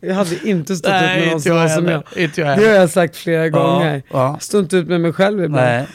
Jag 0.03 0.15
hade 0.15 0.49
inte 0.49 0.75
stått 0.75 0.89
ut 0.89 1.01
Nej, 1.01 1.19
med 1.19 1.31
någon 1.31 1.41
som 1.41 1.51
jag 1.51 1.61
var 1.61 1.67
som 1.67 1.87
jag. 1.87 2.03
Inte 2.15 2.41
jag 2.41 2.59
Det 2.59 2.65
har 2.67 2.73
jag 2.73 2.89
sagt 2.89 3.15
flera 3.15 3.49
gånger. 3.49 4.03
ja. 4.11 4.37
Stå 4.41 4.59
inte 4.59 4.77
ut 4.77 4.87
med 4.87 5.01
mig 5.01 5.13
själv 5.13 5.43
ibland. 5.43 5.65
Nej. 5.65 5.87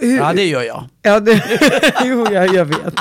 Hur, 0.00 0.18
Ja, 0.18 0.32
det 0.32 0.44
gör 0.44 0.62
jag. 0.62 0.84
Ja, 1.02 1.20
det, 1.20 1.42
jo, 2.04 2.26
jag, 2.32 2.54
jag 2.54 2.64
vet. 2.64 2.94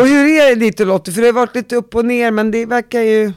Och 0.00 0.06
hur 0.06 0.26
är 0.40 0.56
det 0.56 0.80
och 0.80 0.86
Lottie? 0.86 1.14
För 1.14 1.20
det 1.20 1.28
har 1.28 1.32
varit 1.32 1.54
lite 1.54 1.76
upp 1.76 1.94
och 1.94 2.04
ner, 2.04 2.30
men 2.30 2.50
det 2.50 2.66
verkar 2.66 3.00
ju... 3.00 3.32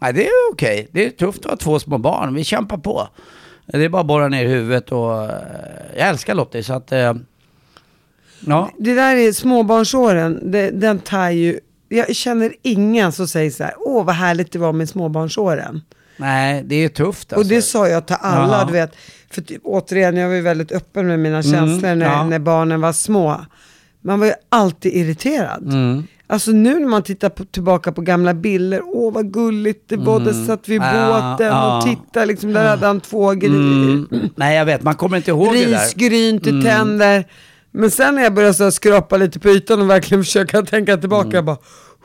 Nej, 0.00 0.12
det 0.12 0.26
är 0.26 0.30
okej. 0.52 0.88
Det 0.92 1.06
är 1.06 1.10
tufft 1.10 1.44
att 1.44 1.50
ha 1.50 1.56
två 1.56 1.78
små 1.78 1.98
barn. 1.98 2.34
Vi 2.34 2.44
kämpar 2.44 2.76
på. 2.78 3.08
Det 3.66 3.84
är 3.84 3.88
bara 3.88 4.00
att 4.00 4.06
borra 4.06 4.28
ner 4.28 4.46
huvudet 4.46 4.92
och... 4.92 5.24
eh, 5.24 5.30
Jag 5.96 6.08
älskar 6.08 6.34
Lottie, 6.34 6.62
så 6.62 6.72
att... 6.72 6.92
eh, 6.92 7.14
Ja. 8.46 8.70
Det 8.78 8.94
där 8.94 9.16
är 9.16 9.32
småbarnsåren, 9.32 10.50
det, 10.52 10.70
den 10.70 10.98
tar 10.98 11.30
ju... 11.30 11.60
Jag 11.88 12.16
känner 12.16 12.52
ingen 12.62 13.12
som 13.12 13.28
säger 13.28 13.50
så 13.50 13.64
här, 13.64 13.74
åh 13.78 14.04
vad 14.04 14.14
härligt 14.14 14.52
det 14.52 14.58
var 14.58 14.72
med 14.72 14.88
småbarnsåren. 14.88 15.80
Nej, 16.16 16.62
det 16.64 16.74
är 16.76 16.88
tufft 16.88 17.32
alltså. 17.32 17.44
Och 17.44 17.54
det 17.54 17.62
sa 17.62 17.88
jag 17.88 18.06
till 18.06 18.16
alla, 18.20 18.52
Jaha. 18.56 18.64
du 18.64 18.72
vet. 18.72 18.96
För 19.30 19.44
återigen, 19.62 20.16
jag 20.16 20.28
var 20.28 20.34
ju 20.34 20.40
väldigt 20.40 20.72
öppen 20.72 21.06
med 21.06 21.18
mina 21.20 21.42
känslor 21.42 21.80
när, 21.80 21.92
Mm, 21.92 22.08
ja. 22.08 22.24
när 22.24 22.38
barnen 22.38 22.80
var 22.80 22.92
små. 22.92 23.40
Man 24.02 24.20
var 24.20 24.26
ju 24.26 24.32
alltid 24.48 24.92
irriterad. 24.94 25.62
Mm. 25.72 26.06
Alltså 26.26 26.50
nu 26.50 26.78
när 26.80 26.88
man 26.88 27.02
tittar 27.02 27.28
på, 27.28 27.44
tillbaka 27.44 27.92
på 27.92 28.00
gamla 28.00 28.34
bilder, 28.34 28.80
åh 28.84 29.12
vad 29.12 29.32
gulligt 29.32 29.88
det 29.88 29.96
var, 29.96 30.20
där 30.20 30.32
satt 30.46 30.68
vi 30.68 30.74
i 30.74 30.76
Mm. 30.76 30.96
Ja, 30.96 31.30
båten 31.32 31.46
ja. 31.46 31.76
och 31.78 31.84
tittade, 31.84 32.26
liksom, 32.26 32.52
där 32.52 32.68
hade 32.68 32.86
han 32.86 33.00
två 33.00 33.32
gri- 33.32 33.46
Mm. 33.46 34.08
Nej, 34.36 34.56
jag 34.56 34.64
vet. 34.64 34.82
Man 34.82 34.94
kommer 34.94 35.16
inte 35.16 35.30
ihåg 35.30 35.52
det 35.54 35.58
där. 35.60 35.66
Mm. 35.66 35.80
risgryn 35.80 36.40
till 36.40 36.64
tänder. 36.64 37.24
Men 37.70 37.90
sen 37.90 38.14
när 38.14 38.22
jag 38.22 38.34
började 38.34 38.54
så 38.54 38.70
skrapa 38.70 39.16
lite 39.16 39.40
på 39.40 39.48
ytan 39.48 39.80
och 39.80 39.90
verkligen 39.90 40.24
försöka 40.24 40.62
tänka 40.62 40.96
tillbaka, 40.96 41.22
Mm. 41.26 41.34
jag 41.34 41.44
bara, 41.44 41.58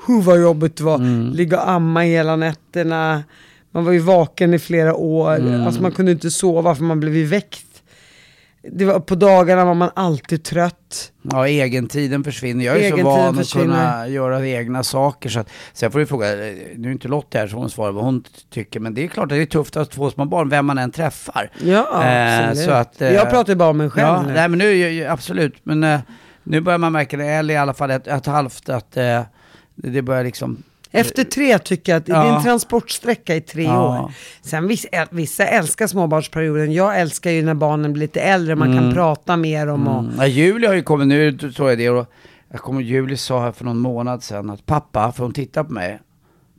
hu 0.08 0.22
vad 0.22 0.42
jobbigt 0.42 0.78
det 0.78 0.84
var. 0.84 1.32
Ligga 1.36 1.62
och 1.62 1.70
amma 1.70 2.00
hela 2.02 2.36
nätterna. 2.36 3.24
Man 3.72 3.86
var 3.86 3.92
ju 3.92 4.00
vaken 4.00 4.54
i 4.54 4.60
flera 4.60 4.96
år. 4.96 5.36
Mm. 5.36 5.68
Alltså 5.68 5.82
man 5.82 5.92
kunde 5.92 6.12
inte 6.12 6.32
sova 6.32 6.76
för 6.76 6.84
man 6.84 7.00
blev 7.00 7.16
ju 7.16 7.26
väckt. 7.26 7.67
Det 8.72 8.86
var, 8.86 9.00
på 9.00 9.16
dagarna 9.16 9.66
var 9.66 9.74
man 9.74 9.90
alltid 9.96 10.44
trött. 10.44 11.12
Ja, 11.22 11.48
egentiden 11.48 12.24
försvinner. 12.24 12.66
Jag 12.66 12.76
är 12.76 12.80
Egentiden 12.80 13.06
så 13.06 13.18
van 13.18 13.40
att 13.40 13.50
kunna 13.54 14.08
göra 14.08 14.48
egna 14.48 14.84
saker. 14.84 15.30
Så 15.30 15.40
att, 15.40 15.50
sen 15.74 15.92
får 15.92 16.00
du 16.00 16.06
fråga, 16.06 16.28
nu 16.76 16.88
är 16.88 16.92
inte 16.92 17.08
Lotta 17.08 17.38
här 17.40 17.48
så 17.48 17.58
hon 17.58 17.70
svarar 17.70 17.92
vad 17.92 18.04
hon 18.04 18.24
tycker, 18.54 18.80
men 18.80 18.94
det 18.94 19.04
är 19.04 19.08
klart 19.08 19.24
att 19.24 19.30
det 19.30 19.42
är 19.42 19.46
tufft 19.46 19.78
att 19.78 19.88
ha 19.88 19.94
två 19.96 20.10
små 20.12 20.26
barn, 20.26 20.50
vem 20.50 20.66
man 20.66 20.78
än 20.78 20.92
träffar. 20.92 21.52
Ja, 21.64 22.04
Eh, 22.04 22.54
så 22.54 22.72
att, 22.72 23.02
eh, 23.02 23.14
jag 23.14 23.30
pratar 23.30 23.54
ju 23.54 23.58
bara 23.58 23.70
om 23.70 23.78
mig 23.78 23.90
själv 23.90 24.08
Ja, 24.08 24.22
nu. 24.22 24.34
nej 24.34 24.50
men 24.50 24.60
nu, 24.60 25.06
absolut. 25.10 25.56
Men 25.64 25.84
eh, 25.84 26.00
nu 26.44 26.62
börjar 26.62 26.78
man 26.78 26.92
märka 26.92 27.18
det, 27.18 27.26
eller 27.26 27.54
i 27.54 27.58
alla 27.58 27.74
fall 27.74 27.92
ett, 27.92 28.08
ett 28.08 28.26
halvt, 28.26 28.70
att 28.70 28.98
eh, 28.98 29.22
det 29.76 30.02
börjar 30.02 30.24
liksom... 30.24 30.64
Efter 31.00 31.24
tre 31.24 31.60
tycker 31.60 31.92
jag 31.92 32.00
att 32.00 32.06
det 32.06 32.12
är 32.12 32.26
Ja. 32.26 32.38
en 32.38 32.44
transportsträcka 32.44 33.36
i 33.36 33.42
tre 33.42 33.64
Ja. 33.64 34.04
år. 34.04 34.12
Sen 34.42 34.68
vissa, 34.68 34.88
äl- 34.88 35.08
vissa 35.12 35.46
älskar 35.48 35.88
småbarnsperioden. 35.88 36.74
Jag 36.74 37.00
älskar 37.00 37.32
ju 37.32 37.44
när 37.44 37.54
barnen 37.54 37.94
blir 37.94 38.02
lite 38.02 38.22
äldre, 38.22 38.56
man 38.56 38.78
kan 38.78 38.94
prata 38.94 39.38
mer 39.38 39.68
om 39.68 39.88
och... 39.88 40.00
Mm. 40.04 40.14
Ja, 40.18 40.26
Julie 40.28 40.68
har 40.68 40.76
ju 40.76 40.84
kommit, 40.84 41.08
nu 41.08 41.38
tror 41.38 41.70
jag 41.70 41.78
det, 41.78 41.90
och 41.90 42.06
jag 42.52 42.60
kommer, 42.60 42.82
Julie 42.82 43.18
sa 43.18 43.42
här 43.42 43.52
för 43.52 43.66
någon 43.66 43.80
månad 43.80 44.24
sedan 44.24 44.50
att 44.50 44.66
pappa, 44.66 45.12
för 45.12 45.24
hon 45.24 45.34
tittar 45.34 45.64
på 45.64 45.74
mig, 45.74 46.00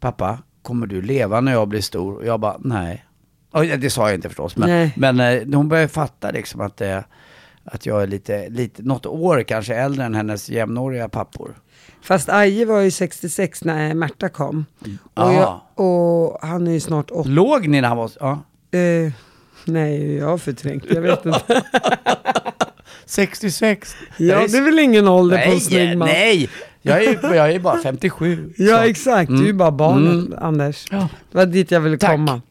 pappa, 0.00 0.38
kommer 0.62 0.86
du 0.86 1.02
leva 1.02 1.40
när 1.40 1.52
jag 1.52 1.68
blir 1.68 1.80
stor? 1.80 2.14
Och 2.16 2.26
jag 2.26 2.40
bara, 2.40 2.56
nej. 2.60 3.04
Oj, 3.52 3.76
det 3.76 3.90
sa 3.90 4.06
jag 4.08 4.14
inte 4.14 4.28
förstås, 4.28 4.56
men, 4.56 4.68
Nej. 4.68 4.92
men 4.96 5.20
eh, 5.20 5.56
hon 5.56 5.68
börjar 5.68 5.88
fatta 5.88 6.30
liksom 6.30 6.60
att, 6.60 6.80
eh, 6.80 6.98
att 7.64 7.86
jag 7.86 8.02
är 8.02 8.06
lite, 8.06 8.48
lite, 8.48 8.82
något 8.82 9.06
år 9.06 9.42
kanske 9.42 9.74
äldre 9.74 10.04
än 10.04 10.14
hennes 10.14 10.48
jämnåriga 10.48 11.08
pappor. 11.08 11.54
Fast 12.02 12.28
Aje 12.28 12.64
var 12.64 12.80
ju 12.80 12.90
66 12.90 13.64
när 13.64 13.94
Märta 13.94 14.28
kom. 14.28 14.64
Och, 15.14 15.32
jag, 15.32 15.60
och 15.74 16.38
han 16.42 16.66
är 16.66 16.72
ju 16.72 16.80
snart 16.80 17.10
80. 17.10 17.28
Låg 17.28 17.68
ni 17.68 17.80
när 17.80 17.88
han 17.88 17.96
var, 17.96 18.10
ja, 18.20 18.42
Eh, 18.70 19.12
nej, 19.64 20.14
jag 20.14 20.26
har 20.26 20.38
förträngt, 20.38 20.84
jag 20.90 21.00
vet 21.00 21.26
inte. 21.26 21.62
66? 23.06 23.96
ja, 24.16 24.46
det 24.48 24.58
är 24.58 24.62
väl 24.64 24.78
ingen 24.78 25.08
ålder 25.08 25.44
på 25.46 25.52
en 25.52 25.60
snygg 25.60 25.98
man. 25.98 26.08
nej! 26.08 26.48
Jag 26.82 27.04
är, 27.04 27.34
jag 27.34 27.52
är 27.52 27.58
bara 27.60 27.78
57. 27.82 28.52
Ja 28.56 28.76
Så. 28.76 28.82
exakt, 28.82 29.28
du 29.30 29.42
är 29.42 29.46
ju 29.46 29.52
bara 29.52 29.70
barnet 29.70 30.38
Anders. 30.38 30.86
Ja. 30.90 31.08
Det 31.32 31.38
var 31.38 31.46
dit 31.46 31.70
jag 31.70 31.80
ville 31.80 31.98
Tack. 31.98 32.10
komma. 32.10 32.42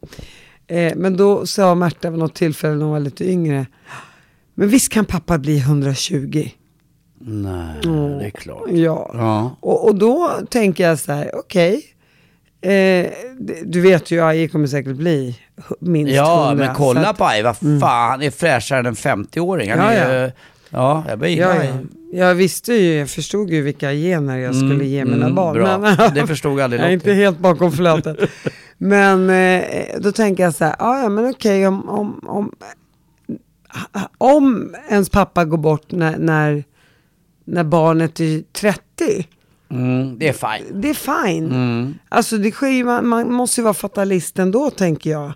Eh, 0.68 0.94
men 0.96 1.18
då 1.18 1.46
sa 1.46 1.76
Märta 1.76 2.10
vid 2.10 2.20
något 2.20 2.36
tillfälle 2.36 2.74
när 2.76 2.84
hon 2.84 2.92
var 2.92 3.00
lite 3.00 3.30
yngre. 3.32 3.66
Men 4.54 4.70
visst 4.70 4.92
kan 4.92 5.06
pappa 5.06 5.38
bli 5.38 5.58
120? 5.60 6.50
Nej, 7.20 7.76
det 8.20 8.26
är 8.26 8.30
klart. 8.30 8.64
Ja. 8.70 9.12
Ja. 9.14 9.56
Och, 9.60 9.86
och 9.88 9.96
då 9.96 10.32
tänker 10.50 10.88
jag 10.88 11.00
så 11.00 11.12
här, 11.12 11.32
okej. 11.34 11.84
Eh, 12.62 12.70
d- 13.40 13.54
du 13.66 13.82
vet 13.82 14.12
ju, 14.12 14.22
AI 14.24 14.48
kommer 14.48 14.68
säkert 14.68 14.96
bli 14.96 15.40
minst 15.80 16.14
100. 16.16 16.24
Ja, 16.32 16.54
men 16.58 16.68
så 16.68 16.74
kolla 16.74 17.08
att- 17.10 17.18
på 17.18 17.26
Aj, 17.26 17.42
vad 17.42 17.58
fan, 17.58 17.80
han 18.12 18.22
är 18.22 18.32
fräschare 18.32 18.80
än 18.80 18.86
en 18.86 18.96
50-åring. 18.96 19.70
Han 19.72 19.80
Ja, 19.80 19.92
är 19.92 20.24
ja. 20.24 20.32
ja, 20.70 21.04
jag 21.10 21.20
blir 21.20 21.38
Ja, 21.40 21.56
ja. 21.64 21.72
Jag 22.14 22.36
visste 22.36 22.74
ju, 22.74 22.94
jag 22.94 23.10
förstod 23.10 23.50
ju 23.50 23.62
vilka 23.62 23.92
gener 23.92 24.38
jag 24.38 24.56
skulle 24.56 24.86
ge 24.86 25.06
mina 25.06 25.16
mm, 25.26 25.36
barn. 25.36 25.54
bra. 25.54 25.78
Men, 25.78 26.14
Det 26.14 26.28
förstod 26.28 26.60
aldrig 26.62 26.82
Jag 26.82 26.90
är 26.90 26.94
inte 26.94 27.14
helt 27.14 27.40
bakom 27.40 27.72
flötet. 27.72 28.18
men 28.78 29.30
eh, 29.30 29.64
då 30.00 30.12
tänker 30.12 30.44
jag 30.44 30.56
så 30.56 30.66
här, 30.66 30.76
"Ah, 30.80 31.02
ja 31.02 31.10
men 31.10 31.30
okej 31.30 31.68
om, 31.68 31.90
om, 31.90 32.20
om, 32.28 32.52
om 34.18 34.76
ens 34.90 35.10
pappa 35.10 35.46
går 35.46 35.58
bort 35.58 35.92
när, 35.92 36.18
när, 36.18 36.64
när 37.48 37.64
barnet 37.64 38.20
är 38.20 38.44
30, 38.54 39.28
Mm, 39.72 40.20
det 40.20 40.28
är 40.28 40.34
fine. 40.34 40.82
det 40.82 40.90
är 40.90 40.94
fine. 41.28 41.46
Mm. 41.52 41.94
Alltså 42.10 42.38
det 42.38 42.52
sker 42.52 42.68
ju, 42.68 42.84
man, 42.84 43.08
man 43.08 43.34
måste 43.34 43.62
ju 43.62 43.64
vara 43.64 43.74
fatalist 43.74 44.40
ändå 44.40 44.70
tänker 44.70 45.10
jag. 45.10 45.32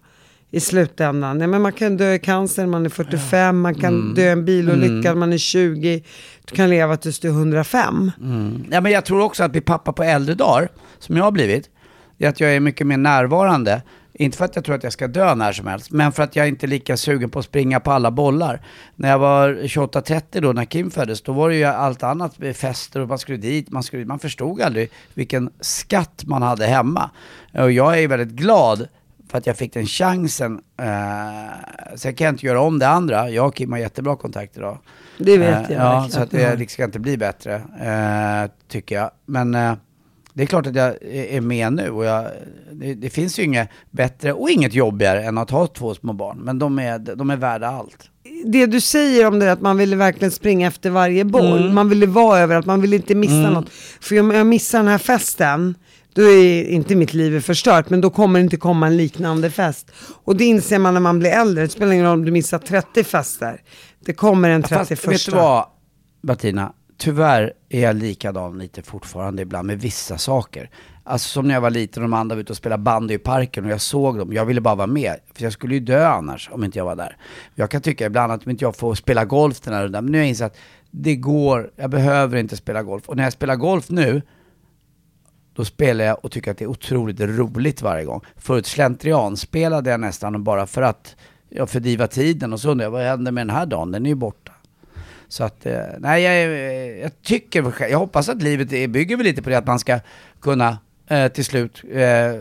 I 0.53 0.59
slutändan. 0.59 1.37
Nej, 1.37 1.47
men 1.47 1.61
man 1.61 1.73
kan 1.73 1.97
dö 1.97 2.13
i 2.13 2.19
cancer 2.19 2.65
man 2.65 2.85
är 2.85 2.89
45, 2.89 3.59
man 3.61 3.75
kan 3.75 3.93
Mm. 3.93 4.13
dö 4.15 4.21
i 4.21 4.29
en 4.29 4.45
bilolycka 4.45 5.09
när 5.09 5.15
man 5.15 5.33
är 5.33 5.37
20. 5.37 6.03
Du 6.45 6.55
kan 6.55 6.69
leva 6.69 6.97
tills 6.97 7.19
du 7.19 7.27
är 7.27 7.31
105. 7.31 8.11
Mm. 8.21 8.63
Ja, 8.71 8.81
men 8.81 8.91
jag 8.91 9.05
tror 9.05 9.21
också 9.21 9.43
att 9.43 9.51
bli 9.51 9.61
pappa 9.61 9.93
på 9.93 10.03
äldre 10.03 10.35
dagar, 10.35 10.69
som 10.99 11.17
jag 11.17 11.23
har 11.23 11.31
blivit, 11.31 11.69
är 12.17 12.29
att 12.29 12.39
jag 12.39 12.55
är 12.55 12.59
mycket 12.59 12.87
mer 12.87 12.97
närvarande. 12.97 13.81
Inte 14.21 14.37
för 14.37 14.45
att 14.45 14.55
jag 14.55 14.65
tror 14.65 14.75
att 14.75 14.83
jag 14.83 14.93
ska 14.93 15.07
dö 15.07 15.35
när 15.35 15.51
som 15.51 15.67
helst, 15.67 15.91
men 15.91 16.11
för 16.11 16.23
att 16.23 16.35
jag 16.35 16.47
inte 16.47 16.65
är 16.65 16.67
lika 16.67 16.97
sugen 16.97 17.29
på 17.29 17.39
att 17.39 17.45
springa 17.45 17.79
på 17.79 17.91
alla 17.91 18.11
bollar. 18.11 18.61
När 18.95 19.09
jag 19.09 19.19
var 19.19 19.53
28-30 19.53 20.41
då, 20.41 20.53
när 20.53 20.65
Kim 20.65 20.91
föddes, 20.91 21.21
då 21.21 21.31
var 21.31 21.49
det 21.49 21.55
ju 21.55 21.63
allt 21.63 22.03
annat, 22.03 22.39
med 22.39 22.55
fester 22.55 22.99
och 22.99 23.07
man 23.07 23.19
skulle 23.19 23.37
dit, 23.37 23.71
man, 23.71 23.83
skulle, 23.83 24.05
man 24.05 24.19
förstod 24.19 24.61
aldrig 24.61 24.89
vilken 25.13 25.49
skatt 25.59 26.23
man 26.25 26.41
hade 26.41 26.65
hemma. 26.65 27.09
Och 27.53 27.71
jag 27.71 27.99
är 27.99 28.07
väldigt 28.07 28.35
glad 28.35 28.87
för 29.29 29.37
att 29.37 29.47
jag 29.47 29.57
fick 29.57 29.73
den 29.73 29.85
chansen. 29.85 30.61
Eh, 30.77 30.85
sen 31.95 32.15
kan 32.15 32.25
jag 32.25 32.33
inte 32.33 32.45
göra 32.45 32.61
om 32.61 32.79
det 32.79 32.87
andra. 32.87 33.29
Jag 33.29 33.47
och 33.47 33.55
Kim 33.55 33.71
har 33.71 33.79
jättebra 33.79 34.15
kontakt 34.15 34.57
idag. 34.57 34.77
Det 35.17 35.37
vet 35.37 35.69
Eh, 35.69 35.75
jag 35.75 35.81
Ja, 35.81 35.89
verkligen 35.89 36.11
så 36.11 36.21
att 36.21 36.31
det 36.31 36.55
liksom 36.55 36.73
ska 36.73 36.83
inte 36.83 36.99
bli 36.99 37.17
bättre, 37.17 37.55
eh, 37.81 38.51
tycker 38.67 38.95
jag. 38.95 39.11
Men 39.25 39.55
eh, 39.55 39.73
det 40.33 40.43
är 40.43 40.47
klart 40.47 40.67
att 40.67 40.75
jag 40.75 40.95
är 41.11 41.41
med 41.41 41.73
nu 41.73 41.89
och 41.89 42.05
jag, 42.05 42.25
det, 42.71 42.93
det 42.93 43.09
finns 43.09 43.39
ju 43.39 43.43
inget 43.43 43.69
bättre 43.91 44.33
och 44.33 44.49
inget 44.49 44.73
jobbigare 44.73 45.23
än 45.23 45.37
att 45.37 45.49
ha 45.49 45.67
två 45.67 45.95
små 45.95 46.13
barn. 46.13 46.37
Men 46.37 46.59
de 46.59 46.79
är, 46.79 46.99
de 46.99 47.29
är 47.29 47.35
värda 47.37 47.67
allt. 47.67 48.09
det 48.45 48.65
du 48.65 48.81
säger 48.81 49.27
om 49.27 49.39
det 49.39 49.51
att 49.51 49.61
man 49.61 49.77
ville 49.77 49.95
verkligen 49.95 50.31
springa 50.31 50.67
efter 50.67 50.89
varje 50.89 51.25
boll. 51.25 51.61
Mm. 51.61 51.73
Man 51.73 51.89
ville 51.89 52.05
vara 52.05 52.39
överallt, 52.39 52.65
man 52.65 52.81
ville 52.81 52.95
inte 52.95 53.15
missa 53.15 53.49
något. 53.49 53.69
För 54.01 54.19
om 54.19 54.31
jag 54.31 54.47
missar 54.47 54.79
den 54.79 54.87
här 54.87 54.97
festen, 54.97 55.75
då 56.13 56.21
är 56.21 56.63
inte 56.63 56.95
mitt 56.95 57.13
liv 57.13 57.39
förstört, 57.39 57.89
men 57.89 58.01
då 58.01 58.09
kommer 58.09 58.39
det 58.39 58.43
inte 58.43 58.57
komma 58.57 58.87
en 58.87 58.97
liknande 58.97 59.49
fest. 59.49 59.91
Och 60.23 60.35
det 60.35 60.45
inser 60.45 60.79
man 60.79 60.93
när 60.93 61.01
man 61.01 61.19
blir 61.19 61.29
äldre, 61.29 61.63
det 61.63 61.69
spelar 61.69 61.91
ingen 61.91 62.05
roll 62.05 62.19
om 62.19 62.25
du 62.25 62.31
missar 62.31 62.59
30 62.59 63.03
fester. 63.03 63.61
Det 64.05 64.13
kommer 64.13 64.49
en 64.49 64.63
31. 64.63 64.99
Fast 64.99 65.07
vet 65.07 65.25
du 65.25 65.31
vad, 65.31 65.65
Bettina? 66.23 66.73
Tyvärr 67.01 67.53
är 67.69 67.81
jag 67.81 67.95
likadan 67.95 68.59
lite 68.59 68.81
fortfarande 68.81 69.41
ibland 69.41 69.67
med 69.67 69.79
vissa 69.81 70.17
saker. 70.17 70.69
Alltså 71.03 71.29
som 71.29 71.47
när 71.47 71.53
jag 71.53 71.61
var 71.61 71.69
liten 71.69 72.03
och 72.03 72.09
de 72.09 72.13
andra 72.13 72.35
var 72.35 72.41
ute 72.41 72.53
och 72.53 72.57
spelade 72.57 72.83
bandy 72.83 73.13
i 73.13 73.17
parken 73.17 73.65
och 73.65 73.71
jag 73.71 73.81
såg 73.81 74.17
dem. 74.17 74.33
Jag 74.33 74.45
ville 74.45 74.61
bara 74.61 74.75
vara 74.75 74.87
med, 74.87 75.15
för 75.33 75.43
jag 75.43 75.53
skulle 75.53 75.73
ju 75.73 75.79
dö 75.79 76.07
annars 76.07 76.49
om 76.51 76.63
inte 76.63 76.77
jag 76.77 76.85
var 76.85 76.95
där. 76.95 77.17
Jag 77.55 77.71
kan 77.71 77.81
tycka 77.81 78.05
ibland 78.05 78.31
att 78.31 78.45
om 78.45 78.51
inte 78.51 78.65
jag 78.65 78.75
får 78.75 78.95
spela 78.95 79.25
golf 79.25 79.61
den 79.61 79.73
här 79.73 79.83
rundan, 79.83 80.03
men 80.03 80.11
nu 80.11 80.17
har 80.17 80.23
jag 80.23 80.29
insett 80.29 80.51
att 80.51 80.57
det 80.91 81.15
går, 81.15 81.71
jag 81.75 81.89
behöver 81.89 82.37
inte 82.37 82.57
spela 82.57 82.83
golf. 82.83 83.09
Och 83.09 83.17
när 83.17 83.23
jag 83.23 83.33
spelar 83.33 83.55
golf 83.55 83.89
nu, 83.89 84.21
då 85.55 85.65
spelar 85.65 86.05
jag 86.05 86.25
och 86.25 86.31
tycker 86.31 86.51
att 86.51 86.57
det 86.57 86.65
är 86.65 86.69
otroligt 86.69 87.19
roligt 87.19 87.81
varje 87.81 88.05
gång. 88.05 88.21
Förut 88.35 88.65
slentrian 88.65 89.37
spelade 89.37 89.89
jag 89.89 89.99
nästan 89.99 90.43
bara 90.43 90.67
för 90.67 90.81
att 90.81 91.15
jag 91.49 91.69
fördriva 91.69 92.07
tiden 92.07 92.53
och 92.53 92.59
så 92.59 92.71
undrar 92.71 92.85
jag, 92.85 92.91
vad 92.91 93.01
händer 93.01 93.31
med 93.31 93.47
den 93.47 93.55
här 93.55 93.65
dagen? 93.65 93.91
Den 93.91 94.05
är 94.05 94.09
ju 94.09 94.15
borta. 94.15 94.50
Så 95.31 95.43
att, 95.43 95.65
eh, 95.65 95.81
nej 95.99 96.23
jag, 96.23 96.33
eh, 96.33 97.01
jag 97.01 97.21
tycker, 97.21 97.73
jag 97.89 97.99
hoppas 97.99 98.29
att 98.29 98.41
livet 98.41 98.89
bygger 98.89 99.17
väl 99.17 99.25
lite 99.25 99.41
på 99.41 99.49
det 99.49 99.57
att 99.57 99.67
man 99.67 99.79
ska 99.79 99.99
kunna 100.41 100.77
eh, 101.07 101.27
till 101.27 101.45
slut 101.45 101.83
eh, 101.91 102.35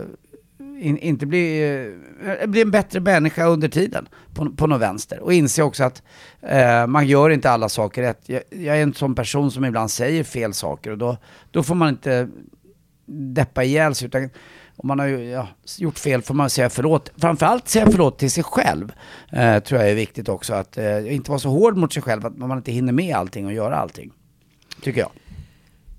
in, 0.81 0.97
inte 0.97 1.25
bli, 1.25 1.63
eh, 2.41 2.47
bli 2.47 2.61
en 2.61 2.71
bättre 2.71 2.99
människa 2.99 3.45
under 3.45 3.67
tiden 3.67 4.07
på, 4.33 4.49
på 4.49 4.67
något 4.67 4.81
vänster. 4.81 5.19
Och 5.19 5.33
inse 5.33 5.63
också 5.63 5.83
att 5.83 6.03
eh, 6.41 6.87
man 6.87 7.07
gör 7.07 7.29
inte 7.29 7.49
alla 7.49 7.69
saker 7.69 8.01
rätt. 8.01 8.21
Jag, 8.25 8.41
jag 8.49 8.77
är 8.77 8.83
en 8.83 8.93
sån 8.93 9.15
person 9.15 9.51
som 9.51 9.65
ibland 9.65 9.91
säger 9.91 10.23
fel 10.23 10.53
saker 10.53 10.91
och 10.91 10.97
då, 10.97 11.17
då 11.51 11.63
får 11.63 11.75
man 11.75 11.89
inte 11.89 12.27
deppa 13.05 13.63
ihjäl 13.63 13.95
sig. 13.95 14.07
Utan 14.07 14.29
om 14.75 14.87
man 14.87 14.99
har 14.99 15.07
ja, 15.07 15.47
gjort 15.77 15.99
fel 15.99 16.21
får 16.21 16.33
man 16.33 16.49
säga 16.49 16.69
förlåt. 16.69 17.11
Framförallt 17.17 17.67
säga 17.67 17.87
förlåt 17.91 18.19
till 18.19 18.31
sig 18.31 18.43
själv. 18.43 18.91
Eh, 19.31 19.59
tror 19.59 19.81
jag 19.81 19.89
är 19.89 19.95
viktigt 19.95 20.29
också. 20.29 20.53
Att 20.53 20.77
eh, 20.77 21.13
inte 21.13 21.31
vara 21.31 21.39
så 21.39 21.49
hård 21.49 21.77
mot 21.77 21.93
sig 21.93 22.03
själv 22.03 22.25
att 22.25 22.37
man 22.37 22.57
inte 22.57 22.71
hinner 22.71 22.93
med 22.93 23.15
allting 23.15 23.45
och 23.45 23.53
göra 23.53 23.75
allting. 23.75 24.11
Tycker 24.81 25.01
jag. 25.01 25.11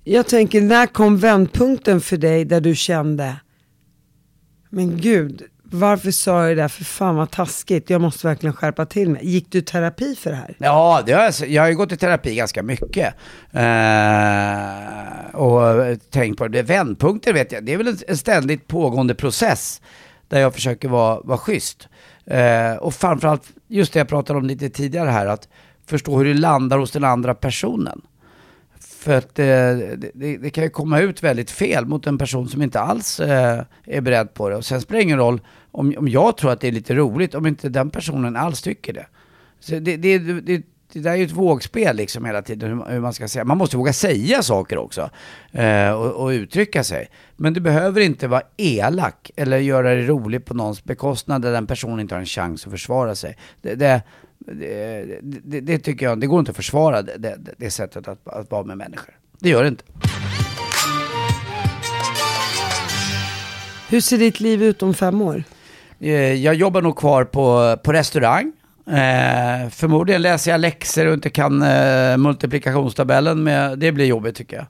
Jag 0.03 0.27
tänker, 0.27 0.61
när 0.61 0.87
kom 0.87 1.17
vändpunkten 1.17 2.01
för 2.01 2.17
dig 2.17 2.45
där 2.45 2.61
du 2.61 2.75
kände, 2.75 3.35
men 4.69 4.97
gud, 4.97 5.43
varför 5.73 6.11
sa 6.11 6.47
jag 6.47 6.57
det 6.57 6.61
där? 6.61 6.67
För 6.67 6.83
fan 6.83 7.15
vad 7.15 7.31
taskigt, 7.31 7.89
jag 7.89 8.01
måste 8.01 8.27
verkligen 8.27 8.53
skärpa 8.53 8.85
till 8.85 9.09
mig. 9.09 9.25
Gick 9.27 9.51
du 9.51 9.57
i 9.57 9.61
terapi 9.61 10.15
för 10.15 10.29
det 10.29 10.35
här? 10.35 10.55
Ja, 10.57 11.01
det 11.05 11.13
har 11.13 11.23
jag, 11.23 11.49
jag 11.49 11.61
har 11.61 11.69
ju 11.69 11.75
gått 11.75 11.91
i 11.91 11.97
terapi 11.97 12.35
ganska 12.35 12.63
mycket. 12.63 13.13
Eh, 13.51 15.35
och 15.35 15.97
tänkt 16.09 16.37
på 16.37 16.47
det. 16.47 16.61
Vändpunkter 16.63 17.33
vet 17.33 17.51
jag, 17.51 17.65
det 17.65 17.73
är 17.73 17.77
väl 17.77 17.97
en- 18.07 18.17
ständigt 18.17 18.67
pågående 18.67 19.15
process. 19.15 19.81
Där 20.27 20.39
jag 20.39 20.53
försöker 20.53 20.87
vara, 20.89 21.19
vara 21.23 21.37
schysst. 21.37 21.87
Eh, 22.25 22.73
och 22.79 22.93
framförallt, 22.93 23.43
just 23.67 23.93
det 23.93 23.99
jag 23.99 24.07
pratade 24.07 24.39
om 24.39 24.45
lite 24.45 24.69
tidigare 24.69 25.09
här, 25.09 25.25
att 25.25 25.47
förstå 25.87 26.17
hur 26.17 26.25
det 26.25 26.33
landar 26.33 26.77
hos 26.77 26.91
den 26.91 27.03
andra 27.03 27.35
personen. 27.35 28.01
För 28.79 29.13
att 29.13 29.39
eh, 29.39 29.45
det, 29.45 30.11
det, 30.13 30.37
det 30.37 30.49
kan 30.49 30.63
ju 30.63 30.69
komma 30.69 30.99
ut 30.99 31.23
väldigt 31.23 31.51
fel 31.51 31.85
mot 31.85 32.07
en 32.07 32.17
person 32.17 32.47
som 32.49 32.61
inte 32.61 32.79
alls 32.79 33.19
eh, 33.19 33.61
är 33.85 34.01
beredd 34.01 34.33
på 34.33 34.49
det. 34.49 34.55
Och 34.55 34.65
sen 34.65 34.81
spelar 34.81 34.97
det 34.97 35.03
ingen 35.03 35.17
roll 35.17 35.41
om, 35.73 35.93
om 35.97 36.07
jag 36.07 36.37
tror 36.37 36.51
att 36.51 36.61
det 36.61 36.67
är 36.67 36.71
lite 36.71 36.93
roligt, 36.95 37.35
om 37.35 37.47
inte 37.47 37.69
den 37.69 37.89
personen 37.89 38.35
alls 38.35 38.61
tycker 38.61 38.93
det. 38.93 39.05
Så 39.59 39.79
det, 39.79 39.97
det, 39.97 40.17
det, 40.19 40.61
det 40.93 40.99
där 40.99 41.11
är 41.11 41.15
ju 41.15 41.25
ett 41.25 41.31
vågspel 41.31 41.95
liksom 41.95 42.25
hela 42.25 42.41
tiden, 42.41 42.69
hur, 42.69 42.75
man- 42.75 42.91
hur 42.91 42.99
man 42.99 43.13
ska 43.13 43.27
säga. 43.27 43.45
Man 43.45 43.57
måste 43.57 43.77
våga 43.77 43.93
säga 43.93 44.43
saker 44.43 44.77
också 44.77 45.09
eh, 45.51 45.91
och, 45.91 46.11
och 46.23 46.27
uttrycka 46.29 46.83
sig. 46.83 47.07
Men 47.35 47.53
du 47.53 47.59
behöver 47.59 48.01
inte 48.01 48.27
vara 48.27 48.41
elak 48.57 49.31
eller 49.35 49.57
göra 49.57 49.95
det 49.95 50.01
roligt 50.07 50.45
på 50.45 50.53
någons 50.53 50.83
bekostnad 50.83 51.41
där 51.41 51.51
den 51.51 51.67
personen 51.67 51.99
inte 51.99 52.15
har 52.15 52.19
en 52.19 52.25
chans 52.25 52.65
att 52.65 52.71
försvara 52.71 53.15
sig. 53.15 53.37
Det, 53.61 53.75
det, 53.75 54.01
det, 54.39 55.19
det, 55.21 55.59
det 55.61 55.79
tycker 55.79 56.05
jag, 56.05 56.19
det 56.19 56.27
går 56.27 56.39
inte 56.39 56.49
att 56.51 56.55
försvara 56.57 57.01
det, 57.01 57.17
det, 57.17 57.37
det 57.57 57.71
sättet 57.71 58.07
att, 58.07 58.27
att 58.27 58.51
vara 58.51 58.63
med 58.63 58.77
människor. 58.77 59.13
Det 59.39 59.49
gör 59.49 59.61
det 59.63 59.67
inte. 59.69 59.83
Hur 63.89 64.01
ser 64.01 64.17
ditt 64.17 64.39
liv 64.39 64.63
ut 64.63 64.83
om 64.83 64.93
fem 64.93 65.21
år? 65.21 65.43
Eh, 66.03 66.33
Jag 66.33 66.55
jobbar 66.55 66.81
nog 66.81 66.97
kvar 66.97 67.23
på, 67.23 67.77
på 67.83 67.93
restaurang. 67.93 68.51
Eh, 68.87 69.69
förmodligen 69.69 70.21
läser 70.21 70.51
jag 70.51 70.61
läxor 70.61 71.07
och 71.07 71.13
inte 71.13 71.29
kan 71.29 71.61
eh, 71.61 72.17
multiplikationstabellen. 72.17 73.43
Med, 73.43 73.79
det 73.79 73.91
blir 73.91 74.05
jobbigt 74.05 74.35
tycker 74.35 74.55
jag. 74.55 74.65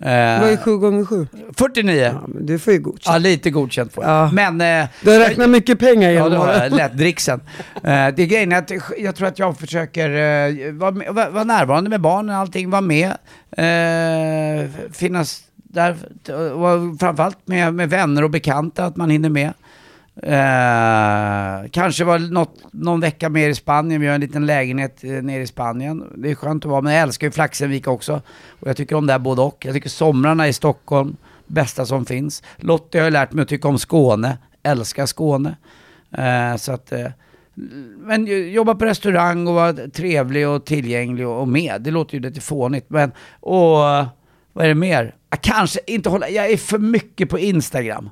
Eh, 0.00 0.40
Vad 0.40 0.50
är 0.50 0.56
sju 0.56 0.76
gånger 0.76 1.04
sju? 1.04 1.26
49. 1.56 2.00
Ja, 2.02 2.22
men 2.26 2.46
du 2.46 2.58
får 2.58 2.72
ju 2.72 2.78
godkänt. 2.78 3.02
Ja, 3.06 3.18
lite 3.18 3.50
godkänt 3.50 3.92
får 3.92 4.04
jag. 4.04 4.12
Ja. 4.12 4.30
Men... 4.32 4.60
Eh, 4.82 4.88
Du 5.02 5.10
har 5.10 5.18
räknat 5.18 5.50
mycket 5.50 5.78
pengar 5.78 6.08
Ja, 6.10 6.14
genom 6.14 6.30
det 6.30 6.36
har 6.38 6.48
jag. 6.52 6.56
åren. 6.60 6.72
Lätt 6.76 6.96
dricksen. 6.98 7.40
Eh, 7.74 7.80
det 7.82 8.18
är 8.22 8.26
grejen 8.26 8.52
att 8.52 8.70
jag 8.98 9.16
tror 9.16 9.28
att 9.28 9.38
jag 9.38 9.58
försöker 9.58 10.10
uh, 10.10 10.72
vara, 10.72 10.90
vara 11.12 11.30
vara 11.30 11.44
närvarande 11.44 11.90
med 11.90 12.00
barnen, 12.00 12.36
allting, 12.36 12.70
vara 12.70 12.80
med. 12.80 13.10
eh, 13.56 14.70
finnas 14.92 15.40
där, 15.54 15.96
och 16.54 16.98
framförallt 17.00 17.38
med, 17.44 17.74
med 17.74 17.90
vänner 17.90 18.24
och 18.24 18.30
bekanta, 18.30 18.84
att 18.84 18.96
man 18.96 19.10
hinner 19.10 19.28
med. 19.30 19.52
Eh, 20.22 21.70
kanske 21.70 22.04
var 22.04 22.18
något, 22.18 22.72
någon 22.72 23.00
vecka 23.00 23.28
mer 23.28 23.48
i 23.48 23.54
Spanien, 23.54 24.00
vi 24.00 24.06
har 24.06 24.14
en 24.14 24.20
liten 24.20 24.46
lägenhet 24.46 25.04
eh, 25.04 25.10
nere 25.10 25.42
i 25.42 25.46
Spanien. 25.46 26.04
Det 26.16 26.30
är 26.30 26.34
skönt 26.34 26.64
att 26.64 26.70
vara, 26.70 26.80
men 26.80 26.92
jag 26.92 27.02
älskar 27.02 27.26
ju 27.26 27.30
Flaxenvik 27.30 27.88
också. 27.88 28.22
Och 28.60 28.68
jag 28.68 28.76
tycker 28.76 28.96
om 28.96 29.06
det 29.06 29.12
här 29.12 29.18
både 29.18 29.42
och. 29.42 29.64
Jag 29.64 29.74
tycker 29.74 29.88
somrarna 29.88 30.48
i 30.48 30.52
Stockholm, 30.52 31.16
bästa 31.46 31.86
som 31.86 32.06
finns. 32.06 32.42
Lottie 32.56 33.00
har 33.00 33.04
ju 33.04 33.10
lärt 33.10 33.32
mig 33.32 33.42
att 33.42 33.48
tycka 33.48 33.68
om 33.68 33.78
Skåne, 33.78 34.38
älskar 34.62 35.06
Skåne. 35.06 35.56
Eh, 36.12 36.56
så 36.56 36.72
att, 36.72 36.92
eh, 36.92 37.06
men 37.98 38.52
jobba 38.52 38.74
på 38.74 38.84
restaurang 38.84 39.46
och 39.46 39.54
vara 39.54 39.72
trevlig 39.72 40.48
och 40.48 40.64
tillgänglig 40.64 41.28
och, 41.28 41.40
och 41.40 41.48
med. 41.48 41.82
Det 41.82 41.90
låter 41.90 42.14
ju 42.14 42.20
lite 42.20 42.40
fånigt, 42.40 42.90
men 42.90 43.12
och 43.40 43.76
vad 44.52 44.64
är 44.64 44.68
det 44.68 44.74
mer? 44.74 45.14
Jag 45.30 45.40
kanske 45.40 45.80
inte 45.86 46.08
hålla, 46.08 46.28
jag 46.28 46.50
är 46.50 46.56
för 46.56 46.78
mycket 46.78 47.28
på 47.28 47.38
Instagram. 47.38 48.10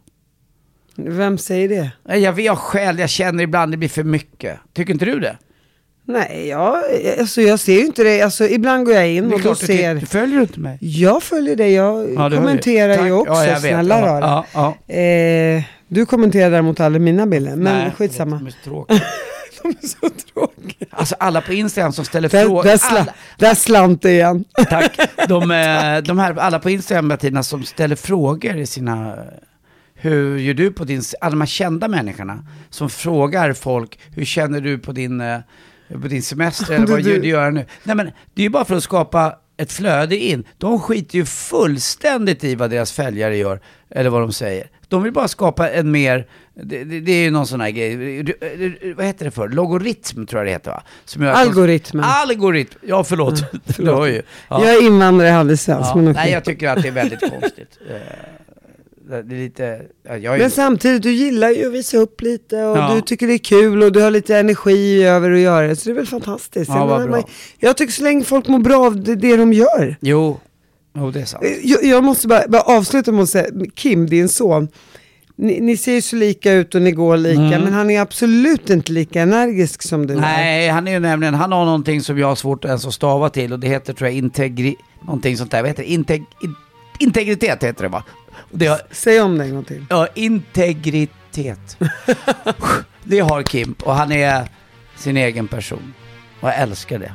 Vem 0.96 1.38
säger 1.38 1.68
det? 2.04 2.16
Jag 2.18 2.32
vet 2.32 2.58
själv, 2.58 3.00
jag 3.00 3.10
känner 3.10 3.44
ibland 3.44 3.72
det 3.72 3.76
blir 3.76 3.88
för 3.88 4.04
mycket. 4.04 4.58
Tycker 4.74 4.92
inte 4.92 5.04
du 5.04 5.20
det? 5.20 5.36
Nej, 6.08 6.48
jag, 6.48 6.82
alltså 7.20 7.42
jag 7.42 7.60
ser 7.60 7.72
ju 7.74 7.86
inte 7.86 8.02
det. 8.04 8.22
Alltså, 8.22 8.44
ibland 8.48 8.86
går 8.86 8.94
jag 8.94 9.08
in 9.10 9.32
och 9.32 9.40
då 9.42 9.48
du 9.50 9.54
ser... 9.54 9.66
tycker- 9.94 10.06
Följer 10.06 10.36
du 10.36 10.42
inte 10.42 10.60
mig? 10.60 10.78
Jag 10.80 11.22
följer 11.22 11.56
dig, 11.56 11.72
jag 11.72 12.14
Ja, 12.16 12.28
du. 12.28 12.36
kommenterar 12.36 12.96
Tack. 12.96 13.06
ju 13.06 13.12
också, 13.12 13.32
Ja, 13.32 13.46
jag 13.46 13.60
snälla 13.60 14.02
rara. 14.02 14.44
ja, 14.52 14.74
ja. 14.88 14.94
Eh, 14.94 15.62
du 15.88 16.06
kommenterar 16.06 16.50
däremot 16.50 16.80
aldrig 16.80 17.02
mina 17.02 17.26
bilder, 17.26 17.56
men 17.56 17.78
Nej, 17.78 17.90
skitsamma. 17.98 18.36
De 18.36 18.46
är 18.46 18.50
så 18.50 18.56
tråkiga. 18.64 19.00
De 19.62 19.68
är 19.68 19.86
så 19.86 19.98
tråkiga. 20.34 20.86
Alltså 20.90 21.14
alla 21.18 21.40
på 21.40 21.52
Instagram 21.52 21.92
som 21.92 22.04
ställer 22.04 22.28
Där, 22.28 22.44
frågor. 22.44 22.62
där, 22.62 22.76
sla, 22.76 22.98
alla- 23.00 23.14
där 23.38 23.54
slant 23.54 24.02
det 24.02 24.10
igen. 24.10 24.44
Tack. 24.70 24.98
De, 25.28 25.50
eh, 25.50 25.98
de 26.02 26.18
här, 26.18 26.36
alla 26.38 26.58
på 26.58 26.70
Instagram 26.70 27.08
Martina, 27.08 27.42
som 27.42 27.64
ställer 27.64 27.96
frågor 27.96 28.56
i 28.56 28.66
sina... 28.66 29.16
Hur 30.06 30.38
gör 30.38 30.54
du 30.54 30.72
på 30.72 30.84
din... 30.84 31.02
Alla 31.20 31.30
de 31.30 31.40
här 31.40 31.46
kända 31.46 31.88
människorna 31.88 32.46
som 32.70 32.90
frågar 32.90 33.52
folk, 33.52 33.98
hur 34.14 34.24
känner 34.24 34.60
du 34.60 34.78
på 34.78 34.92
din, 34.92 35.20
eh, 35.20 35.38
på 36.02 36.08
din 36.08 36.22
semester 36.22 36.74
eller 36.74 36.86
vad 36.86 37.00
gör 37.00 37.18
du 37.18 37.28
gör 37.28 37.50
nu? 37.50 37.64
Nej 37.82 37.96
men 37.96 38.06
det 38.34 38.42
är 38.42 38.44
ju 38.44 38.50
bara 38.50 38.64
för 38.64 38.76
att 38.76 38.82
skapa 38.82 39.36
ett 39.56 39.72
flöde 39.72 40.16
in. 40.16 40.44
De 40.58 40.80
skiter 40.80 41.18
ju 41.18 41.24
fullständigt 41.24 42.44
i 42.44 42.54
vad 42.54 42.70
deras 42.70 42.92
följare 42.92 43.36
gör, 43.36 43.60
eller 43.90 44.10
vad 44.10 44.20
de 44.20 44.32
säger. 44.32 44.70
De 44.88 45.02
vill 45.02 45.12
bara 45.12 45.28
skapa 45.28 45.70
en 45.70 45.90
mer, 45.90 46.26
det, 46.54 46.84
det, 46.84 47.00
det 47.00 47.12
är 47.12 47.22
ju 47.22 47.30
någon 47.30 47.46
sån 47.46 47.60
här 47.60 47.70
grej, 47.70 47.96
vad 48.96 49.06
heter 49.06 49.24
det 49.24 49.30
för? 49.30 49.48
Logaritm 49.48 50.26
tror 50.26 50.40
jag 50.40 50.46
det 50.46 50.50
heter 50.50 50.70
va? 50.70 50.82
Som 51.04 51.22
gör 51.22 51.32
Algoritmen. 51.32 52.04
Algoritm, 52.04 52.78
ja 52.82 53.04
förlåt. 53.04 53.44
Du 53.76 53.90
har 53.90 54.06
ju. 54.06 54.22
Ja. 54.48 54.64
Jag 54.64 54.74
är 54.74 54.82
invandrare, 54.86 55.56
svensk, 55.56 55.90
Ja. 55.94 56.00
Nej, 56.00 56.32
jag 56.32 56.44
tycker 56.44 56.68
att 56.68 56.82
det 56.82 56.88
är 56.88 56.92
väldigt 56.92 57.20
konstigt. 57.40 57.78
Det 59.08 59.16
är 59.16 59.22
lite... 59.24 59.80
ja, 60.08 60.16
Jag 60.16 60.34
är, 60.34 60.38
Men 60.38 60.50
samtidigt, 60.50 61.02
du 61.02 61.12
gillar 61.12 61.50
ju 61.50 61.66
att 61.66 61.72
visa 61.72 61.96
upp 61.96 62.20
lite 62.20 62.56
och 62.64 62.78
Ja. 62.78 62.92
du 62.94 63.00
tycker 63.00 63.26
det 63.26 63.32
är 63.34 63.38
kul 63.38 63.82
och 63.82 63.92
du 63.92 64.00
har 64.02 64.10
lite 64.10 64.36
energi 64.38 65.04
över 65.04 65.30
att 65.30 65.38
göra 65.40 65.66
det. 65.66 65.76
Så 65.76 65.84
det 65.88 65.92
är 65.92 65.94
väl 65.94 66.06
fantastiskt. 66.06 66.68
Ja, 66.68 66.78
jag, 66.78 66.86
vad 66.86 67.08
bra. 67.10 67.22
jag 67.58 67.76
tycker 67.76 67.92
så 67.92 68.02
länge 68.02 68.24
folk 68.24 68.48
mår 68.48 68.58
bra 68.58 68.86
av 68.86 69.02
det, 69.02 69.14
det 69.14 69.36
de 69.36 69.52
gör. 69.52 69.96
Jo, 70.00 70.40
jo, 70.96 71.10
det 71.10 71.20
är 71.20 71.24
sant. 71.24 71.44
Eh, 71.44 71.50
Jag, 71.62 71.84
jag 71.84 72.04
måste 72.04 72.28
bara, 72.28 72.48
bara 72.48 72.62
avsluta 72.62 73.12
med 73.12 73.22
att 73.22 73.28
säga, 73.28 73.46
Kim, 73.74 74.06
din 74.06 74.28
son, 74.28 74.68
ni, 75.36 75.60
ni 75.60 75.76
ser 75.76 75.92
ju 75.92 76.02
så 76.02 76.16
lika 76.16 76.52
ut 76.52 76.74
och 76.74 76.82
ni 76.82 76.92
går 76.92 77.16
lika, 77.16 77.40
men 77.40 77.72
han 77.72 77.90
är 77.90 78.00
absolut 78.00 78.70
inte 78.70 78.92
lika 78.92 79.20
energisk 79.20 79.82
som 79.82 80.06
du 80.06 80.12
är. 80.14 80.18
Mm. 80.18 80.30
Nej, 80.30 80.68
han 80.68 80.88
är 80.88 80.92
ju 80.92 80.98
nämligen, 80.98 81.34
han 81.34 81.52
har 81.52 81.64
någonting 81.64 82.00
som 82.02 82.18
jag 82.18 82.26
har 82.26 82.34
svårt 82.36 82.64
ens 82.64 82.86
att 82.86 82.94
stava 82.94 83.28
till 83.30 83.52
och 83.52 83.58
det 83.60 83.66
heter 83.68 83.92
tror 83.92 84.08
jag 84.08 84.16
integri... 84.16 84.76
Någonting 85.06 85.36
sånt 85.36 85.50
där, 85.50 85.60
vad 85.62 85.68
heter 85.68 85.82
det? 85.82 85.90
Integ, 85.90 86.24
in, 86.42 86.54
integritet 86.98 87.62
heter 87.64 87.82
det 87.82 87.88
va? 87.88 88.04
Har, 88.68 88.80
Säg 88.90 89.20
om 89.20 89.38
det 89.38 89.44
en 89.44 89.54
gång 89.54 89.64
till. 89.64 89.86
ja, 89.90 90.08
integritet. 90.14 91.78
det 93.04 93.20
har 93.20 93.42
Kim 93.42 93.74
och 93.84 93.94
han 93.94 94.12
är 94.12 94.48
sin 94.96 95.16
egen 95.16 95.48
person. 95.48 95.94
Och 96.40 96.48
jag 96.48 96.58
älskar 96.58 96.98
det. 96.98 97.12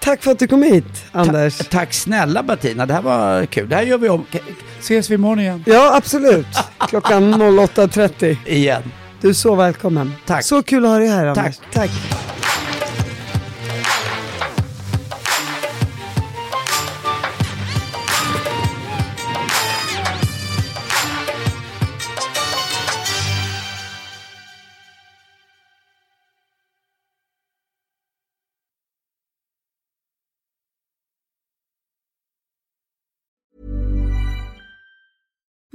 Tack 0.00 0.22
för 0.22 0.30
att 0.30 0.38
du 0.38 0.46
kom 0.46 0.62
hit, 0.62 1.04
Anders. 1.12 1.58
Ta- 1.58 1.64
tack 1.64 1.92
snälla 1.94 2.42
Bettina, 2.42 2.86
det 2.86 2.94
här 2.94 3.02
var 3.02 3.46
kul. 3.46 3.68
Det 3.68 3.76
här 3.76 3.82
gör 3.82 3.98
vi 3.98 4.08
om. 4.08 4.26
Ses 4.80 5.10
vi 5.10 5.14
imorgon 5.14 5.40
igen? 5.40 5.64
Ja, 5.66 5.96
absolut. 5.96 6.46
Klockan 6.88 7.34
08.30. 7.42 8.36
Igen. 8.46 8.82
Du 9.20 9.28
är 9.28 9.32
så 9.32 9.54
välkommen. 9.54 10.12
Tack. 10.26 10.44
Så 10.44 10.62
kul 10.62 10.84
att 10.84 10.90
ha 10.90 10.98
dig 10.98 11.08
här, 11.08 11.26
Anders. 11.26 11.56
Tack. 11.72 11.90